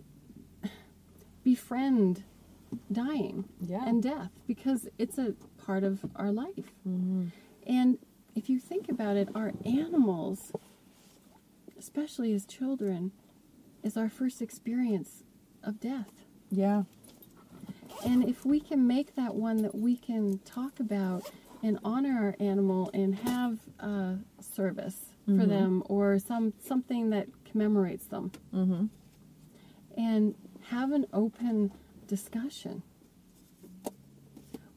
befriend 1.42 2.24
dying 2.90 3.44
Yeah. 3.60 3.86
and 3.86 4.02
death 4.02 4.30
because 4.46 4.88
it's 4.98 5.18
a 5.18 5.34
part 5.58 5.84
of 5.84 6.04
our 6.16 6.32
life. 6.32 6.72
Mm-hmm. 6.88 7.26
And 7.66 7.98
if 8.34 8.48
you 8.48 8.58
think 8.58 8.88
about 8.88 9.16
it, 9.16 9.28
our 9.34 9.52
animals, 9.64 10.52
especially 11.88 12.32
as 12.32 12.46
children, 12.46 13.12
is 13.82 13.94
our 13.94 14.08
first 14.08 14.40
experience 14.40 15.22
of 15.62 15.78
death. 15.80 16.24
Yeah. 16.50 16.84
And 18.06 18.26
if 18.26 18.46
we 18.46 18.58
can 18.58 18.86
make 18.86 19.14
that 19.16 19.34
one 19.34 19.58
that 19.58 19.74
we 19.74 19.94
can 19.96 20.38
talk 20.46 20.80
about 20.80 21.30
and 21.62 21.78
honor 21.84 22.18
our 22.18 22.36
animal 22.40 22.90
and 22.94 23.14
have 23.16 23.58
a 23.78 24.16
service 24.40 24.96
for 25.26 25.46
them 25.46 25.82
or 25.86 26.18
some 26.18 26.52
something 26.62 27.10
that 27.10 27.26
commemorates 27.50 28.06
them 28.06 28.30
Mm-hmm. 28.54 28.86
and 29.96 30.34
have 30.68 30.92
an 30.92 31.06
open 31.14 31.70
discussion 32.06 32.82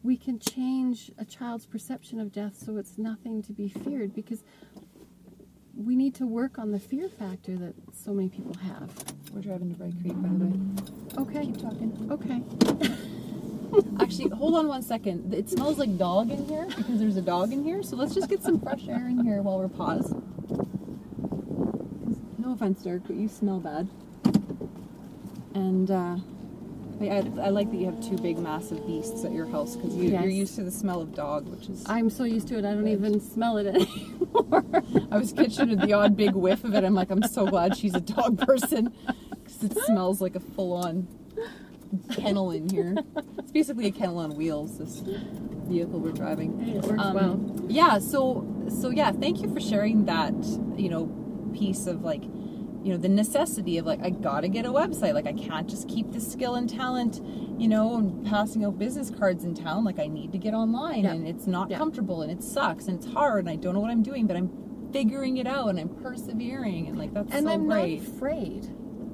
we 0.03 0.15
can 0.15 0.39
change 0.39 1.11
a 1.17 1.25
child's 1.25 1.65
perception 1.65 2.17
of 2.21 2.31
death 2.31 2.55
so 2.55 2.77
it's 2.77 2.97
nothing 2.97 3.41
to 3.43 3.51
be 3.51 3.67
feared 3.67 4.13
because 4.15 4.41
we 5.77 5.95
need 5.95 6.15
to 6.15 6.25
work 6.25 6.57
on 6.57 6.71
the 6.71 6.79
fear 6.79 7.07
factor 7.07 7.55
that 7.57 7.73
so 7.93 8.11
many 8.13 8.29
people 8.29 8.53
have 8.55 8.89
We're 9.33 9.41
driving 9.41 9.69
to 9.71 9.75
Bright 9.77 9.93
Creek, 10.01 10.13
by 10.15 10.29
the 10.29 10.45
way. 10.45 10.59
okay 11.19 11.45
Keep 11.45 11.61
talking. 11.61 12.07
okay 12.11 12.41
Actually, 13.99 14.29
hold 14.29 14.55
on 14.55 14.69
one 14.69 14.81
second. 14.81 15.33
It 15.33 15.49
smells 15.49 15.77
like 15.77 15.97
dog 15.97 16.31
in 16.31 16.45
here 16.45 16.65
because 16.77 16.99
there's 16.99 17.17
a 17.17 17.21
dog 17.21 17.51
in 17.51 17.65
here. 17.65 17.83
So 17.83 17.97
let's 17.97 18.15
just 18.15 18.29
get 18.29 18.41
some 18.41 18.61
fresh 18.61 18.87
air 18.87 19.07
in 19.09 19.25
here 19.25 19.41
while 19.41 19.59
we're 19.59 19.67
paused. 19.67 20.15
No 22.39 22.53
offense, 22.53 22.81
Dirk, 22.81 23.01
but 23.05 23.17
you 23.17 23.27
smell 23.27 23.59
bad. 23.59 23.89
And 25.53 25.91
uh, 25.91 26.15
I, 27.01 27.05
I, 27.41 27.49
like 27.49 27.69
that 27.71 27.77
you 27.77 27.85
have 27.87 28.01
two 28.01 28.15
big, 28.17 28.39
massive 28.39 28.87
beasts 28.87 29.25
at 29.25 29.33
your 29.33 29.45
house 29.47 29.75
because 29.75 29.93
you, 29.95 30.11
Yes. 30.11 30.21
you're 30.21 30.31
used 30.31 30.55
to 30.55 30.63
the 30.63 30.71
smell 30.71 31.01
of 31.01 31.13
dog, 31.13 31.47
which 31.49 31.67
is. 31.69 31.83
i'm 31.87 32.09
so 32.09 32.23
used 32.23 32.47
to 32.47 32.55
it 32.57 32.59
i 32.65 32.73
don't 32.73 32.85
Good. 32.85 32.93
even 32.93 33.19
smell 33.19 33.57
it 33.57 33.67
anymore 33.75 34.63
I 35.11 35.17
was 35.17 35.31
catching 35.33 35.75
the 35.77 35.93
odd 35.93 36.15
big 36.17 36.33
whiff 36.35 36.63
of 36.63 36.73
it. 36.75 36.83
I'm 36.83 36.93
like, 36.93 37.09
I'm 37.11 37.23
so 37.23 37.45
glad 37.47 37.77
she's 37.77 37.95
a 37.95 38.01
dog 38.01 38.39
person 38.45 38.93
because 39.29 39.63
it 39.63 39.77
smells 39.85 40.19
like 40.21 40.35
a 40.35 40.39
full 40.39 40.73
on 40.73 41.07
kennel 42.11 42.51
in 42.51 42.69
here. 42.69 42.95
It's 43.39 43.51
basically 43.51 43.87
a 43.87 43.91
kennel 43.91 44.17
on 44.17 44.35
wheels. 44.35 44.77
This 44.77 45.01
vehicle 45.67 45.99
we're 45.99 46.11
driving. 46.11 46.59
It 46.67 46.83
works 46.83 47.01
Um, 47.01 47.13
well. 47.13 47.65
Yeah. 47.69 47.99
So 47.99 48.45
so 48.81 48.89
yeah. 48.89 49.11
Thank 49.11 49.41
you 49.41 49.53
for 49.53 49.59
sharing 49.61 50.05
that. 50.05 50.33
You 50.75 50.89
know, 50.89 51.05
piece 51.53 51.87
of 51.87 52.03
like, 52.03 52.23
you 52.23 52.91
know, 52.91 52.97
the 52.97 53.07
necessity 53.09 53.77
of 53.77 53.85
like 53.85 54.01
I 54.03 54.09
gotta 54.09 54.49
get 54.49 54.65
a 54.65 54.69
website. 54.71 55.13
Like 55.13 55.27
I 55.27 55.33
can't 55.33 55.69
just 55.69 55.87
keep 55.87 56.11
this 56.11 56.29
skill 56.29 56.55
and 56.55 56.69
talent. 56.69 57.21
You 57.57 57.67
know, 57.67 57.95
and 57.95 58.23
passing 58.25 58.63
out 58.65 58.77
business 58.77 59.09
cards 59.09 59.43
in 59.45 59.55
town. 59.55 59.83
Like 59.85 59.97
I 59.99 60.07
need 60.07 60.31
to 60.33 60.37
get 60.37 60.53
online, 60.53 61.05
Yeah. 61.05 61.13
and 61.13 61.27
it's 61.27 61.47
not 61.47 61.71
Yeah. 61.71 61.77
comfortable, 61.77 62.21
and 62.21 62.31
it 62.31 62.43
sucks, 62.43 62.87
and 62.87 62.97
it's 62.97 63.07
hard, 63.13 63.39
and 63.45 63.49
I 63.49 63.55
don't 63.55 63.73
know 63.73 63.79
what 63.79 63.89
I'm 63.89 64.03
doing, 64.03 64.27
but 64.27 64.35
I'm 64.37 64.49
figuring 64.97 65.37
it 65.37 65.45
out, 65.47 65.69
and 65.69 65.79
I'm 65.79 65.89
persevering, 65.89 66.87
and 66.87 66.97
like 66.97 67.13
that's 67.13 67.31
and 67.31 67.45
so 67.45 67.51
I'm 67.53 67.67
great. 67.67 67.99
not 68.01 68.07
afraid. 68.15 68.67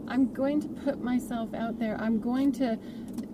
I'm 0.08 0.34
going 0.34 0.62
to 0.62 0.68
put 0.68 1.02
myself 1.02 1.54
out 1.54 1.80
there. 1.80 1.96
I'm 2.00 2.20
going 2.20 2.52
to 2.54 2.78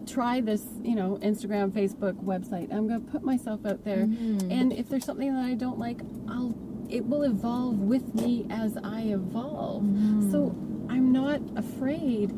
try 0.08 0.39
this, 0.41 0.66
you 0.84 0.95
know, 0.95 1.18
Instagram, 1.22 1.72
Facebook, 1.72 2.14
website. 2.24 2.74
I'm 2.74 2.88
going 2.88 3.04
to 3.06 3.12
put 3.12 3.24
myself 3.24 3.66
out 3.66 3.84
there. 3.84 4.06
Mhm. 4.06 4.52
And 4.52 4.74
if 4.74 4.89
there's 4.89 5.06
something 5.06 5.34
that 5.34 5.43
I 5.43 5.54
don't 5.54 5.78
like, 5.80 6.02
I'll 6.28 6.56
it 6.89 7.06
will 7.06 7.22
evolve 7.22 7.78
with 7.80 8.16
me 8.16 8.47
as 8.50 8.76
I 8.84 9.02
evolve. 9.02 9.84
Mhm. 9.84 10.32
So 10.32 10.56
I'm 10.89 11.12
not 11.12 11.39
afraid 11.56 12.34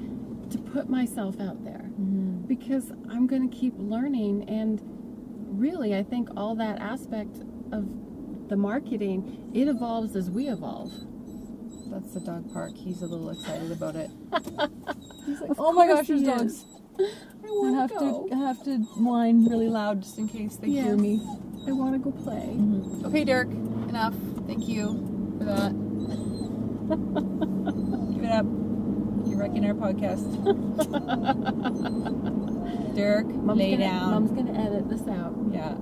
to 0.49 0.57
put 0.57 0.89
myself 0.89 1.39
out 1.39 1.63
there 1.63 1.89
Mhm. 2.01 2.47
because 2.49 2.91
I'm 3.09 3.27
going 3.27 3.49
to 3.49 3.55
keep 3.55 3.73
learning 3.77 4.43
and 4.49 4.81
really 5.57 5.95
I 5.95 6.03
think 6.03 6.27
all 6.35 6.55
that 6.55 6.79
aspect 6.81 7.39
of 7.71 7.85
the 8.51 8.57
marketing 8.57 9.49
it 9.55 9.69
evolves 9.69 10.17
as 10.17 10.29
we 10.29 10.49
evolve. 10.49 10.91
That's 11.89 12.13
the 12.13 12.19
dog 12.19 12.51
park. 12.53 12.73
He's 12.75 13.01
a 13.01 13.07
little 13.07 13.29
excited 13.29 13.71
about 13.71 13.95
it. 13.95 14.11
He's 15.25 15.39
like, 15.39 15.51
"Oh 15.57 15.71
my 15.71 15.87
gosh, 15.87 16.07
there's 16.07 16.21
dogs!" 16.21 16.65
I 16.99 17.03
I 17.03 17.07
want 17.47 17.75
have 17.75 17.91
to 17.91 17.99
go. 17.99 18.27
to 18.27 18.35
I 18.35 18.39
have 18.39 18.61
to 18.65 18.79
whine 18.99 19.45
really 19.45 19.69
loud 19.69 20.03
just 20.03 20.17
in 20.17 20.27
case 20.27 20.57
they 20.57 20.69
hear 20.69 20.97
me. 20.97 21.21
I 21.65 21.71
want 21.71 21.93
to 21.93 21.99
go 21.99 22.11
play. 22.11 22.49
Mm-hmm. 22.51 23.05
Okay, 23.05 23.23
Derek, 23.23 23.47
enough. 23.87 24.15
Thank 24.47 24.67
you 24.67 25.35
for 25.37 25.45
that. 25.45 25.71
Give 28.13 28.23
it 28.25 28.31
up. 28.31 28.45
You're 29.27 29.37
wrecking 29.39 29.65
our 29.65 29.73
podcast. 29.73 30.27
Derek, 32.95 33.27
Mom's 33.27 33.59
lay 33.59 33.71
gonna, 33.71 33.83
down. 33.85 34.11
Mom's 34.11 34.31
gonna 34.31 34.59
edit 34.59 34.89
this 34.89 35.07
out. 35.07 35.33
Yeah. 35.53 35.75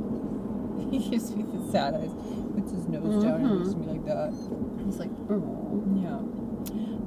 He 0.91 0.99
gives 1.09 1.35
me 1.35 1.43
the 1.43 1.71
sad 1.71 1.93
eyes. 1.95 2.11
Puts 2.69 2.81
his 2.83 2.87
nose 2.87 3.23
down 3.23 3.41
and 3.41 3.59
looks 3.59 3.71
at 3.73 3.77
me 3.79 3.87
like 3.87 4.05
that. 4.05 4.31
He's 4.85 4.99
like, 4.99 5.09
Oh. 5.29 5.83
Yeah. 5.95 6.19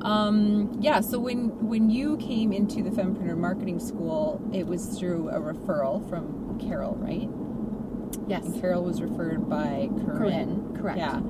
Um, 0.05 0.77
yeah, 0.81 1.01
so 1.01 1.19
when 1.21 1.69
when 1.69 1.89
you 1.91 2.17
came 2.17 2.53
into 2.53 2.83
the 2.83 2.91
Fempreneur 2.91 3.37
Marketing 3.37 3.79
School, 3.79 4.41
it 4.53 4.67
was 4.67 4.99
through 4.99 5.29
a 5.29 5.39
referral 5.39 6.09
from 6.09 6.59
Carol, 6.59 6.97
right? 6.97 7.29
Yes. 8.29 8.45
And 8.47 8.61
Carol 8.61 8.83
was 8.83 9.01
referred 9.01 9.49
by 9.49 9.89
Corinne. 10.05 10.17
Corinne, 10.19 10.77
correct. 10.77 10.99
Yeah. 10.99 11.21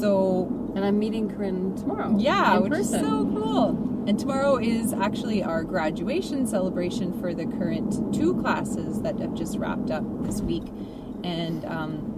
So 0.00 0.46
And 0.74 0.84
I'm 0.84 0.98
meeting 0.98 1.28
Corinne 1.28 1.74
tomorrow. 1.76 2.14
yeah, 2.18 2.58
which 2.58 2.72
person. 2.72 2.94
is 3.00 3.06
so 3.06 3.24
cool. 3.26 4.04
And 4.06 4.18
tomorrow 4.18 4.56
is 4.56 4.92
actually 4.94 5.42
our 5.42 5.62
graduation 5.64 6.46
celebration 6.46 7.18
for 7.20 7.34
the 7.34 7.44
current 7.46 8.14
two 8.14 8.34
classes 8.40 9.02
that 9.02 9.18
have 9.18 9.34
just 9.34 9.58
wrapped 9.58 9.90
up 9.90 10.04
this 10.24 10.40
week, 10.42 10.64
and 11.22 11.64
um, 11.66 12.13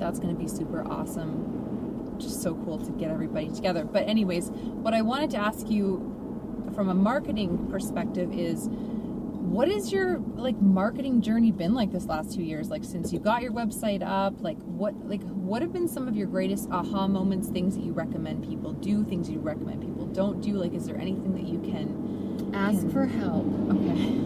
that's 0.00 0.18
going 0.18 0.34
to 0.34 0.40
be 0.40 0.48
super 0.48 0.86
awesome. 0.90 2.16
Just 2.18 2.42
so 2.42 2.54
cool 2.64 2.78
to 2.78 2.90
get 2.92 3.10
everybody 3.10 3.48
together. 3.50 3.84
But 3.84 4.08
anyways, 4.08 4.50
what 4.50 4.94
I 4.94 5.02
wanted 5.02 5.30
to 5.30 5.38
ask 5.38 5.68
you 5.70 6.70
from 6.74 6.88
a 6.88 6.94
marketing 6.94 7.68
perspective 7.70 8.32
is 8.32 8.68
what 8.68 9.68
is 9.68 9.90
your 9.92 10.18
like 10.36 10.60
marketing 10.60 11.20
journey 11.22 11.50
been 11.50 11.74
like 11.74 11.90
this 11.90 12.04
last 12.06 12.32
two 12.32 12.42
years 12.42 12.70
like 12.70 12.84
since 12.84 13.12
you 13.12 13.18
got 13.18 13.42
your 13.42 13.50
website 13.50 14.00
up 14.06 14.40
like 14.42 14.56
what 14.62 14.94
like 15.08 15.22
what 15.22 15.60
have 15.62 15.72
been 15.72 15.88
some 15.88 16.06
of 16.06 16.14
your 16.14 16.26
greatest 16.28 16.68
aha 16.70 17.08
moments 17.08 17.48
things 17.48 17.74
that 17.74 17.82
you 17.82 17.92
recommend 17.92 18.46
people 18.46 18.72
do 18.74 19.02
things 19.02 19.28
you 19.28 19.40
recommend 19.40 19.80
people 19.80 20.06
don't 20.06 20.40
do 20.40 20.52
like 20.52 20.72
is 20.74 20.86
there 20.86 20.98
anything 20.98 21.34
that 21.34 21.48
you 21.48 21.58
can 21.60 22.10
Ask 22.54 22.88
for 22.90 23.06
help. 23.06 23.46
okay 23.70 24.20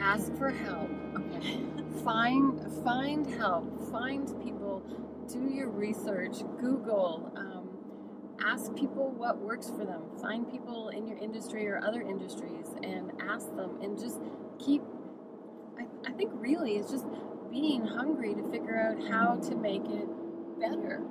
Ask 0.00 0.34
for 0.36 0.50
help. 0.50 0.90
okay 1.16 1.73
Find 2.04 2.60
find 2.84 3.26
help. 3.26 3.90
Find 3.90 4.26
people. 4.42 4.82
Do 5.32 5.48
your 5.48 5.70
research. 5.70 6.40
Google. 6.60 7.32
Um, 7.34 7.68
ask 8.44 8.74
people 8.74 9.10
what 9.10 9.38
works 9.38 9.70
for 9.70 9.86
them. 9.86 10.02
Find 10.20 10.50
people 10.50 10.90
in 10.90 11.06
your 11.06 11.16
industry 11.16 11.66
or 11.66 11.82
other 11.82 12.02
industries 12.02 12.66
and 12.82 13.12
ask 13.20 13.46
them. 13.56 13.78
And 13.80 13.98
just 13.98 14.18
keep. 14.58 14.82
I, 15.78 15.86
I 16.06 16.12
think 16.12 16.30
really 16.34 16.72
it's 16.72 16.90
just 16.90 17.06
being 17.50 17.86
hungry 17.86 18.34
to 18.34 18.50
figure 18.50 18.76
out 18.76 19.10
how 19.10 19.36
to 19.48 19.54
make 19.54 19.84
it 19.86 20.06
better. 20.60 21.02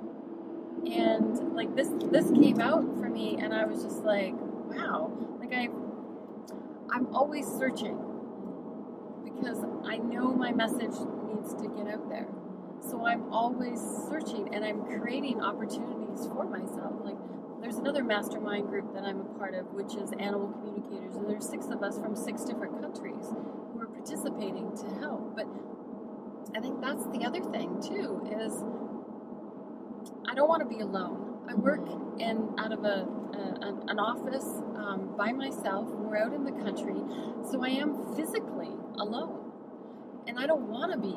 And 0.86 1.56
like 1.56 1.74
this 1.74 1.88
this 2.12 2.30
came 2.30 2.60
out 2.60 2.84
for 2.98 3.08
me 3.08 3.38
and 3.40 3.52
I 3.52 3.64
was 3.64 3.82
just 3.82 4.04
like, 4.04 4.34
wow. 4.36 5.10
Like 5.40 5.52
I 5.52 5.68
I'm 6.94 7.12
always 7.12 7.46
searching 7.48 7.98
because 9.44 9.62
I 9.86 9.98
know 9.98 10.32
my 10.32 10.52
message 10.52 10.94
needs 11.28 11.52
to 11.54 11.68
get 11.68 11.86
out 11.92 12.08
there. 12.08 12.26
So 12.80 13.06
I'm 13.06 13.32
always 13.32 13.78
searching 14.08 14.54
and 14.54 14.64
I'm 14.64 14.84
creating 14.84 15.42
opportunities 15.42 16.26
for 16.26 16.44
myself. 16.44 16.92
Like 17.04 17.16
there's 17.60 17.76
another 17.76 18.02
mastermind 18.02 18.68
group 18.68 18.94
that 18.94 19.04
I'm 19.04 19.20
a 19.20 19.38
part 19.38 19.54
of, 19.54 19.66
which 19.74 19.96
is 19.96 20.12
Animal 20.12 20.48
Communicators, 20.48 21.16
and 21.16 21.28
there's 21.28 21.48
six 21.48 21.66
of 21.66 21.82
us 21.82 21.98
from 21.98 22.16
six 22.16 22.42
different 22.44 22.80
countries 22.80 23.26
who 23.28 23.80
are 23.80 23.86
participating 23.86 24.74
to 24.78 24.86
help. 25.00 25.36
But 25.36 25.46
I 26.56 26.60
think 26.60 26.80
that's 26.80 27.04
the 27.06 27.24
other 27.26 27.40
thing 27.40 27.82
too 27.82 28.24
is 28.40 28.64
I 30.28 30.34
don't 30.34 30.48
want 30.48 30.60
to 30.60 30.68
be 30.68 30.80
alone. 30.80 31.44
I 31.48 31.54
work 31.54 31.86
in 32.18 32.54
out 32.58 32.72
of 32.72 32.84
a, 32.84 33.06
a 33.38 33.66
an, 33.68 33.88
an 33.88 33.98
office 33.98 34.46
um, 34.76 35.14
by 35.16 35.32
myself. 35.32 35.86
We're 35.88 36.16
out 36.18 36.32
in 36.32 36.44
the 36.44 36.52
country, 36.52 36.96
so 37.50 37.62
I 37.64 37.68
am 37.70 38.14
physically 38.16 38.70
alone, 38.98 39.52
and 40.26 40.38
I 40.38 40.46
don't 40.46 40.68
want 40.68 40.92
to 40.92 40.98
be 40.98 41.16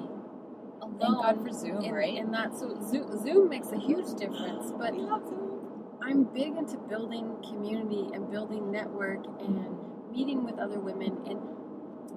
alone. 0.82 0.98
thank 1.00 1.22
god 1.22 1.42
for 1.44 1.52
zoom 1.54 1.82
in, 1.84 1.94
right 1.94 2.18
And 2.18 2.34
that, 2.34 2.58
so 2.58 2.80
Zoom, 2.90 3.18
Zoom 3.24 3.50
makes 3.50 3.72
a 3.72 3.80
huge 3.80 4.14
difference. 4.16 4.72
But 4.78 4.94
We 4.94 5.02
love 5.02 5.26
Zoom. 5.28 5.44
I'm 6.02 6.24
big 6.26 6.56
into 6.56 6.78
building 6.78 7.36
community 7.50 8.10
and 8.14 8.30
building 8.32 8.72
network 8.72 9.26
and 9.42 9.78
meeting 10.12 10.44
with 10.46 10.58
other 10.60 10.80
women. 10.80 11.18
And 11.28 11.40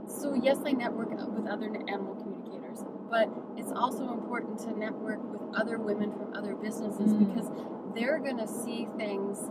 so, 0.08 0.34
yes, 0.34 0.58
I 0.64 0.72
network 0.72 1.10
with 1.10 1.46
other 1.46 1.66
animal 1.88 2.14
communicators, 2.14 2.84
but 3.10 3.28
it's 3.56 3.72
also 3.72 4.12
important 4.12 4.58
to 4.60 4.78
network 4.78 5.22
with 5.32 5.40
other 5.56 5.78
women 5.78 6.12
from 6.12 6.34
other 6.34 6.54
businesses 6.54 7.12
Mm. 7.12 7.34
because 7.34 7.50
they're 7.94 8.18
going 8.18 8.38
to 8.38 8.46
see 8.46 8.86
things 8.96 9.50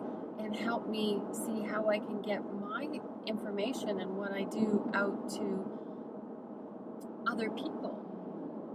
help 0.55 0.87
me 0.87 1.21
see 1.31 1.61
how 1.61 1.89
I 1.89 1.99
can 1.99 2.21
get 2.21 2.41
my 2.53 2.87
information 3.25 3.99
and 3.99 4.17
what 4.17 4.31
I 4.31 4.43
do 4.43 4.89
out 4.93 5.29
to 5.31 5.65
other 7.27 7.49
people. 7.49 7.97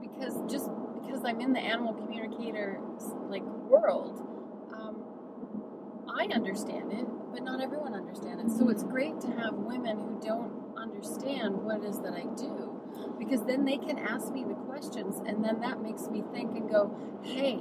Because 0.01 0.41
just 0.51 0.71
because 1.01 1.23
I'm 1.25 1.41
in 1.41 1.53
the 1.53 1.61
animal 1.61 1.93
communicator 1.95 2.81
like 3.29 3.43
world, 3.43 4.21
um, 4.73 4.97
I 6.09 6.27
understand 6.35 6.93
it, 6.93 7.07
but 7.33 7.43
not 7.43 7.61
everyone 7.61 7.95
understands 7.95 8.45
it. 8.45 8.57
So 8.59 8.69
it's 8.69 8.83
great 8.85 9.21
to 9.23 9.29
have 9.29 9.55
women 9.55 9.99
who 9.99 10.21
don't 10.25 10.53
understand 10.77 11.57
what 11.57 11.83
it 11.83 11.85
is 11.85 12.01
that 12.01 12.15
I 12.15 12.25
do, 12.37 12.81
because 13.19 13.43
then 13.45 13.65
they 13.65 13.79
can 13.79 13.99
ask 13.99 14.33
me 14.33 14.45
the 14.45 14.55
questions, 14.55 15.21
and 15.27 15.45
then 15.45 15.61
that 15.61 15.83
makes 15.83 16.09
me 16.09 16.23
think 16.33 16.57
and 16.57 16.71
go, 16.71 16.95
"Hey, 17.23 17.61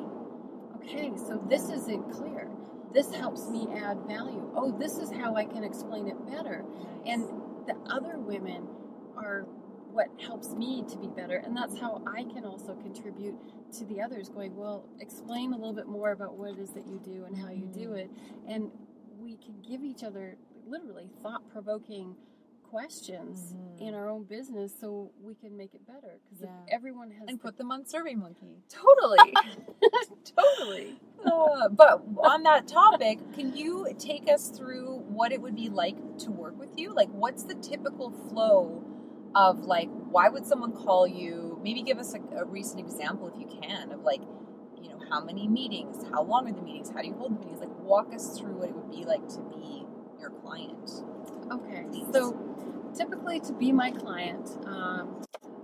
okay, 0.77 1.13
so 1.15 1.41
this 1.49 1.69
isn't 1.69 2.11
clear. 2.11 2.49
This 2.93 3.13
helps 3.13 3.49
me 3.49 3.67
add 3.75 3.97
value. 4.07 4.51
Oh, 4.55 4.71
this 4.77 4.97
is 4.97 5.11
how 5.11 5.35
I 5.35 5.45
can 5.45 5.63
explain 5.63 6.07
it 6.07 6.25
better." 6.27 6.63
And 7.05 7.27
the 7.65 7.75
other 7.89 8.17
women 8.19 8.67
are 9.15 9.45
what 9.91 10.07
helps 10.19 10.53
me 10.53 10.83
to 10.89 10.97
be 10.97 11.07
better, 11.07 11.37
and 11.37 11.55
that's 11.55 11.77
how 11.77 12.01
I 12.07 12.23
can 12.23 12.45
also 12.45 12.75
contribute 12.75 13.35
to 13.73 13.85
the 13.85 14.01
others. 14.01 14.29
Going, 14.29 14.55
well, 14.55 14.89
explain 14.99 15.53
a 15.53 15.55
little 15.55 15.73
bit 15.73 15.87
more 15.87 16.11
about 16.11 16.35
what 16.35 16.51
it 16.51 16.59
is 16.59 16.71
that 16.71 16.87
you 16.87 16.99
do 16.99 17.25
and 17.25 17.37
how 17.37 17.49
you 17.49 17.67
do 17.67 17.89
mm. 17.89 17.99
it, 17.99 18.11
and 18.47 18.71
we 19.19 19.37
can 19.37 19.61
give 19.61 19.83
each 19.83 20.03
other 20.03 20.37
literally 20.65 21.09
thought-provoking 21.21 22.15
questions 22.77 23.53
Mhm. 23.53 23.81
in 23.87 23.93
our 23.93 24.09
own 24.09 24.23
business 24.23 24.73
so 24.81 25.11
we 25.21 25.35
can 25.35 25.55
make 25.55 25.75
it 25.75 25.85
better 25.85 26.13
because 26.23 26.41
Yeah. 26.41 26.75
everyone 26.77 27.11
has 27.11 27.25
and 27.29 27.37
the- 27.37 27.41
put 27.43 27.57
them 27.57 27.71
on 27.71 27.85
survey 27.85 28.15
monkey 28.15 28.63
totally 28.67 29.31
totally 30.35 30.99
Uh, 31.25 31.69
but 31.69 32.01
on 32.17 32.43
that 32.43 32.67
topic, 32.67 33.17
can 33.33 33.55
you 33.55 33.87
take 33.97 34.27
us 34.29 34.49
through 34.49 34.97
what 35.17 35.31
it 35.31 35.39
would 35.41 35.55
be 35.55 35.69
like 35.69 35.95
to 36.17 36.29
work 36.31 36.59
with 36.59 36.77
you? 36.77 36.91
Like, 36.93 37.07
what's 37.23 37.43
the 37.43 37.55
typical 37.55 38.11
flow 38.27 38.83
of 39.33 39.61
like, 39.75 39.89
why 40.11 40.27
would 40.27 40.45
someone 40.45 40.73
call 40.73 41.07
you? 41.07 41.57
Maybe 41.63 41.81
give 41.81 41.97
us 41.97 42.13
a, 42.13 42.19
a 42.41 42.43
recent 42.43 42.81
example 42.81 43.29
if 43.29 43.35
you 43.39 43.47
can 43.61 43.93
of 43.93 44.01
like, 44.03 44.21
you 44.81 44.89
know, 44.89 44.99
how 45.09 45.23
many 45.23 45.47
meetings, 45.47 46.03
how 46.11 46.23
long 46.23 46.49
are 46.49 46.53
the 46.59 46.61
meetings, 46.61 46.89
how 46.93 47.01
do 47.01 47.07
you 47.07 47.13
hold 47.13 47.35
the 47.35 47.39
meetings? 47.39 47.61
Like, 47.61 47.73
walk 47.79 48.13
us 48.13 48.37
through 48.37 48.55
what 48.59 48.67
it 48.67 48.75
would 48.75 48.91
be 48.91 49.05
like 49.05 49.25
to 49.35 49.39
be 49.55 49.85
your 50.19 50.31
client. 50.43 50.89
Okay, 51.55 51.85
so 52.11 52.33
typically 52.95 53.39
to 53.41 53.53
be 53.53 53.71
my 53.71 53.91
client, 53.91 54.57
um, 54.65 55.21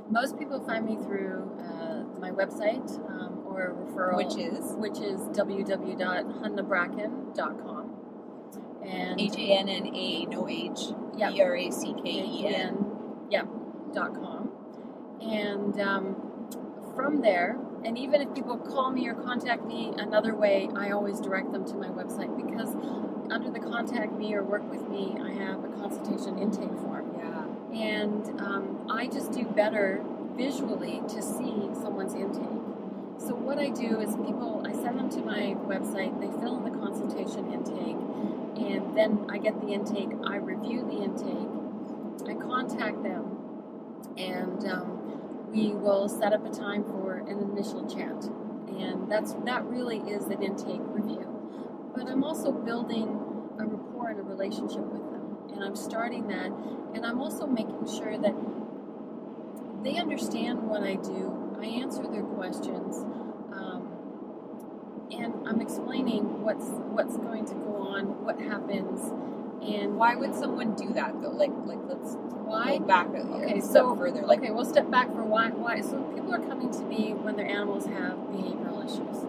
most 0.10 0.38
people 0.40 0.60
find 0.66 0.86
me 0.86 0.96
through 0.96 1.52
uh, 1.60 2.04
my 2.20 2.32
website 2.32 2.90
um, 3.10 3.44
or 3.46 3.74
referral, 3.76 4.18
Which 4.18 4.38
is 4.38 4.74
which 4.78 5.00
is 5.00 5.20
www.hannabracken.com. 5.38 7.96
And 8.86 9.20
H 9.20 9.36
A 9.38 9.58
N 9.60 9.70
N 9.70 9.88
A 9.96 10.26
no 10.26 10.48
H 10.50 10.80
Yeah. 11.16 11.30
B 11.32 11.42
R 11.42 11.56
A 11.56 11.72
C 11.72 11.94
K 11.94 12.02
E 12.10 12.48
N. 12.48 12.86
yeah, 13.30 13.44
dot 13.94 14.14
com. 14.16 14.50
And 15.22 15.80
um, 15.80 16.16
from 16.96 17.22
there, 17.22 17.58
and 17.86 17.98
even 17.98 18.22
if 18.22 18.34
people 18.34 18.58
call 18.58 18.92
me 18.92 19.08
or 19.08 19.14
contact 19.14 19.66
me 19.66 19.94
another 19.98 20.34
way, 20.36 20.70
I 20.76 20.92
always 20.92 21.20
direct 21.20 21.52
them 21.52 21.66
to 21.66 21.76
my 21.76 21.88
website 21.88 22.36
because 22.38 22.76
under 23.32 23.52
the 23.52 23.60
contact 23.60 24.14
me 24.14 24.34
or 24.34 24.44
work 24.44 24.68
with 24.70 24.88
me, 24.90 25.16
I 25.22 25.32
have 25.44 25.64
a 25.64 25.68
consultation 25.68 26.40
intake 26.40 26.72
form. 26.80 26.89
And 27.74 28.42
um, 28.42 28.88
I 28.92 29.08
just 29.08 29.32
do 29.32 29.44
better 29.46 30.04
visually 30.36 31.02
to 31.10 31.22
see 31.22 31.70
someone's 31.82 32.14
intake. 32.14 32.60
So 33.20 33.36
what 33.36 33.60
I 33.60 33.70
do 33.70 34.00
is 34.00 34.16
people, 34.16 34.64
I 34.66 34.72
send 34.72 34.98
them 34.98 35.10
to 35.10 35.20
my 35.20 35.56
website, 35.68 36.20
they 36.22 36.32
fill 36.40 36.58
in 36.58 36.72
the 36.72 36.80
consultation 36.80 37.52
intake, 37.52 37.98
and 38.56 38.96
then 38.98 39.28
I 39.30 39.38
get 39.38 39.60
the 39.60 39.74
intake, 39.74 40.10
I 40.26 40.38
review 40.38 40.86
the 40.86 41.04
intake, 41.04 41.50
I 42.30 42.34
contact 42.42 43.04
them, 43.04 43.38
and 44.18 44.66
um, 44.72 45.52
we 45.52 45.74
will 45.74 46.08
set 46.08 46.32
up 46.32 46.46
a 46.46 46.50
time 46.50 46.84
for 46.86 47.18
an 47.28 47.40
initial 47.40 47.86
chat. 47.88 48.24
And 48.80 49.12
that's 49.12 49.34
that 49.46 49.66
really 49.66 49.98
is 49.98 50.28
an 50.28 50.42
intake 50.42 50.82
review. 50.86 51.26
But 51.94 52.08
I'm 52.08 52.24
also 52.24 52.52
building 52.52 53.20
a 53.60 53.66
rapport 53.66 54.10
and 54.10 54.20
a 54.20 54.24
relationship 54.24 54.86
with. 54.86 54.99
And 55.60 55.68
I'm 55.68 55.76
starting 55.76 56.30
that 56.30 56.54
and 56.96 57.06
I'm 57.06 57.20
also 57.20 57.46
making 57.46 57.86
sure 57.86 58.18
that 58.18 58.34
they 59.84 59.98
understand 59.98 60.64
what 60.64 60.84
I 60.84 60.96
do. 60.96 61.58
I 61.60 61.66
answer 61.66 62.04
their 62.04 62.24
questions. 62.24 62.96
Um, 63.52 63.90
and 65.12 65.34
I'm 65.46 65.60
explaining 65.60 66.44
what's 66.44 66.64
what's 66.96 67.18
going 67.18 67.46
to 67.48 67.56
go 67.56 67.76
on, 67.76 68.24
what 68.24 68.40
happens, 68.40 69.12
and 69.62 69.98
Why 69.98 70.16
would 70.16 70.34
someone 70.34 70.76
do 70.76 70.94
that 70.94 71.22
though? 71.22 71.32
Like 71.32 71.52
like 71.66 71.80
let's 71.90 72.16
why 72.16 72.78
go 72.78 72.86
back 72.86 73.08
Okay, 73.10 73.60
step 73.60 73.74
so 73.74 73.96
further. 73.98 74.22
Like 74.22 74.40
okay, 74.40 74.52
we'll 74.52 74.64
step 74.64 74.90
back 74.90 75.08
for 75.14 75.24
why. 75.24 75.50
Why? 75.50 75.82
So 75.82 76.02
people 76.16 76.34
are 76.34 76.40
coming 76.40 76.72
to 76.72 76.82
me 76.84 77.14
when 77.14 77.36
their 77.36 77.48
animals 77.48 77.86
have 77.86 78.18
behavioral 78.32 78.80
issues, 78.86 79.26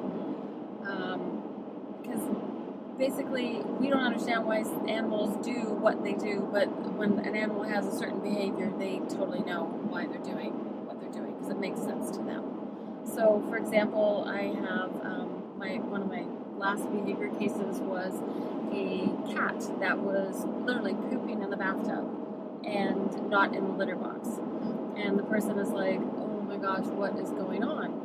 basically 3.01 3.63
we 3.81 3.89
don't 3.89 4.05
understand 4.05 4.45
why 4.45 4.59
animals 4.87 5.45
do 5.45 5.73
what 5.81 6.05
they 6.05 6.13
do, 6.13 6.47
but 6.53 6.69
when 6.93 7.19
an 7.21 7.35
animal 7.35 7.63
has 7.63 7.87
a 7.87 7.99
certain 7.99 8.21
behavior, 8.21 8.71
they 8.79 8.99
totally 9.09 9.41
know 9.41 9.65
why 9.89 10.07
they're 10.07 10.19
doing 10.19 10.53
what 10.85 11.01
they're 11.01 11.11
doing 11.11 11.33
because 11.33 11.49
it 11.49 11.59
makes 11.59 11.81
sense 11.81 12.11
to 12.11 12.23
them. 12.23 12.45
So, 13.07 13.43
for 13.49 13.57
example, 13.57 14.25
I 14.29 14.53
have 14.69 14.91
um, 15.03 15.43
my 15.57 15.81
one 15.81 16.03
of 16.03 16.09
my 16.09 16.25
last 16.59 16.85
behavior 16.93 17.33
cases 17.41 17.81
was 17.81 18.13
a 18.71 19.09
cat 19.33 19.59
that 19.81 19.99
was 19.99 20.45
literally 20.67 20.93
pooping 20.93 21.43
in 21.43 21.49
the 21.49 21.57
bathtub 21.57 22.05
and 22.65 23.31
not 23.31 23.57
in 23.57 23.65
the 23.65 23.73
litter 23.73 23.97
box. 23.97 24.29
And 24.97 25.19
the 25.19 25.25
person 25.25 25.59
is 25.59 25.71
like, 25.71 25.99
oh 25.99 26.45
my 26.47 26.59
gosh, 26.59 26.85
what 26.85 27.17
is 27.17 27.31
going 27.31 27.65
on? 27.65 28.00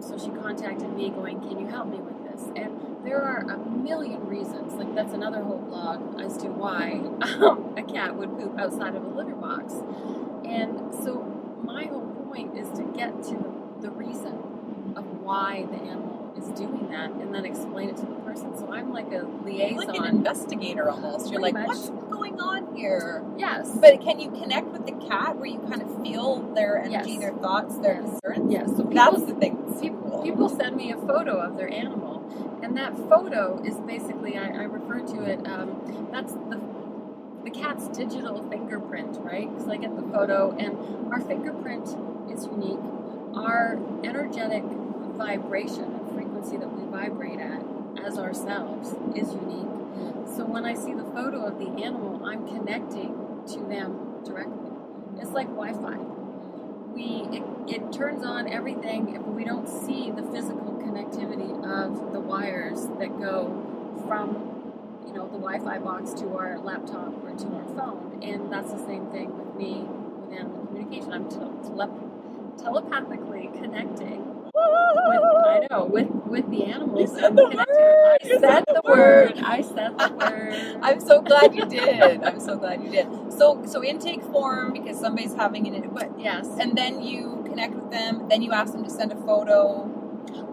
So 0.00 0.18
she 0.18 0.30
contacted 0.30 0.92
me 0.94 1.10
going, 1.10 1.40
can 1.40 1.58
you 1.58 1.66
help 1.66 1.88
me 1.88 1.98
with 1.98 2.30
this? 2.30 2.42
And 2.56 3.04
there 3.04 3.20
are 3.20 3.40
a 3.40 3.58
million 3.58 4.26
reasons, 4.26 4.74
like 4.74 4.94
that's 4.94 5.12
another 5.12 5.42
whole 5.42 5.58
blog 5.58 6.20
as 6.20 6.36
to 6.38 6.48
why 6.48 6.92
um, 7.44 7.74
a 7.76 7.82
cat 7.82 8.16
would 8.16 8.36
poop 8.38 8.58
outside 8.58 8.94
of 8.94 9.04
a 9.04 9.08
litter 9.08 9.34
box. 9.34 9.74
And 10.44 10.94
so 11.04 11.22
my 11.62 11.84
whole 11.84 12.06
point 12.30 12.56
is 12.56 12.68
to 12.78 12.84
get 12.84 13.22
to 13.24 13.76
the 13.80 13.90
reason 13.90 14.94
of 14.96 15.04
why 15.22 15.66
the 15.70 15.76
animal 15.76 16.19
is 16.36 16.46
doing 16.58 16.88
that 16.90 17.10
and 17.10 17.34
then 17.34 17.44
explain 17.44 17.88
it 17.88 17.96
to 17.98 18.06
the 18.06 18.14
person. 18.26 18.56
So 18.56 18.72
I'm 18.72 18.92
like 18.92 19.12
a 19.12 19.26
liaison. 19.44 19.76
like 19.88 19.98
an 19.98 20.04
investigator 20.06 20.88
almost. 20.90 21.30
You're 21.30 21.40
Pretty 21.40 21.54
like, 21.56 21.66
much. 21.68 21.76
what's 21.76 21.90
going 22.10 22.40
on 22.40 22.74
here? 22.76 23.24
yes. 23.38 23.70
But 23.80 24.00
can 24.00 24.20
you 24.20 24.30
connect 24.30 24.68
with 24.68 24.86
the 24.86 24.92
cat 25.08 25.36
where 25.36 25.46
you 25.46 25.58
kind 25.60 25.82
of 25.82 26.02
feel 26.02 26.40
their 26.54 26.78
energy, 26.78 27.12
Yes. 27.12 27.20
their 27.20 27.32
thoughts, 27.34 27.76
their 27.78 27.94
Yes. 28.00 28.20
concerns? 28.22 28.52
yes. 28.52 28.66
So 28.76 28.82
That's 28.84 29.10
people- 29.16 29.26
the 29.26 29.34
thing. 29.34 29.64
that's 29.66 29.80
People, 29.80 30.22
people 30.22 30.48
send 30.48 30.76
me 30.76 30.92
a 30.92 30.96
photo 30.96 31.38
of 31.38 31.56
their 31.56 31.72
animal, 31.72 32.22
and 32.62 32.76
that 32.76 32.94
photo 33.08 33.60
is 33.64 33.76
basically 33.80 34.36
I, 34.36 34.48
I 34.48 34.62
refer 34.64 35.00
to 35.00 35.22
it. 35.24 35.46
Um, 35.48 36.08
that's 36.12 36.32
the 36.34 36.60
the 37.42 37.50
cat's 37.50 37.88
digital 37.88 38.42
fingerprint, 38.50 39.18
right? 39.22 39.48
Because 39.50 39.66
I 39.68 39.78
get 39.78 39.96
the 39.96 40.02
photo, 40.02 40.54
and 40.58 40.76
our 41.10 41.20
fingerprint 41.22 41.96
is 42.30 42.44
unique. 42.44 42.78
Our 43.34 43.78
energetic 44.04 44.62
vibration 45.16 45.99
frequency 46.40 46.56
that 46.58 46.72
we 46.72 46.84
vibrate 46.90 47.40
at 47.40 47.62
as 48.04 48.18
ourselves 48.18 48.90
is 49.14 49.32
unique. 49.34 49.68
So 50.36 50.44
when 50.44 50.64
I 50.64 50.74
see 50.74 50.94
the 50.94 51.04
photo 51.04 51.44
of 51.44 51.58
the 51.58 51.82
animal, 51.82 52.24
I'm 52.24 52.46
connecting 52.46 53.42
to 53.48 53.60
them 53.60 54.22
directly. 54.24 54.70
It's 55.20 55.32
like 55.32 55.48
Wi-Fi 55.48 55.98
we 56.92 57.28
it, 57.30 57.42
it 57.68 57.92
turns 57.92 58.24
on 58.24 58.48
everything 58.48 59.12
but 59.12 59.32
we 59.32 59.44
don't 59.44 59.68
see 59.68 60.10
the 60.10 60.24
physical 60.24 60.72
connectivity 60.82 61.54
of 61.64 62.12
the 62.12 62.18
wires 62.18 62.88
that 62.98 63.16
go 63.20 63.46
from 64.08 64.34
you 65.06 65.12
know 65.12 65.24
the 65.28 65.38
wi-fi 65.38 65.78
box 65.78 66.12
to 66.12 66.26
our 66.36 66.58
laptop 66.58 67.14
or 67.22 67.30
to 67.36 67.46
our 67.54 67.64
phone 67.76 68.18
and 68.24 68.52
that's 68.52 68.72
the 68.72 68.78
same 68.86 69.06
thing 69.12 69.30
with 69.38 69.54
me 69.54 69.82
with 69.82 70.36
animal 70.36 70.66
communication 70.66 71.12
i'm 71.12 71.28
tele- 71.30 71.54
tele- 71.62 72.56
telepathically 72.58 73.48
connecting 73.54 74.29
with, 74.54 75.20
I 75.46 75.66
know 75.70 75.84
with 75.84 76.08
with 76.26 76.50
the 76.50 76.64
animals. 76.64 77.10
You 77.12 77.18
said 77.18 77.36
the 77.36 77.44
word! 77.44 77.66
I 77.66 78.18
said 78.22 78.40
said 78.40 78.64
the 78.66 78.74
the 78.74 78.82
word. 78.84 79.34
word! 79.36 79.44
I 79.44 79.60
said 79.62 79.98
the 79.98 80.14
word. 80.18 80.78
I'm 80.82 81.00
so 81.00 81.22
glad 81.22 81.54
you 81.54 81.66
did. 81.66 82.22
I'm 82.22 82.40
so 82.40 82.56
glad 82.56 82.82
you 82.82 82.90
did. 82.90 83.06
So 83.32 83.64
so 83.66 83.84
intake 83.84 84.22
form 84.24 84.72
because 84.72 84.98
somebody's 84.98 85.34
having 85.34 85.66
an 85.66 85.90
but 85.92 86.18
yes. 86.18 86.46
and 86.58 86.76
then 86.76 87.02
you 87.02 87.42
connect 87.46 87.74
with 87.74 87.90
them. 87.90 88.28
Then 88.28 88.42
you 88.42 88.52
ask 88.52 88.72
them 88.72 88.84
to 88.84 88.90
send 88.90 89.12
a 89.12 89.16
photo. 89.16 89.88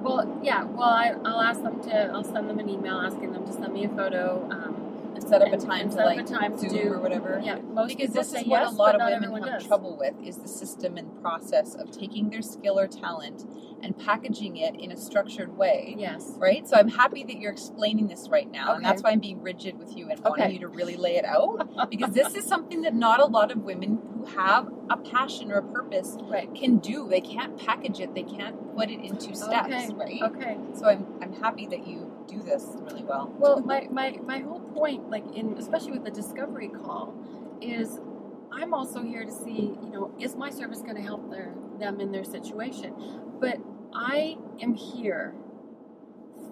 Well, 0.02 0.40
yeah. 0.44 0.64
Well, 0.64 0.90
I, 0.90 1.14
I'll 1.26 1.42
ask 1.42 1.62
them 1.62 1.82
to. 1.84 2.12
I'll 2.12 2.24
send 2.24 2.50
them 2.50 2.60
an 2.60 2.70
email 2.70 2.96
asking 2.96 3.34
them 3.34 3.46
to 3.46 3.54
send 3.54 3.74
me 3.74 3.86
a 3.86 3.90
photo. 3.90 4.48
Um, 4.52 4.77
and 5.18 5.28
Set 5.28 5.42
up 5.42 5.52
a 5.52 5.58
time 5.58 5.90
to 5.90 5.96
like 5.98 6.26
time 6.26 6.58
to 6.58 6.70
do- 6.70 6.94
or 6.94 7.00
whatever. 7.00 7.42
yeah, 7.44 7.58
most 7.60 7.96
Because 7.98 8.14
this 8.14 8.28
is 8.34 8.46
what 8.48 8.62
yes, 8.62 8.74
a 8.74 8.76
lot 8.76 8.96
of 8.96 9.02
women 9.02 9.44
have 9.44 9.60
does. 9.60 9.68
trouble 9.68 9.98
with 9.98 10.14
is 10.24 10.38
the 10.38 10.48
system 10.48 10.98
and 10.98 11.20
process 11.22 11.76
of 11.76 11.92
taking 11.92 12.30
their 12.30 12.42
skill 12.42 12.80
or 12.80 12.88
talent 12.88 13.46
and 13.84 13.98
packaging 13.98 14.58
it 14.58 14.76
in 14.76 14.92
a 14.92 14.98
structured 14.98 15.56
way. 15.58 15.96
Yes. 15.98 16.34
Right? 16.38 16.68
So 16.68 16.78
I'm 16.78 16.88
happy 16.90 17.24
that 17.24 17.40
you're 17.40 17.52
explaining 17.52 18.08
this 18.08 18.28
right 18.30 18.50
now. 18.52 18.74
And 18.74 18.84
that's 18.84 19.04
why 19.04 19.12
I'm 19.12 19.20
being 19.20 19.42
rigid 19.42 19.78
with 19.78 19.96
you 19.96 20.10
and 20.10 20.20
wanting 20.24 20.46
Okay. 20.46 20.54
you 20.54 20.60
to 20.60 20.68
really 20.68 20.96
lay 20.98 21.16
it 21.18 21.26
out. 21.26 21.90
because 21.90 22.14
this 22.14 22.36
is 22.36 22.46
something 22.46 22.82
that 22.82 22.96
not 22.96 23.20
a 23.20 23.26
lot 23.26 23.52
of 23.52 23.64
women 23.64 24.00
who 24.14 24.26
have 24.36 24.72
a 24.90 24.98
passion 24.98 25.52
or 25.52 25.58
a 25.60 25.64
purpose 25.64 26.18
Right. 26.24 26.54
can 26.56 26.78
do. 26.78 27.08
They 27.08 27.22
can't 27.22 27.58
package 27.58 28.00
it, 28.00 28.14
they 28.16 28.24
can't 28.24 28.76
put 28.76 28.90
it 28.90 29.00
into 29.00 29.36
steps, 29.36 29.68
Okay. 29.74 29.94
right? 29.94 30.22
Okay. 30.24 30.58
So 30.74 30.86
I'm 30.88 31.06
I'm 31.22 31.34
happy 31.34 31.66
that 31.68 31.88
you 31.88 32.12
do 32.28 32.42
this 32.44 32.66
really 32.82 33.04
well. 33.04 33.34
Well, 33.38 33.62
my, 33.62 33.88
my, 33.92 34.18
my 34.24 34.40
whole 34.40 34.60
point, 34.60 35.10
like 35.10 35.26
in 35.34 35.58
especially 35.58 35.92
with 35.92 36.04
the 36.04 36.12
discovery 36.12 36.70
call, 36.70 37.16
is 37.62 38.00
I'm 38.52 38.74
also 38.74 39.02
here 39.04 39.26
to 39.26 39.32
see, 39.32 39.78
you 39.82 39.90
know, 39.92 40.14
is 40.20 40.36
my 40.36 40.50
service 40.50 40.82
going 40.82 40.96
to 40.96 41.02
help 41.02 41.30
their 41.32 41.54
them 41.80 42.00
in 42.00 42.12
their 42.12 42.24
situation? 42.24 42.94
But 43.40 43.58
I 43.94 44.38
am 44.62 44.74
here 44.74 45.34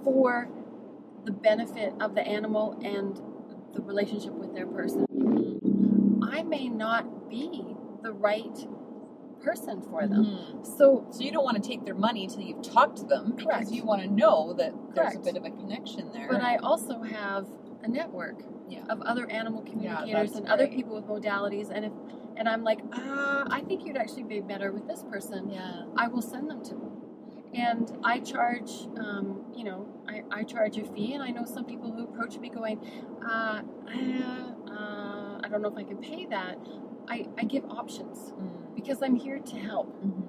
for 0.03 0.49
the 1.25 1.31
benefit 1.31 1.93
of 1.99 2.15
the 2.15 2.21
animal 2.21 2.79
and 2.83 3.19
the 3.73 3.81
relationship 3.81 4.33
with 4.33 4.53
their 4.53 4.67
person. 4.67 5.05
I 6.31 6.43
may 6.43 6.69
not 6.69 7.29
be 7.29 7.75
the 8.03 8.11
right 8.11 8.67
person 9.45 9.81
for 9.89 10.07
them. 10.07 10.25
Mhm. 10.25 10.65
So 10.65 11.05
So 11.11 11.19
you 11.23 11.31
don't 11.31 11.43
want 11.43 11.61
to 11.61 11.67
take 11.71 11.85
their 11.85 11.95
money 11.95 12.23
until 12.25 12.41
you've 12.41 12.61
talked 12.63 12.97
to 12.97 13.05
them 13.05 13.33
because 13.35 13.71
you 13.71 13.83
want 13.85 14.01
to 14.01 14.07
know 14.07 14.53
that 14.53 14.73
there's 14.95 15.15
a 15.15 15.19
bit 15.19 15.37
of 15.37 15.45
a 15.45 15.51
connection 15.51 16.11
there. 16.11 16.27
But 16.29 16.41
I 16.41 16.57
also 16.57 17.01
have 17.01 17.45
a 17.83 17.87
network 17.87 18.37
Yeah. 18.67 18.83
of 18.89 19.01
other 19.01 19.29
animal 19.29 19.61
communicators 19.61 20.31
that's 20.31 20.39
and 20.39 20.47
other 20.47 20.67
people 20.67 20.95
with 20.95 21.07
modalities. 21.07 21.69
And 21.69 21.85
if 21.85 21.91
and 22.37 22.49
I'm 22.49 22.63
like, 22.65 22.81
ah, 22.91 23.45
I 23.49 23.61
think 23.61 23.85
you'd 23.85 23.95
actually 23.95 24.23
be 24.23 24.41
better 24.41 24.69
with 24.73 24.85
this 24.87 25.03
person. 25.03 25.49
yeah. 25.49 25.83
I 25.95 26.07
will 26.07 26.21
send 26.33 26.49
them 26.49 26.61
to 26.63 26.75
them. 26.75 26.91
And 27.53 27.85
I 28.03 28.19
charge, 28.19 28.71
um, 28.97 29.25
you 29.55 29.63
know, 29.63 29.87
I, 30.09 30.23
I 30.39 30.43
charge 30.43 30.77
a 30.77 30.83
fee. 30.83 31.13
And 31.13 31.23
I 31.23 31.29
know 31.29 31.45
some 31.45 31.63
people 31.63 31.89
who 31.93 32.03
approach 32.03 32.37
me 32.37 32.49
going, 32.49 32.77
uh, 33.25 33.61
uh, 33.87 34.71
uh, 34.77 35.39
I 35.43 35.47
don't 35.49 35.61
know 35.61 35.69
if 35.69 35.77
I 35.77 35.83
can 35.83 35.97
pay 35.97 36.25
that. 36.25 36.57
I, 37.07 37.27
I 37.37 37.43
give 37.45 37.65
options 37.65 38.31
Mm. 38.33 38.75
because 38.75 39.01
I'm 39.01 39.15
here 39.15 39.39
to 39.39 39.55
help. 39.57 39.87
Mhm. 40.03 40.23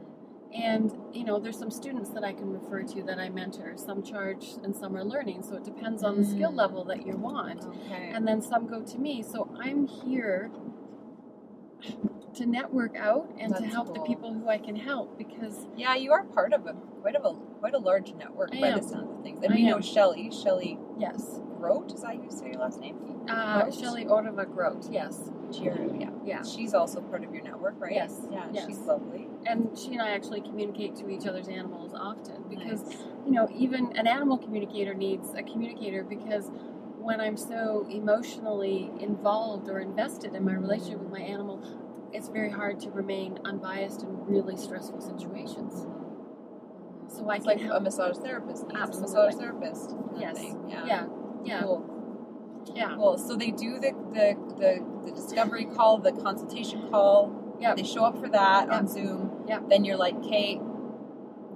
And 0.54 0.96
you 1.12 1.24
know, 1.24 1.38
there's 1.38 1.58
some 1.58 1.70
students 1.70 2.10
that 2.10 2.24
I 2.24 2.32
can 2.32 2.50
refer 2.52 2.82
to 2.82 3.02
that 3.04 3.18
I 3.18 3.28
mentor. 3.28 3.72
Some 3.76 4.02
charge 4.02 4.54
and 4.62 4.74
some 4.74 4.96
are 4.96 5.04
learning, 5.04 5.42
so 5.42 5.56
it 5.56 5.64
depends 5.64 6.02
on 6.02 6.16
the 6.16 6.24
skill 6.24 6.50
Mm. 6.52 6.56
level 6.56 6.84
that 6.84 7.06
you 7.06 7.16
want. 7.16 7.64
Okay. 7.66 8.10
And 8.14 8.26
then 8.26 8.40
some 8.40 8.66
go 8.66 8.80
to 8.82 8.98
me. 8.98 9.22
So 9.22 9.48
I'm 9.58 9.86
here 9.86 10.50
to 12.34 12.46
network 12.46 12.96
out 12.96 13.28
and 13.38 13.54
to 13.54 13.62
That's 13.62 13.72
help 13.74 13.94
the 13.94 14.00
people 14.00 14.32
who 14.32 14.48
I 14.48 14.58
can 14.58 14.76
help 14.76 15.16
because 15.18 15.66
Yeah, 15.76 15.94
you 15.94 16.12
are 16.12 16.24
part 16.24 16.52
of 16.52 16.66
a 16.66 16.74
quite 17.02 17.14
of 17.16 17.24
a 17.24 17.34
quite 17.60 17.74
a 17.74 17.78
large 17.78 18.14
network 18.14 18.54
I 18.54 18.60
by 18.60 18.66
am. 18.68 18.78
the 18.78 18.82
sound 18.84 19.10
of 19.10 19.22
things. 19.22 19.40
And 19.42 19.52
I 19.52 19.56
we 19.56 19.62
know 19.66 19.76
am. 19.76 19.82
Shelly, 19.82 20.30
Shelly 20.30 20.78
yes, 20.98 21.40
Grote, 21.66 21.92
is 21.92 22.02
that 22.02 22.14
you 22.14 22.30
say 22.30 22.50
your 22.52 22.60
last 22.60 22.80
name? 22.80 22.96
uh? 23.28 23.70
Shelley 23.70 24.04
Ortova 24.04 24.44
Grote, 24.52 24.86
yes, 24.90 25.30
Chiru, 25.50 26.00
yeah. 26.00 26.10
yeah. 26.24 26.42
She's 26.42 26.74
also 26.74 27.00
part 27.00 27.24
of 27.24 27.34
your 27.34 27.42
network, 27.42 27.74
right? 27.78 27.92
Yes, 27.92 28.20
Yeah, 28.30 28.46
yes. 28.52 28.66
she's 28.66 28.78
lovely. 28.80 29.26
And 29.46 29.76
she 29.76 29.92
and 29.94 30.02
I 30.02 30.10
actually 30.10 30.40
communicate 30.42 30.96
to 30.96 31.08
each 31.10 31.26
other's 31.26 31.48
animals 31.48 31.92
often 31.94 32.44
because 32.48 32.82
Nice. 32.84 32.96
you 33.26 33.32
know, 33.32 33.48
even 33.54 33.96
an 33.96 34.06
animal 34.06 34.38
communicator 34.38 34.94
needs 34.94 35.32
a 35.34 35.42
communicator 35.42 36.04
because 36.04 36.50
when 36.98 37.20
I'm 37.20 37.36
so 37.36 37.86
emotionally 37.90 38.90
involved 39.00 39.68
or 39.68 39.78
invested 39.80 40.34
in 40.34 40.44
my 40.44 40.54
relationship 40.54 41.00
with 41.00 41.10
my 41.10 41.20
animal, 41.20 41.62
it's 42.12 42.28
very 42.28 42.50
hard 42.50 42.80
to 42.80 42.90
remain 42.90 43.38
unbiased 43.44 44.02
in 44.02 44.24
really 44.26 44.56
stressful 44.56 45.00
situations. 45.00 45.86
So 47.08 47.28
I 47.30 47.36
It's 47.36 47.46
like 47.46 47.60
help. 47.60 47.76
a 47.76 47.80
massage 47.80 48.16
therapist 48.18 48.64
Absolutely. 48.74 48.98
a 48.98 49.00
massage 49.02 49.34
therapist. 49.34 49.96
Yes. 50.18 50.38
Yeah. 50.68 50.84
yeah, 50.86 51.06
yeah, 51.44 51.62
Cool. 51.62 52.64
yeah, 52.74 52.94
Cool. 52.96 53.18
So 53.18 53.36
they 53.36 53.50
do 53.50 53.78
the, 53.78 53.92
the, 54.12 54.36
the, 54.58 54.84
the 55.04 55.12
discovery 55.12 55.64
call, 55.66 55.98
the 55.98 56.12
consultation 56.12 56.88
call. 56.90 57.56
yeah. 57.60 57.74
They 57.74 57.84
show 57.84 58.04
up 58.04 58.18
for 58.20 58.28
that 58.28 58.68
on 58.70 58.86
Zoom. 58.88 59.44
Yep. 59.48 59.68
Then 59.70 59.84
you're 59.84 59.96
like, 59.96 60.22
Kate. 60.22 60.60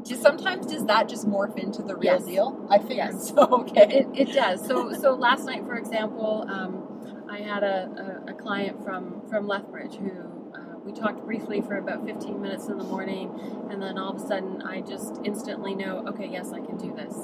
Just 0.05 0.23
sometimes 0.23 0.65
does 0.67 0.87
that 0.87 1.09
just 1.11 1.29
morph 1.29 1.59
into 1.59 1.83
the 1.83 1.95
real 1.95 2.15
Yes. 2.15 2.25
deal? 2.25 2.67
I 2.71 2.79
think 2.79 2.97
Yes. 2.97 3.29
so. 3.29 3.43
Okay. 3.61 3.83
It, 3.99 4.07
it 4.15 4.33
does. 4.33 4.65
So 4.67 4.93
so 4.95 5.15
last 5.15 5.45
night, 5.45 5.65
for 5.67 5.77
example, 5.77 6.47
um, 6.49 7.27
I 7.31 7.41
had 7.41 7.63
a, 7.63 8.23
a, 8.27 8.31
a 8.31 8.35
client 8.35 8.83
from 8.83 9.21
from 9.29 9.47
Lethbridge 9.47 9.97
who 9.97 10.11
uh, 10.55 10.79
we 10.87 10.93
talked 10.93 11.23
briefly 11.27 11.61
for 11.61 11.77
about 11.77 12.07
15 12.07 12.41
minutes 12.41 12.69
in 12.69 12.79
the 12.79 12.85
morning, 12.85 13.31
and 13.71 13.83
then 13.83 13.99
all 13.99 14.17
of 14.17 14.23
a 14.23 14.27
sudden, 14.27 14.63
I 14.63 14.81
just 14.81 15.21
instantly 15.23 15.75
know, 15.75 16.03
okay, 16.09 16.27
yes, 16.33 16.51
I 16.53 16.61
can 16.61 16.79
do 16.79 16.95
this. 16.97 17.15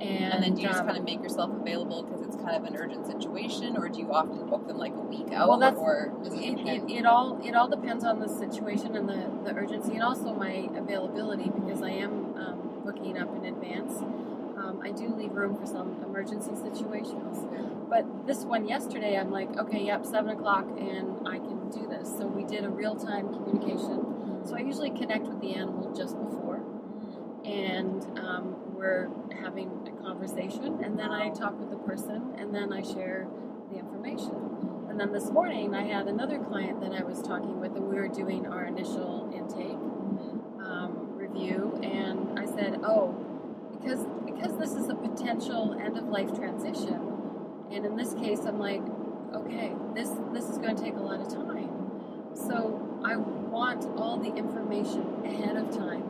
And, 0.00 0.32
And 0.32 0.42
then 0.44 0.54
do 0.54 0.62
you 0.62 0.68
just 0.68 0.80
um, 0.80 0.86
kind 0.86 0.98
of 0.98 1.04
make 1.04 1.22
yourself 1.22 1.50
available 1.52 2.04
because 2.04 2.22
it's 2.24 2.36
kind 2.36 2.54
of 2.54 2.62
an 2.64 2.76
urgent 2.76 3.04
situation, 3.06 3.76
or 3.76 3.88
do 3.88 3.98
you 3.98 4.12
often 4.12 4.46
book 4.48 4.66
them 4.68 4.78
like 4.78 4.92
a 4.94 5.00
week 5.00 5.32
out, 5.32 5.48
Well, 5.48 5.58
that's- 5.58 5.80
or 5.82 6.12
it 6.24 6.32
it, 6.34 6.90
it, 6.98 7.04
all 7.06 7.40
it 7.44 7.54
all 7.56 7.68
depends 7.68 8.04
on 8.04 8.20
the 8.20 8.28
situation 8.28 8.94
and 8.96 9.08
the, 9.08 9.28
the 9.44 9.56
urgency 9.58 9.94
and 9.94 10.02
also 10.02 10.32
my 10.32 10.68
availability 10.76 11.50
because 11.50 11.82
I 11.82 11.90
am 11.90 12.12
um, 12.36 12.82
booking 12.84 13.18
up 13.18 13.34
in 13.36 13.44
advance. 13.46 13.98
Um, 13.98 14.80
I 14.84 14.90
do 14.92 15.08
leave 15.16 15.32
room 15.32 15.56
for 15.56 15.66
some 15.66 16.00
emergency 16.04 16.54
situations. 16.54 17.46
But 17.88 18.26
this 18.26 18.44
one 18.44 18.68
yesterday, 18.68 19.16
I'm 19.16 19.30
like, 19.30 19.56
okay, 19.56 19.82
yep, 19.84 20.04
seven 20.04 20.30
o'clock, 20.30 20.66
and 20.78 21.26
I 21.26 21.38
can 21.38 21.70
do 21.70 21.86
this. 21.88 22.08
So 22.18 22.26
we 22.26 22.44
did 22.44 22.64
a 22.64 22.68
real 22.68 22.94
time 22.94 23.32
communication. 23.32 24.42
So 24.44 24.56
I 24.56 24.60
usually 24.60 24.90
connect 24.90 25.26
with 25.26 25.40
the 25.40 25.54
animal 25.54 25.92
just 25.94 26.16
before, 26.18 26.60
and 27.44 28.04
um, 28.18 28.56
we're 28.74 29.08
having 29.42 29.87
conversation, 30.08 30.82
and 30.82 30.98
then 30.98 31.10
I 31.10 31.28
talk 31.30 31.58
with 31.60 31.70
the 31.70 31.76
person, 31.76 32.34
and 32.38 32.54
then 32.54 32.72
I 32.72 32.82
share 32.82 33.28
the 33.70 33.78
information. 33.78 34.34
And 34.88 34.98
then 34.98 35.12
this 35.12 35.30
morning, 35.30 35.74
I 35.74 35.82
had 35.82 36.06
another 36.08 36.38
client 36.38 36.80
that 36.80 36.92
I 36.92 37.02
was 37.02 37.20
talking 37.20 37.60
with, 37.60 37.76
and 37.76 37.86
we 37.88 37.96
were 37.96 38.08
doing 38.08 38.46
our 38.46 38.64
initial 38.64 39.30
intake 39.34 39.78
um, 40.66 41.10
review, 41.14 41.78
and 41.82 42.38
I 42.38 42.46
said, 42.46 42.80
"Oh, 42.82 43.12
because 43.72 44.06
because 44.24 44.56
this 44.56 44.72
is 44.72 44.88
a 44.88 44.94
potential 44.94 45.76
end 45.78 45.98
of 45.98 46.04
life 46.04 46.34
transition, 46.34 47.00
and 47.70 47.84
in 47.84 47.94
this 47.96 48.14
case, 48.14 48.40
I'm 48.46 48.58
like, 48.58 48.82
okay, 49.34 49.74
this 49.94 50.08
this 50.32 50.48
is 50.48 50.56
going 50.56 50.74
to 50.74 50.82
take 50.82 50.94
a 50.94 51.04
lot 51.10 51.20
of 51.20 51.28
time, 51.28 52.32
so 52.34 53.00
I 53.04 53.16
want 53.16 53.84
all 53.98 54.16
the 54.16 54.34
information 54.34 55.22
ahead 55.26 55.56
of 55.56 55.70
time 55.70 56.07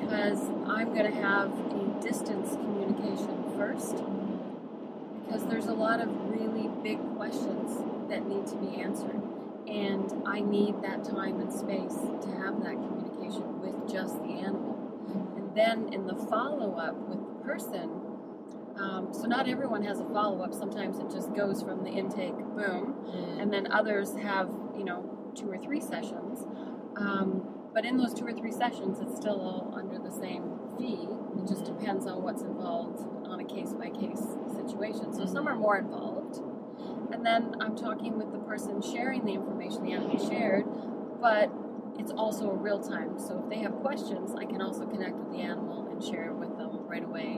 because 0.00 0.40
I'm 0.66 0.94
going 0.94 1.10
to 1.10 1.20
have 1.20 1.50
a 1.50 2.02
distance 2.02 2.50
communication 2.56 3.44
first 3.56 3.96
Because 5.24 5.44
there's 5.46 5.66
a 5.66 5.74
lot 5.74 6.00
of 6.00 6.08
really 6.30 6.68
big 6.82 6.98
questions 7.16 7.82
that 8.08 8.26
need 8.26 8.46
to 8.46 8.56
be 8.56 8.80
answered, 8.80 9.20
and 9.66 10.12
I 10.26 10.40
need 10.40 10.82
that 10.82 11.04
time 11.04 11.40
and 11.40 11.52
space 11.52 11.94
to 11.94 12.28
have 12.38 12.62
that 12.62 12.74
communication 12.74 13.60
with 13.60 13.92
just 13.92 14.22
the 14.22 14.28
animal. 14.28 14.76
And 15.36 15.54
then 15.56 15.92
in 15.92 16.06
the 16.06 16.14
follow 16.14 16.76
up 16.76 16.94
with 17.08 17.18
the 17.18 17.44
person, 17.44 17.90
um, 18.78 19.08
so 19.12 19.26
not 19.26 19.48
everyone 19.48 19.82
has 19.82 20.00
a 20.00 20.04
follow 20.04 20.42
up. 20.42 20.52
Sometimes 20.54 20.98
it 20.98 21.10
just 21.10 21.34
goes 21.34 21.62
from 21.62 21.82
the 21.82 21.90
intake, 21.90 22.36
boom, 22.36 22.94
and 23.40 23.52
then 23.52 23.72
others 23.72 24.14
have, 24.22 24.48
you 24.76 24.84
know, 24.84 25.32
two 25.34 25.50
or 25.50 25.58
three 25.58 25.80
sessions. 25.80 26.46
Um, 26.96 27.55
but 27.76 27.84
in 27.84 27.98
those 27.98 28.14
two 28.14 28.26
or 28.26 28.32
three 28.32 28.52
sessions, 28.52 29.00
it's 29.02 29.16
still 29.16 29.38
all 29.38 29.74
under 29.76 29.98
the 29.98 30.10
same 30.10 30.58
fee. 30.78 31.06
It 31.36 31.46
just 31.46 31.66
depends 31.66 32.06
on 32.06 32.22
what's 32.22 32.40
involved 32.40 33.04
on 33.28 33.38
a 33.38 33.44
case 33.44 33.74
by 33.74 33.90
case 33.90 34.22
situation. 34.56 35.12
So 35.12 35.26
some 35.26 35.46
are 35.46 35.54
more 35.54 35.76
involved. 35.76 36.40
And 37.12 37.24
then 37.24 37.54
I'm 37.60 37.76
talking 37.76 38.16
with 38.16 38.32
the 38.32 38.38
person 38.38 38.80
sharing 38.80 39.26
the 39.26 39.34
information 39.34 39.82
the 39.82 39.92
animal 39.92 40.16
shared, 40.26 40.64
but 41.20 41.52
it's 41.98 42.12
also 42.12 42.48
real 42.48 42.80
time. 42.80 43.18
So 43.18 43.42
if 43.44 43.50
they 43.50 43.58
have 43.58 43.74
questions, 43.82 44.34
I 44.34 44.46
can 44.46 44.62
also 44.62 44.86
connect 44.86 45.14
with 45.14 45.32
the 45.32 45.42
animal 45.42 45.86
and 45.90 46.02
share 46.02 46.32
with 46.32 46.56
them 46.56 46.70
right 46.88 47.04
away 47.04 47.34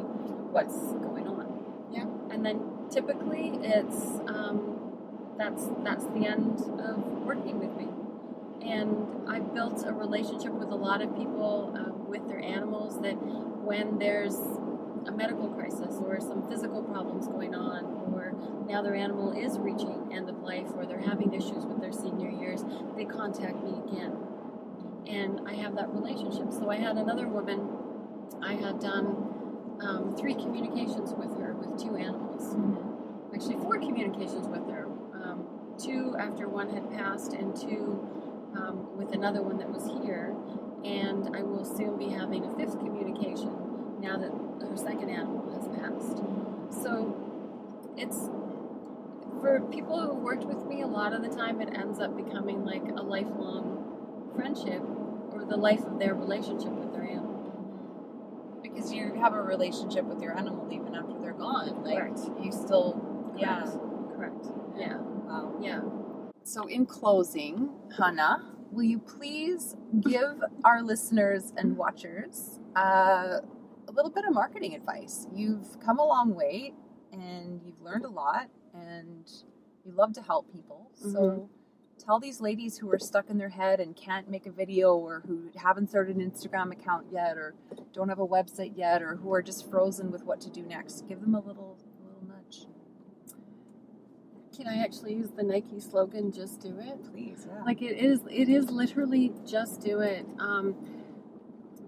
what's 0.53 0.93
going 1.03 1.27
on. 1.27 1.65
Yeah. 1.91 2.07
And 2.33 2.47
then 2.47 2.87
typically 2.91 3.59
it's 3.61 4.21
um, 4.29 4.93
that's 5.37 5.67
that's 5.83 6.05
the 6.05 6.27
end 6.27 6.61
of 6.79 6.97
working 7.27 7.59
with 7.59 7.77
me. 7.77 7.89
And 8.63 9.29
I've 9.29 9.55
built 9.55 9.85
a 9.87 9.93
relationship 9.93 10.53
with 10.53 10.69
a 10.69 10.75
lot 10.75 11.03
of 11.03 11.15
people 11.17 11.73
um, 11.77 12.09
with 12.09 12.27
their 12.29 12.41
animals 12.41 13.01
that 13.03 13.15
when 13.15 13.99
there's 13.99 14.35
a 15.07 15.13
medical 15.13 15.49
crisis 15.49 15.97
or 16.05 16.21
some 16.21 16.49
physical 16.49 16.83
problems 16.83 17.29
going 17.29 17.55
on, 17.55 17.85
or 18.13 18.35
now 18.67 18.83
their 18.83 18.95
animal 18.95 19.33
is 19.33 19.59
reaching 19.59 20.11
end 20.13 20.29
of 20.29 20.43
life, 20.43 20.67
or 20.77 20.87
they're 20.87 21.01
having 21.01 21.33
issues 21.33 21.65
with 21.65 21.81
their 21.81 21.93
senior 21.93 22.31
years, 22.31 22.65
they 22.97 23.05
contact 23.05 23.63
me 23.63 23.81
again. 23.89 24.17
And 25.07 25.49
I 25.49 25.55
have 25.55 25.75
that 25.77 25.89
relationship. 25.95 26.53
So 26.53 26.71
I 26.71 26.77
had 26.77 26.97
another 26.97 27.29
woman, 27.29 27.69
I 28.43 28.55
had 28.55 28.81
done 28.81 29.29
um, 29.81 30.15
three 30.19 30.35
communications 30.35 31.15
with 31.15 31.39
her 31.39 31.55
with 31.55 31.81
two 31.81 31.97
animals. 31.97 32.55
Actually, 33.33 33.57
four 33.57 33.79
communications 33.79 34.49
with 34.49 34.67
her. 34.69 34.87
Um, 35.15 35.47
two 35.79 36.17
after 36.19 36.49
one 36.49 36.69
had 36.71 36.91
passed, 36.91 37.33
and 37.33 37.55
two 37.55 38.18
um, 38.59 38.97
with 38.97 39.13
another 39.15 39.43
one 39.43 39.59
that 39.59 39.71
was 39.71 39.87
here. 40.03 40.35
And 40.85 41.37
I 41.37 41.43
will 41.43 41.65
soon 41.65 41.97
be 41.99 42.09
having 42.11 42.45
a 42.45 42.57
fifth 42.57 42.79
communication 42.79 43.51
now 44.01 44.17
that 44.17 44.31
her 44.69 44.77
second 44.77 45.11
animal 45.11 45.51
has 45.55 45.67
passed. 45.79 46.19
So 46.83 47.15
it's 47.97 48.29
for 49.41 49.61
people 49.71 50.01
who 50.01 50.15
worked 50.15 50.45
with 50.45 50.65
me, 50.67 50.83
a 50.83 50.87
lot 50.87 51.13
of 51.13 51.23
the 51.23 51.29
time 51.29 51.61
it 51.61 51.71
ends 51.77 51.99
up 52.01 52.17
becoming 52.17 52.65
like 52.65 52.83
a 52.97 53.03
lifelong 53.03 54.31
friendship 54.35 54.83
or 55.33 55.45
the 55.45 55.57
life 55.57 55.85
of 55.85 55.99
their 55.99 56.15
relationship 56.15 56.71
with 56.71 56.93
their 56.93 57.05
animal. 57.05 57.35
because 58.63 58.93
you 58.93 59.15
have 59.15 59.35
a 59.35 59.43
relationship 59.43 60.05
with 60.05 60.21
your 60.23 60.37
animal 60.37 60.69
even 60.71 60.95
after 60.95 61.15
they're 61.21 61.33
gone. 61.33 61.83
Like 61.85 61.99
Correct. 61.99 62.21
you 62.43 62.53
still, 62.53 63.01
yeah. 63.37 63.65
Correct. 64.17 64.47
Yeah. 64.77 64.99
Wow. 64.99 65.55
Yeah. 65.61 65.81
So, 66.49 66.67
in 66.67 66.87
closing, 66.87 67.69
Hanna, 67.99 68.43
will 68.73 68.85
you 68.85 69.01
please 69.01 69.77
give 70.01 70.41
our 70.65 70.83
listeners 70.83 71.53
and 71.59 71.77
watchers 71.77 72.59
uh, 72.75 73.41
a 73.87 73.93
little 73.93 74.11
bit 74.11 74.25
of 74.25 74.33
marketing 74.33 74.75
advice? 74.75 75.27
You've 75.31 75.79
come 75.85 75.99
a 75.99 76.07
long 76.07 76.35
way 76.35 76.73
and 77.13 77.61
you've 77.67 77.83
learned 77.83 78.07
a 78.07 78.09
lot 78.09 78.49
and 78.73 79.31
you 79.85 79.93
love 79.93 80.15
to 80.15 80.23
help 80.23 80.51
people. 80.51 80.91
So, 80.95 81.51
tell 82.03 82.19
these 82.19 82.41
ladies 82.41 82.79
who 82.79 82.91
are 82.91 82.99
stuck 82.99 83.29
in 83.29 83.37
their 83.37 83.51
head 83.51 83.79
and 83.79 83.95
can't 83.95 84.31
make 84.31 84.47
a 84.47 84.51
video 84.51 84.95
or 84.97 85.23
who 85.27 85.51
haven't 85.55 85.91
started 85.91 86.17
an 86.17 86.31
Instagram 86.31 86.73
account 86.73 87.09
yet 87.13 87.37
or 87.37 87.57
don't 87.93 88.09
have 88.09 88.21
a 88.21 88.27
website 88.27 88.73
yet 88.75 89.03
or 89.03 89.17
who 89.17 89.35
are 89.35 89.43
just 89.43 89.69
frozen 89.71 90.11
with 90.11 90.25
what 90.25 90.41
to 90.41 90.49
do 90.49 90.63
next. 90.63 91.07
Give 91.07 91.21
them 91.21 91.35
a 91.35 91.41
little, 91.41 91.77
a 91.77 91.77
little 91.77 91.77
nudge. 91.77 91.88
Can 94.59 94.67
I 94.67 94.83
actually 94.83 95.15
use 95.15 95.31
the 95.31 95.45
Nike 95.45 95.79
slogan, 95.79 96.33
just 96.33 96.61
do 96.61 96.77
it? 96.81 97.13
Please, 97.13 97.47
yeah. 97.49 97.63
Like 97.63 97.81
it 97.81 97.97
is, 97.97 98.19
it 98.29 98.49
is 98.49 98.71
literally 98.71 99.33
just 99.47 99.81
do 99.81 100.01
it. 100.01 100.27
Um, 100.41 100.75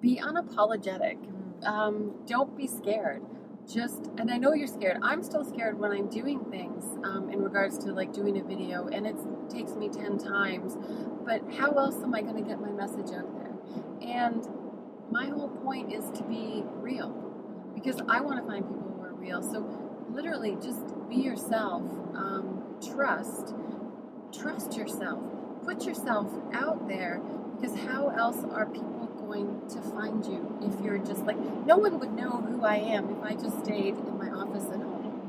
be 0.00 0.20
unapologetic. 0.22 1.18
Um, 1.66 2.14
don't 2.26 2.56
be 2.56 2.68
scared. 2.68 3.22
Just, 3.68 4.10
and 4.18 4.30
I 4.30 4.36
know 4.36 4.54
you're 4.54 4.68
scared. 4.68 4.98
I'm 5.02 5.24
still 5.24 5.44
scared 5.44 5.80
when 5.80 5.90
I'm 5.90 6.08
doing 6.08 6.44
things 6.44 6.84
um, 7.04 7.28
in 7.32 7.42
regards 7.42 7.76
to 7.78 7.92
like 7.92 8.12
doing 8.12 8.38
a 8.38 8.44
video, 8.44 8.86
and 8.86 9.04
it 9.04 9.16
takes 9.48 9.72
me 9.74 9.88
10 9.88 10.18
times. 10.18 10.76
But 11.24 11.42
how 11.58 11.72
else 11.72 11.96
am 12.04 12.14
I 12.14 12.22
going 12.22 12.36
to 12.36 12.48
get 12.48 12.60
my 12.60 12.70
message 12.70 13.12
out 13.12 13.34
there? 13.34 13.52
And 14.00 14.46
my 15.10 15.26
whole 15.26 15.48
point 15.48 15.92
is 15.92 16.04
to 16.18 16.22
be 16.22 16.62
real 16.76 17.10
because 17.74 18.00
I 18.08 18.20
want 18.20 18.38
to 18.40 18.46
find 18.48 18.64
people 18.64 18.94
who 18.96 19.02
are 19.02 19.12
real. 19.12 19.42
So, 19.42 19.66
literally, 20.10 20.56
just 20.62 20.94
be 21.08 21.16
yourself. 21.16 21.82
Um, 22.14 22.49
trust. 22.80 23.54
Trust 24.32 24.76
yourself. 24.76 25.20
put 25.64 25.84
yourself 25.84 26.28
out 26.52 26.88
there 26.88 27.20
because 27.60 27.78
how 27.80 28.08
else 28.08 28.44
are 28.52 28.66
people 28.66 29.06
going 29.26 29.60
to 29.68 29.80
find 29.82 30.24
you 30.24 30.58
if 30.62 30.80
you're 30.84 30.98
just 30.98 31.24
like 31.26 31.38
no 31.66 31.76
one 31.76 31.98
would 32.00 32.12
know 32.12 32.30
who 32.30 32.64
I 32.64 32.76
am 32.76 33.10
if 33.10 33.22
I 33.22 33.34
just 33.34 33.58
stayed 33.64 33.94
in 33.94 34.18
my 34.18 34.28
office 34.30 34.64
at 34.64 34.80
home 34.80 35.20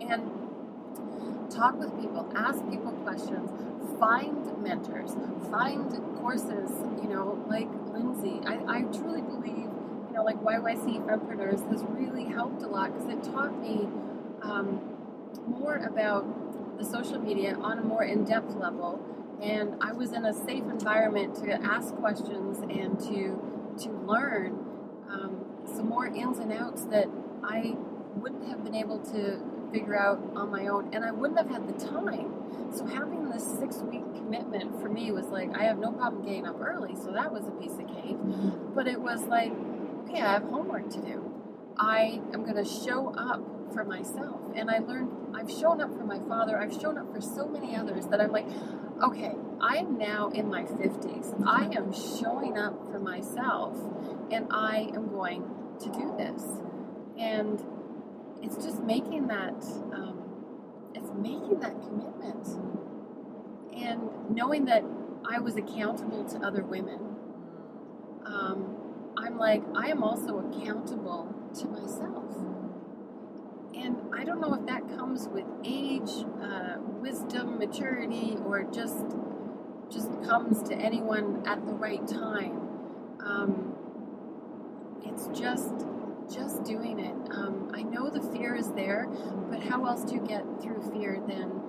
and 0.00 1.50
talk 1.50 1.78
with 1.78 1.98
people 2.00 2.30
ask 2.34 2.58
people 2.68 2.92
questions 3.04 3.50
find 3.98 4.62
mentors 4.62 5.12
find 5.50 5.90
courses 6.20 6.70
you 7.02 7.08
know 7.08 7.42
like 7.48 7.68
Lindsay 7.92 8.40
I, 8.46 8.78
I 8.78 8.82
truly 8.82 9.22
believe 9.22 9.70
you 10.08 10.12
know 10.14 10.24
like 10.24 10.36
YYC 10.42 11.06
Fempreneurs 11.06 11.66
has 11.70 11.82
really 11.84 12.24
helped 12.24 12.62
a 12.62 12.66
lot 12.66 12.92
because 12.92 13.08
it 13.08 13.22
taught 13.32 13.58
me 13.60 13.88
um, 14.42 14.80
more 15.46 15.76
about 15.76 16.24
the 16.78 16.84
social 16.84 17.18
media 17.18 17.56
on 17.60 17.78
a 17.78 17.82
more 17.82 18.04
in-depth 18.04 18.54
level 18.54 19.00
and 19.42 19.74
I 19.80 19.92
was 19.92 20.12
in 20.12 20.24
a 20.24 20.34
safe 20.34 20.64
environment 20.64 21.36
to 21.36 21.52
ask 21.62 21.94
questions 21.96 22.58
and 22.58 22.98
to 23.00 23.84
to 23.84 23.90
learn 23.90 24.58
um, 25.08 25.44
some 25.64 25.88
more 25.88 26.06
ins 26.06 26.38
and 26.38 26.52
outs 26.52 26.84
that 26.86 27.06
I 27.44 27.76
wouldn't 28.16 28.48
have 28.48 28.64
been 28.64 28.74
able 28.74 28.98
to 29.12 29.40
figure 29.72 29.96
out 29.96 30.18
on 30.34 30.50
my 30.50 30.66
own, 30.66 30.92
and 30.92 31.04
I 31.04 31.12
wouldn't 31.12 31.38
have 31.38 31.50
had 31.50 31.68
the 31.68 31.86
time. 31.86 32.34
So 32.74 32.86
having 32.86 33.28
this 33.28 33.44
six 33.58 33.76
week 33.78 34.02
commitment 34.14 34.80
for 34.80 34.88
me 34.88 35.12
was 35.12 35.26
like 35.26 35.56
I 35.56 35.64
have 35.64 35.78
no 35.78 35.92
problem 35.92 36.22
getting 36.22 36.46
up 36.46 36.60
early, 36.60 36.96
so 36.96 37.12
that 37.12 37.32
was 37.32 37.46
a 37.46 37.52
piece 37.52 37.72
of 37.72 37.86
cake. 37.86 38.16
But 38.74 38.88
it 38.88 39.00
was 39.00 39.22
like, 39.24 39.52
okay, 40.04 40.20
I 40.20 40.32
have 40.32 40.42
homework 40.44 40.90
to 40.90 41.00
do. 41.00 41.32
I 41.78 42.20
am 42.32 42.42
going 42.42 42.56
to 42.56 42.64
show 42.64 43.14
up 43.16 43.40
for 43.72 43.84
myself, 43.84 44.40
and 44.54 44.70
I 44.70 44.78
learned. 44.78 45.10
I've 45.34 45.50
shown 45.50 45.80
up 45.80 45.96
for 45.96 46.04
my 46.04 46.18
father. 46.20 46.58
I've 46.58 46.72
shown 46.72 46.98
up 46.98 47.12
for 47.14 47.20
so 47.20 47.46
many 47.46 47.76
others 47.76 48.06
that 48.06 48.20
I'm 48.20 48.32
like, 48.32 48.46
okay, 49.02 49.34
I 49.60 49.76
am 49.76 49.98
now 49.98 50.28
in 50.30 50.48
my 50.48 50.62
50s. 50.62 51.34
I 51.46 51.70
am 51.76 51.92
showing 51.92 52.58
up 52.58 52.90
for 52.90 52.98
myself 52.98 53.76
and 54.30 54.46
I 54.50 54.90
am 54.94 55.08
going 55.08 55.44
to 55.80 55.88
do 55.90 56.14
this. 56.16 56.42
And 57.18 57.62
it's 58.42 58.56
just 58.56 58.80
making 58.82 59.28
that, 59.28 59.62
um, 59.92 60.22
it's 60.94 61.10
making 61.14 61.60
that 61.60 61.80
commitment. 61.82 62.46
And 63.76 64.30
knowing 64.30 64.64
that 64.66 64.84
I 65.28 65.38
was 65.38 65.56
accountable 65.56 66.24
to 66.24 66.38
other 66.38 66.62
women, 66.62 67.16
um, 68.24 68.76
I'm 69.16 69.38
like, 69.38 69.62
I 69.76 69.88
am 69.88 70.02
also 70.02 70.38
accountable 70.38 71.34
to 71.60 71.66
myself. 71.66 72.47
And 73.74 73.96
I 74.14 74.24
don't 74.24 74.40
know 74.40 74.54
if 74.54 74.66
that 74.66 74.88
comes 74.96 75.28
with 75.28 75.44
age, 75.64 76.10
uh, 76.42 76.76
wisdom, 76.78 77.58
maturity, 77.58 78.36
or 78.44 78.64
just 78.64 79.04
just 79.90 80.10
comes 80.24 80.62
to 80.64 80.74
anyone 80.74 81.42
at 81.46 81.64
the 81.64 81.72
right 81.72 82.06
time. 82.06 82.60
Um, 83.24 83.74
it's 85.04 85.28
just 85.38 85.74
just 86.30 86.64
doing 86.64 86.98
it. 86.98 87.32
Um, 87.32 87.70
I 87.74 87.82
know 87.82 88.10
the 88.10 88.20
fear 88.20 88.54
is 88.54 88.70
there, 88.72 89.06
but 89.50 89.62
how 89.62 89.86
else 89.86 90.04
do 90.04 90.14
you 90.14 90.20
get 90.20 90.44
through 90.60 90.90
fear 90.92 91.22
than 91.26 91.62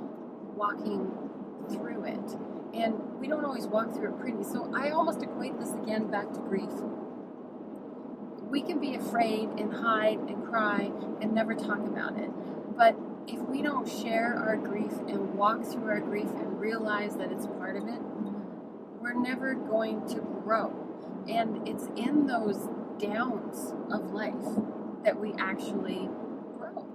walking 0.55 1.11
through 1.69 2.03
it? 2.05 2.35
And 2.73 3.19
we 3.19 3.27
don't 3.27 3.45
always 3.45 3.67
walk 3.67 3.93
through 3.93 4.13
it 4.13 4.19
pretty. 4.19 4.43
So 4.43 4.71
I 4.75 4.89
almost 4.89 5.23
equate 5.23 5.57
this 5.59 5.73
again 5.73 6.11
back 6.11 6.31
to 6.33 6.39
grief 6.39 6.69
we 8.49 8.61
can 8.61 8.79
be 8.79 8.95
afraid 8.95 9.49
and 9.57 9.73
hide 9.73 10.17
and 10.17 10.38
cry 10.49 10.91
and 11.21 11.33
never 11.33 11.53
talk 11.53 11.79
about 11.79 12.17
it. 12.17 12.29
But 12.75 12.95
if 13.27 13.39
we 13.41 13.61
don't 13.61 13.87
share 13.87 14.35
our 14.35 14.57
grief 14.57 14.91
and 15.07 15.35
walk 15.35 15.63
through 15.63 15.89
our 15.89 15.99
grief 15.99 16.29
and 16.29 16.59
realize 16.59 17.15
that 17.17 17.31
it's 17.31 17.45
part 17.45 17.75
of 17.75 17.87
it, 17.87 17.99
we're 19.01 19.13
never 19.13 19.53
going 19.53 20.07
to 20.09 20.15
grow. 20.43 20.73
And 21.27 21.67
it's 21.67 21.85
in 21.95 22.27
those 22.27 22.67
downs 22.99 23.73
of 23.91 24.11
life 24.11 24.33
that 25.03 25.19
we 25.19 25.33
actually 25.37 26.09
grow. 26.57 26.85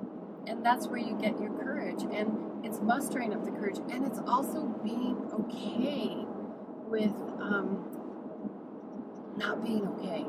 And 0.46 0.64
that's 0.64 0.86
where 0.86 0.98
you 0.98 1.16
get 1.20 1.40
your 1.40 1.50
courage. 1.50 2.02
And 2.02 2.64
it's 2.64 2.80
mustering 2.80 3.32
up 3.32 3.44
the 3.44 3.50
courage. 3.50 3.78
And 3.90 4.06
it's 4.06 4.18
also 4.26 4.62
being 4.82 5.30
okay 5.32 6.26
with 6.88 7.14
um, 7.40 7.84
not 9.36 9.64
being 9.64 9.86
okay. 9.88 10.26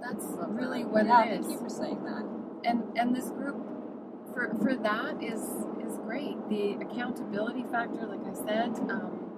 That's 0.00 0.26
really 0.48 0.84
what 0.84 1.06
yeah, 1.06 1.24
it 1.24 1.40
is. 1.40 1.46
Thank 1.46 1.60
you 1.60 1.68
for 1.68 1.70
saying 1.70 2.04
that. 2.04 2.24
And 2.64 2.98
and 2.98 3.14
this 3.14 3.30
group 3.30 3.56
for 4.32 4.54
for 4.62 4.74
that 4.76 5.22
is 5.22 5.40
is 5.84 5.96
great. 5.98 6.36
The 6.48 6.78
accountability 6.80 7.64
factor, 7.70 8.06
like 8.06 8.24
I 8.26 8.34
said, 8.34 8.78
um, 8.90 9.30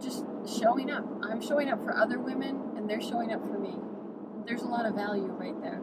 just 0.00 0.24
showing 0.60 0.90
up. 0.90 1.04
I'm 1.22 1.40
showing 1.40 1.68
up 1.70 1.82
for 1.84 1.96
other 1.96 2.18
women, 2.18 2.74
and 2.76 2.88
they're 2.88 3.00
showing 3.00 3.32
up 3.32 3.40
for 3.42 3.58
me. 3.58 3.76
There's 4.46 4.62
a 4.62 4.68
lot 4.68 4.86
of 4.86 4.94
value 4.94 5.26
right 5.32 5.60
there. 5.62 5.80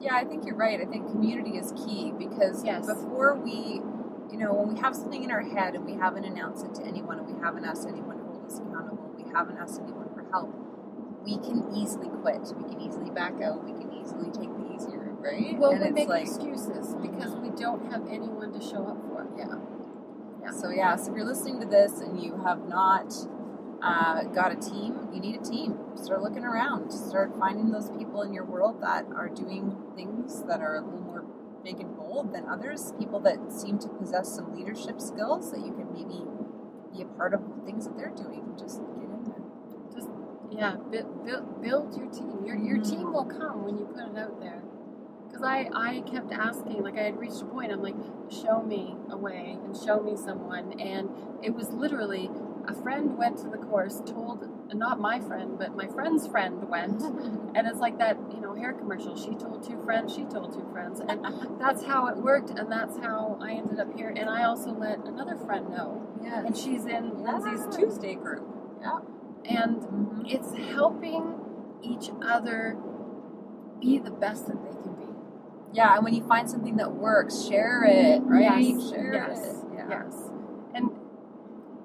Yeah, 0.00 0.16
I 0.16 0.24
think 0.24 0.44
you're 0.46 0.56
right. 0.56 0.80
I 0.80 0.84
think 0.84 1.10
community 1.10 1.56
is 1.56 1.72
key 1.86 2.12
because 2.18 2.64
Yes. 2.64 2.86
before 2.86 3.36
we, 3.36 3.80
you 4.30 4.38
know, 4.38 4.52
when 4.52 4.74
we 4.74 4.80
have 4.80 4.94
something 4.96 5.22
in 5.22 5.30
our 5.30 5.42
head 5.42 5.74
and 5.74 5.84
we 5.86 5.94
haven't 5.94 6.24
announced 6.24 6.64
it 6.66 6.74
to 6.74 6.82
anyone 6.84 7.18
and 7.20 7.28
we 7.28 7.40
haven't 7.40 7.64
asked 7.64 7.86
anyone 7.88 8.18
to 8.18 8.24
hold 8.24 8.44
us 8.46 8.58
accountable, 8.58 9.12
we 9.16 9.30
haven't 9.32 9.56
asked 9.58 9.80
anyone 9.80 10.08
for 10.12 10.24
help, 10.32 10.52
we 11.24 11.38
can 11.38 11.74
easily 11.74 12.08
quit. 12.08 12.42
We 12.56 12.68
can 12.68 12.80
easily 12.80 13.10
back 13.10 13.40
out. 13.42 13.64
We 13.64 13.72
can 13.72 13.92
easily 13.92 14.26
take 14.30 14.52
the 14.52 14.74
easier 14.74 14.98
route, 14.98 15.20
right? 15.20 15.58
Well, 15.58 15.70
and 15.70 15.80
we 15.80 15.86
it's 15.88 15.94
make 15.94 16.08
like, 16.08 16.26
excuses 16.26 16.94
because 17.00 17.34
we 17.36 17.50
don't 17.50 17.90
have 17.90 18.06
anyone 18.08 18.52
to 18.52 18.60
show 18.60 18.86
up 18.86 18.98
for. 19.08 19.26
yeah. 19.36 19.56
Yeah. 20.42 20.50
So 20.52 20.68
yeah, 20.70 20.96
so 20.96 21.10
if 21.10 21.16
you're 21.16 21.26
listening 21.26 21.60
to 21.60 21.66
this 21.66 22.00
and 22.00 22.22
you 22.22 22.36
have 22.44 22.68
not 22.68 23.14
uh, 23.82 24.24
got 24.24 24.52
a 24.52 24.56
team, 24.56 25.08
you 25.12 25.20
need 25.20 25.40
a 25.40 25.44
team. 25.44 25.78
Start 25.94 26.22
looking 26.22 26.44
around. 26.44 26.90
Start 26.90 27.32
finding 27.38 27.70
those 27.70 27.90
people 27.90 28.20
in 28.22 28.32
your 28.34 28.44
world 28.44 28.82
that 28.82 29.06
are 29.16 29.28
doing 29.28 29.76
things 29.96 30.42
that 30.44 30.60
are 30.60 30.76
a 30.76 30.80
little 30.84 31.00
more 31.00 31.24
big 31.64 31.80
and 31.80 31.96
bold 31.96 32.34
than 32.34 32.46
others. 32.46 32.92
People 32.98 33.20
that 33.20 33.50
seem 33.50 33.78
to 33.78 33.88
possess 33.88 34.34
some 34.34 34.54
leadership 34.54 35.00
skills 35.00 35.50
that 35.50 35.60
you 35.60 35.72
can 35.72 35.88
maybe 35.92 36.24
be 36.92 37.02
a 37.02 37.06
part 37.16 37.32
of 37.32 37.40
the 37.48 37.64
things 37.64 37.86
that 37.86 37.96
they're 37.96 38.14
doing. 38.14 38.44
Just 38.58 38.80
get 38.94 39.04
in 39.08 39.24
there. 39.24 39.40
Just 39.94 40.08
yeah, 40.56 40.76
build, 40.90 41.24
build, 41.24 41.62
build 41.62 41.96
your 41.96 42.06
team. 42.10 42.44
Your 42.44 42.56
your 42.56 42.78
Mhm. 42.78 42.90
team 42.90 43.12
will 43.12 43.24
come 43.24 43.64
when 43.64 43.78
you 43.78 43.84
put 43.86 44.04
it 44.04 44.18
out 44.18 44.40
there. 44.40 44.62
Because 45.26 45.42
I 45.42 45.68
I 45.74 46.00
kept 46.02 46.32
asking, 46.32 46.82
like 46.82 46.96
I 46.96 47.02
had 47.02 47.18
reached 47.18 47.42
a 47.42 47.44
point. 47.46 47.72
I'm 47.72 47.82
like, 47.82 47.96
show 48.28 48.62
me 48.62 48.96
a 49.10 49.16
way 49.16 49.58
and 49.64 49.76
show 49.76 50.00
me 50.00 50.16
someone. 50.16 50.72
And 50.80 51.08
it 51.42 51.54
was 51.54 51.72
literally 51.72 52.30
a 52.66 52.74
friend 52.74 53.18
went 53.18 53.38
to 53.38 53.48
the 53.48 53.58
course, 53.58 54.00
told 54.06 54.48
not 54.72 54.98
my 54.98 55.20
friend, 55.20 55.58
but 55.58 55.76
my 55.76 55.86
friend's 55.86 56.26
friend 56.26 56.68
went, 56.68 57.02
and 57.54 57.66
it's 57.66 57.78
like 57.80 57.98
that 57.98 58.16
you 58.32 58.40
know 58.40 58.54
hair 58.54 58.72
commercial. 58.72 59.16
She 59.16 59.34
told 59.34 59.62
two 59.62 59.80
friends, 59.84 60.14
she 60.14 60.24
told 60.24 60.52
two 60.52 60.66
friends, 60.72 61.00
and 61.00 61.24
that's 61.60 61.84
how 61.84 62.06
it 62.06 62.16
worked. 62.16 62.50
And 62.50 62.70
that's 62.70 62.96
how 62.98 63.38
I 63.40 63.52
ended 63.52 63.78
up 63.80 63.94
here. 63.96 64.12
And 64.16 64.28
I 64.30 64.44
also 64.44 64.70
let 64.70 64.98
another 65.00 65.36
friend 65.36 65.68
know, 65.70 66.02
yeah. 66.22 66.44
and 66.46 66.56
she's 66.56 66.86
in 66.86 67.22
Lindsay's 67.22 67.66
Tuesday 67.76 68.14
group. 68.14 68.46
Yeah. 68.80 69.00
And 69.48 69.80
Mhm. 69.82 70.24
it's 70.34 70.52
helping 70.54 71.34
each 71.82 72.10
other 72.22 72.76
be 73.80 73.98
the 73.98 74.10
best 74.10 74.46
that 74.46 74.62
they 74.62 74.70
can 74.82 74.94
be. 74.94 75.08
Yeah, 75.72 75.94
and 75.96 76.04
when 76.04 76.14
you 76.14 76.22
find 76.24 76.48
something 76.48 76.76
that 76.76 76.94
works, 76.94 77.42
share 77.42 77.84
it, 77.84 78.22
right? 78.24 78.64
Yes, 78.64 78.90
Share 78.90 79.12
yes, 79.12 79.62
it. 79.64 79.74
Yeah. 79.74 79.88
Yes. 79.88 80.30
And 80.74 80.90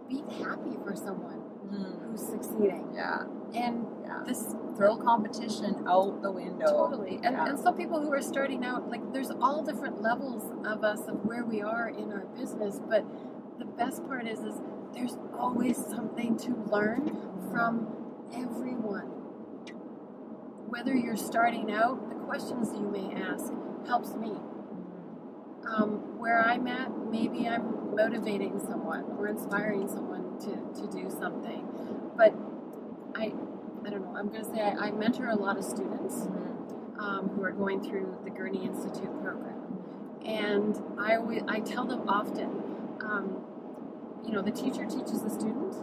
be 0.08 0.24
happy 0.44 0.78
for 0.84 0.96
someone 0.96 1.42
Mm. 1.70 2.02
who's 2.10 2.22
succeeding. 2.22 2.90
Yeah. 2.94 3.24
And 3.54 3.86
Yeah. 4.06 4.24
this 4.26 4.56
Throw 4.76 4.96
competition 4.96 5.84
out 5.88 6.22
the 6.22 6.32
window. 6.32 6.66
totally. 6.66 7.16
And, 7.22 7.36
Yeah. 7.36 7.48
and 7.50 7.60
some 7.60 7.76
people 7.76 8.00
who 8.00 8.14
are 8.14 8.22
starting 8.22 8.64
out, 8.64 8.90
like 8.90 9.12
there's 9.12 9.30
all 9.42 9.62
different 9.62 10.02
levels 10.02 10.50
of 10.66 10.86
us 10.86 11.06
of 11.10 11.26
where 11.26 11.44
we 11.44 11.62
are 11.62 11.90
in 11.90 12.14
our 12.14 12.24
business, 12.38 12.80
but 12.88 13.04
the 13.58 13.66
best 13.66 14.08
part 14.08 14.26
is 14.26 14.40
is 14.42 14.62
there's 14.94 15.18
always 15.38 15.78
something 15.78 16.38
to 16.38 16.56
learn 16.72 17.08
from 17.52 17.88
everyone. 18.34 19.08
Whether 20.68 20.96
you're 20.96 21.18
starting 21.18 21.72
out, 21.72 22.10
the 22.10 22.16
questions 22.16 22.70
you 22.74 22.88
may 22.88 23.14
ask 23.22 23.52
helps 23.88 24.14
me. 24.16 24.34
Um, 25.68 26.18
where 26.18 26.42
I'm 26.42 26.68
at, 26.68 26.90
maybe 27.10 27.48
I'm 27.48 27.96
motivating 27.96 28.60
someone 28.60 29.04
or 29.18 29.28
inspiring 29.28 29.88
someone 29.88 30.40
to, 30.40 30.82
to 30.82 30.88
do 30.92 31.10
something. 31.10 31.68
But 32.16 32.34
I, 33.16 33.34
I 33.86 33.90
don't 33.90 34.02
know. 34.02 34.16
I'm 34.16 34.30
going 34.30 34.44
to 34.44 34.52
say 34.54 34.62
I, 34.62 34.88
I 34.88 34.92
mentor 34.92 35.30
a 35.30 35.36
lot 35.36 35.58
of 35.58 35.64
students 35.64 36.28
um, 37.00 37.32
who 37.36 37.44
are 37.44 37.52
going 37.52 37.82
through 37.84 38.18
the 38.24 38.30
Gurney 38.30 38.66
Institute 38.66 39.22
program, 39.22 39.80
and 40.26 40.78
I 41.00 41.18
I 41.48 41.60
tell 41.62 41.86
them 41.86 42.08
often, 42.10 42.50
um, 43.02 43.46
you 44.26 44.32
know, 44.34 44.42
the 44.42 44.52
teacher 44.52 44.86
teaches 44.86 45.22
the 45.22 45.30
student, 45.30 45.74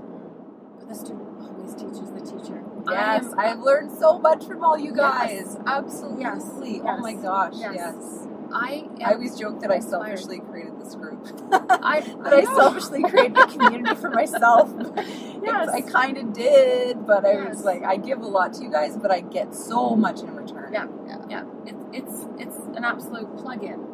but 0.79 0.89
the 0.89 0.95
student 0.95 1.29
always 1.41 1.75
teaches 1.75 2.11
the 2.13 2.21
teacher. 2.21 2.63
I 2.87 3.17
Yes, 3.17 3.35
I've 3.37 3.61
learned 3.61 3.91
so 3.91 4.19
much 4.19 4.45
from 4.47 4.63
all 4.63 4.79
you 4.79 4.93
Yes. 4.95 5.55
guys. 5.55 5.59
Absolutely. 5.67 6.23
Yes, 6.23 6.83
Oh 6.87 6.99
my 6.99 7.15
gosh. 7.15 7.55
yes. 7.57 7.73
Yes. 7.75 8.29
I 8.53 8.89
I 9.05 9.15
always 9.15 9.37
joke 9.37 9.61
that 9.61 9.73
I 9.73 9.81
selfishly 9.81 10.39
created 10.39 10.81
this 10.81 10.95
group. 10.95 11.19
I, 11.53 12.01
that 12.23 12.33
I, 12.33 12.45
selfishly 12.55 13.03
created 13.03 13.37
a 13.37 13.47
community 13.47 13.95
for 13.97 14.11
myself. 14.11 14.73
Yes. 15.47 15.69
I 15.69 15.81
kind 15.81 16.19
of 16.19 16.33
did, 16.33 17.07
but 17.07 17.25
I 17.25 17.49
was 17.49 17.63
like, 17.63 17.85
I 17.85 17.99
give 17.99 18.21
a 18.21 18.27
lot 18.27 18.55
to 18.55 18.65
you 18.65 18.71
guys, 18.71 18.97
but 18.97 19.13
I 19.13 19.21
get 19.21 19.55
so 19.55 19.95
much 19.95 20.21
in 20.21 20.35
return. 20.35 20.73
Yeah. 20.73 20.87
Yeah, 21.29 21.45
it's 21.65 21.79
it's 21.93 22.27
it's 22.39 22.57
an 22.77 22.85
absolute 22.85 23.37
plug-in. 23.37 23.85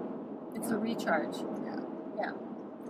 It's 0.54 0.70
a 0.70 0.78
recharge. 0.78 1.36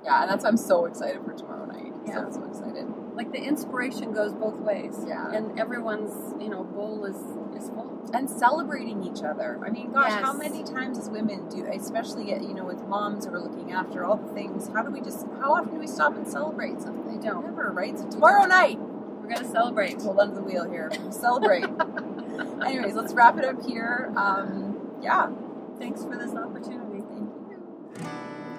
Yeah, 0.05 0.22
and 0.22 0.30
that's 0.30 0.42
why 0.44 0.50
I'm 0.50 0.57
so 0.57 0.86
excited 0.86 1.22
for 1.24 1.32
tomorrow 1.32 1.66
night. 1.66 1.92
Yeah. 2.07 2.28
So, 2.30 2.40
so 2.40 2.44
excited. 2.44 2.86
Like 3.14 3.30
the 3.30 3.38
inspiration 3.42 4.12
goes 4.12 4.32
both 4.32 4.57
ways. 4.57 4.96
Yeah. 5.07 5.30
And 5.32 5.59
everyone's 5.61 6.34
you 6.42 6.48
know 6.48 6.64
bowl 6.64 7.05
is 7.05 7.16
is 7.61 7.70
full. 7.70 7.90
And 8.12 8.28
celebrating 8.28 9.05
each 9.05 9.22
other. 9.22 9.61
I 9.64 9.70
mean, 9.70 9.92
gosh, 9.92 10.11
how 10.11 10.32
many 10.32 10.64
times 10.64 10.98
as 10.98 11.09
women 11.09 11.48
do, 11.48 11.64
especially 11.66 12.30
you 12.30 12.53
know, 12.53 12.64
with 12.64 12.82
moms 12.86 13.26
who 13.26 13.32
are 13.34 13.40
looking 13.40 13.72
after 13.72 14.05
all 14.05 14.16
the 14.16 14.32
things, 14.34 14.68
how 14.74 14.82
do 14.82 14.90
we 14.90 15.00
just, 15.00 15.24
how 15.40 15.55
often 15.55 15.72
do 15.74 15.78
we 15.78 15.86
stop 15.86 16.16
and 16.16 16.26
celebrate 16.26 16.80
something? 16.82 17.07
They 17.07 17.26
don't. 17.26 17.44
Never, 17.44 17.70
right? 17.70 17.96
So 17.98 18.09
tomorrow 18.11 18.44
night, 18.44 18.78
We're 18.78 19.28
gonna 19.28 19.48
celebrate. 19.48 20.03
hold 20.03 20.18
onto 20.18 20.34
the 20.34 20.42
wheel 20.42 20.68
here. 20.68 20.90
Celebrate. 21.11 21.64
Anyways, 22.66 22.94
let's 22.94 23.14
wrap 23.14 23.38
it 23.38 23.44
up 23.44 23.64
here. 23.64 24.12
Um, 24.16 24.98
yeah. 25.00 25.30
Thanks 25.78 26.05
for 26.05 26.16
this 26.16 26.34
opportunity. 26.34 26.82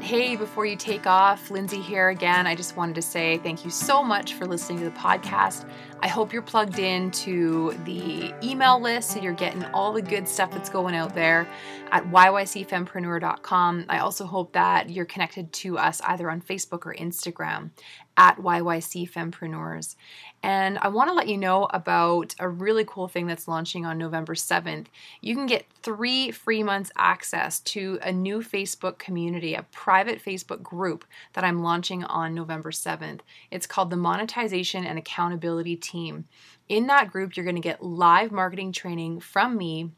Hey, 0.03 0.35
before 0.35 0.65
you 0.65 0.75
take 0.75 1.07
off, 1.07 1.49
Lindsay 1.49 1.79
here 1.79 2.09
again. 2.09 2.45
I 2.45 2.55
just 2.55 2.75
wanted 2.75 2.95
to 2.95 3.01
say 3.01 3.37
thank 3.37 3.63
you 3.63 3.71
so 3.71 4.03
much 4.03 4.33
for 4.33 4.45
listening 4.45 4.79
to 4.79 4.83
the 4.83 4.91
podcast. 4.91 5.65
I 6.03 6.07
hope 6.07 6.33
you're 6.33 6.41
plugged 6.41 6.79
in 6.79 7.11
to 7.11 7.79
the 7.85 8.33
email 8.43 8.77
list 8.77 9.11
so 9.11 9.21
you're 9.21 9.31
getting 9.31 9.63
all 9.67 9.93
the 9.93 10.01
good 10.01 10.27
stuff 10.27 10.51
that's 10.51 10.69
going 10.69 10.95
out 10.95 11.15
there 11.15 11.47
at 11.93 12.03
yycfempreneur.com. 12.11 13.85
I 13.87 13.99
also 13.99 14.25
hope 14.25 14.51
that 14.51 14.89
you're 14.89 15.05
connected 15.05 15.53
to 15.53 15.77
us 15.77 16.01
either 16.01 16.29
on 16.29 16.41
Facebook 16.41 16.85
or 16.85 16.93
Instagram 16.93 17.69
at 18.17 18.37
YYC 18.37 19.09
Fempreneurs. 19.09 19.95
And 20.43 20.77
I 20.79 20.89
want 20.89 21.09
to 21.09 21.13
let 21.13 21.27
you 21.27 21.37
know 21.37 21.65
about 21.65 22.35
a 22.37 22.49
really 22.49 22.83
cool 22.85 23.07
thing 23.07 23.27
that's 23.27 23.47
launching 23.47 23.85
on 23.85 23.97
November 23.97 24.35
7th. 24.35 24.87
You 25.21 25.35
can 25.35 25.45
get 25.45 25.65
three 25.81 26.31
free 26.31 26.63
months 26.63 26.91
access 26.97 27.59
to 27.61 27.97
a 28.01 28.11
new 28.11 28.41
Facebook 28.41 28.97
community, 28.97 29.53
a 29.53 29.63
private 29.71 30.23
Facebook 30.23 30.61
group 30.61 31.05
that 31.33 31.43
I'm 31.43 31.63
launching 31.63 32.03
on 32.03 32.35
November 32.35 32.71
7th. 32.71 33.21
It's 33.51 33.67
called 33.67 33.89
the 33.89 33.95
Monetization 33.95 34.85
and 34.85 34.99
Accountability 34.99 35.77
Team. 35.93 36.25
In 36.67 36.87
that 36.87 37.11
group, 37.11 37.37
you're 37.37 37.45
going 37.45 37.55
to 37.55 37.61
get 37.61 37.83
live 37.83 38.31
marketing 38.31 38.71
training 38.71 39.19
from 39.19 39.55
me 39.55 39.91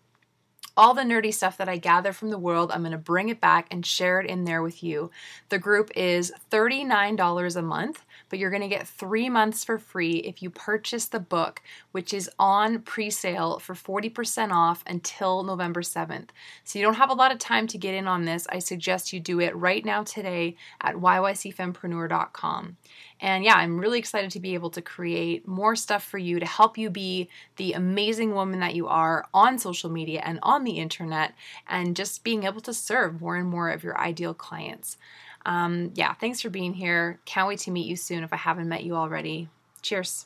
all 0.78 0.94
the 0.94 1.04
nerdy 1.04 1.34
stuff 1.34 1.58
that 1.58 1.70
I 1.70 1.78
gather 1.78 2.12
from 2.12 2.30
the 2.30 2.38
world, 2.38 2.72
I'm 2.72 2.82
going 2.82 2.92
to 2.92 2.98
bring 2.98 3.30
it 3.30 3.40
back 3.40 3.68
and 3.72 3.86
share 3.86 4.20
it 4.20 4.30
in 4.30 4.44
there 4.44 4.62
with 4.62 4.84
you. 4.84 5.10
The 5.50 5.60
group 5.60 5.90
is 5.96 6.34
$39 6.52 7.56
a 7.56 7.62
month, 7.62 8.05
but 8.30 8.40
you're 8.40 8.50
going 8.50 8.62
to 8.62 8.68
get 8.68 8.88
three 8.88 9.30
months 9.30 9.64
for 9.64 9.78
free 9.78 10.18
if 10.18 10.42
you 10.42 10.50
purchase 10.50 11.06
the 11.06 11.20
book, 11.20 11.62
which 11.92 12.14
is 12.14 12.30
on 12.40 12.80
pre 12.80 13.10
sale 13.10 13.60
for 13.60 13.74
40% 13.74 14.52
off 14.52 14.84
until 14.88 15.44
November 15.44 15.82
7th. 15.82 16.30
So 16.64 16.80
you 16.80 16.86
don't 16.86 16.96
have 16.96 17.10
a 17.10 17.14
lot 17.14 17.32
of 17.32 17.40
time 17.40 17.68
to 17.68 17.78
get 17.78 17.94
in 17.94 18.08
on 18.08 18.26
this. 18.26 18.48
I 18.50 18.60
suggest 18.60 19.14
you 19.14 19.20
do 19.20 19.40
it 19.40 19.56
right 19.56 19.84
now 19.86 20.04
today 20.04 20.56
at 20.82 20.96
yycfempreneur.com. 20.96 22.78
And 23.22 23.44
yeah, 23.46 23.56
I'm 23.56 23.80
really 23.80 24.00
excited 24.00 24.32
to 24.32 24.40
be 24.40 24.54
able 24.56 24.70
to 24.72 24.82
create 24.82 25.48
more 25.48 25.76
stuff 25.76 26.04
for 26.04 26.18
you 26.18 26.40
to 26.40 26.46
help 26.46 26.78
you 26.78 26.90
be 26.90 27.30
the 27.56 27.74
amazing 27.74 28.34
woman 28.34 28.60
that 28.60 28.76
you 28.76 28.88
are 28.88 29.26
on 29.34 29.58
social 29.58 29.90
media 29.90 30.22
and 30.26 30.40
on 30.44 30.64
the 30.64 30.78
internet, 30.80 31.34
and 31.68 31.96
just 31.96 32.24
being 32.24 32.44
able 32.44 32.62
to 32.62 32.74
serve 32.74 33.22
more 33.22 33.38
and 33.38 33.48
more 33.48 33.70
of 33.70 33.84
your 33.84 33.98
ideal 33.98 34.34
clients. 34.34 34.98
Um, 35.46 35.92
yeah, 35.96 36.14
thanks 36.14 36.42
for 36.42 36.50
being 36.50 36.74
here. 36.74 37.20
Can't 37.26 37.48
wait 37.48 37.60
to 37.60 37.72
meet 37.72 37.88
you 37.88 37.96
soon 37.96 38.24
if 38.24 38.34
I 38.34 38.38
haven't 38.38 38.68
met 38.68 38.84
you 38.84 38.96
already. 38.96 39.50
Cheers. 39.82 40.26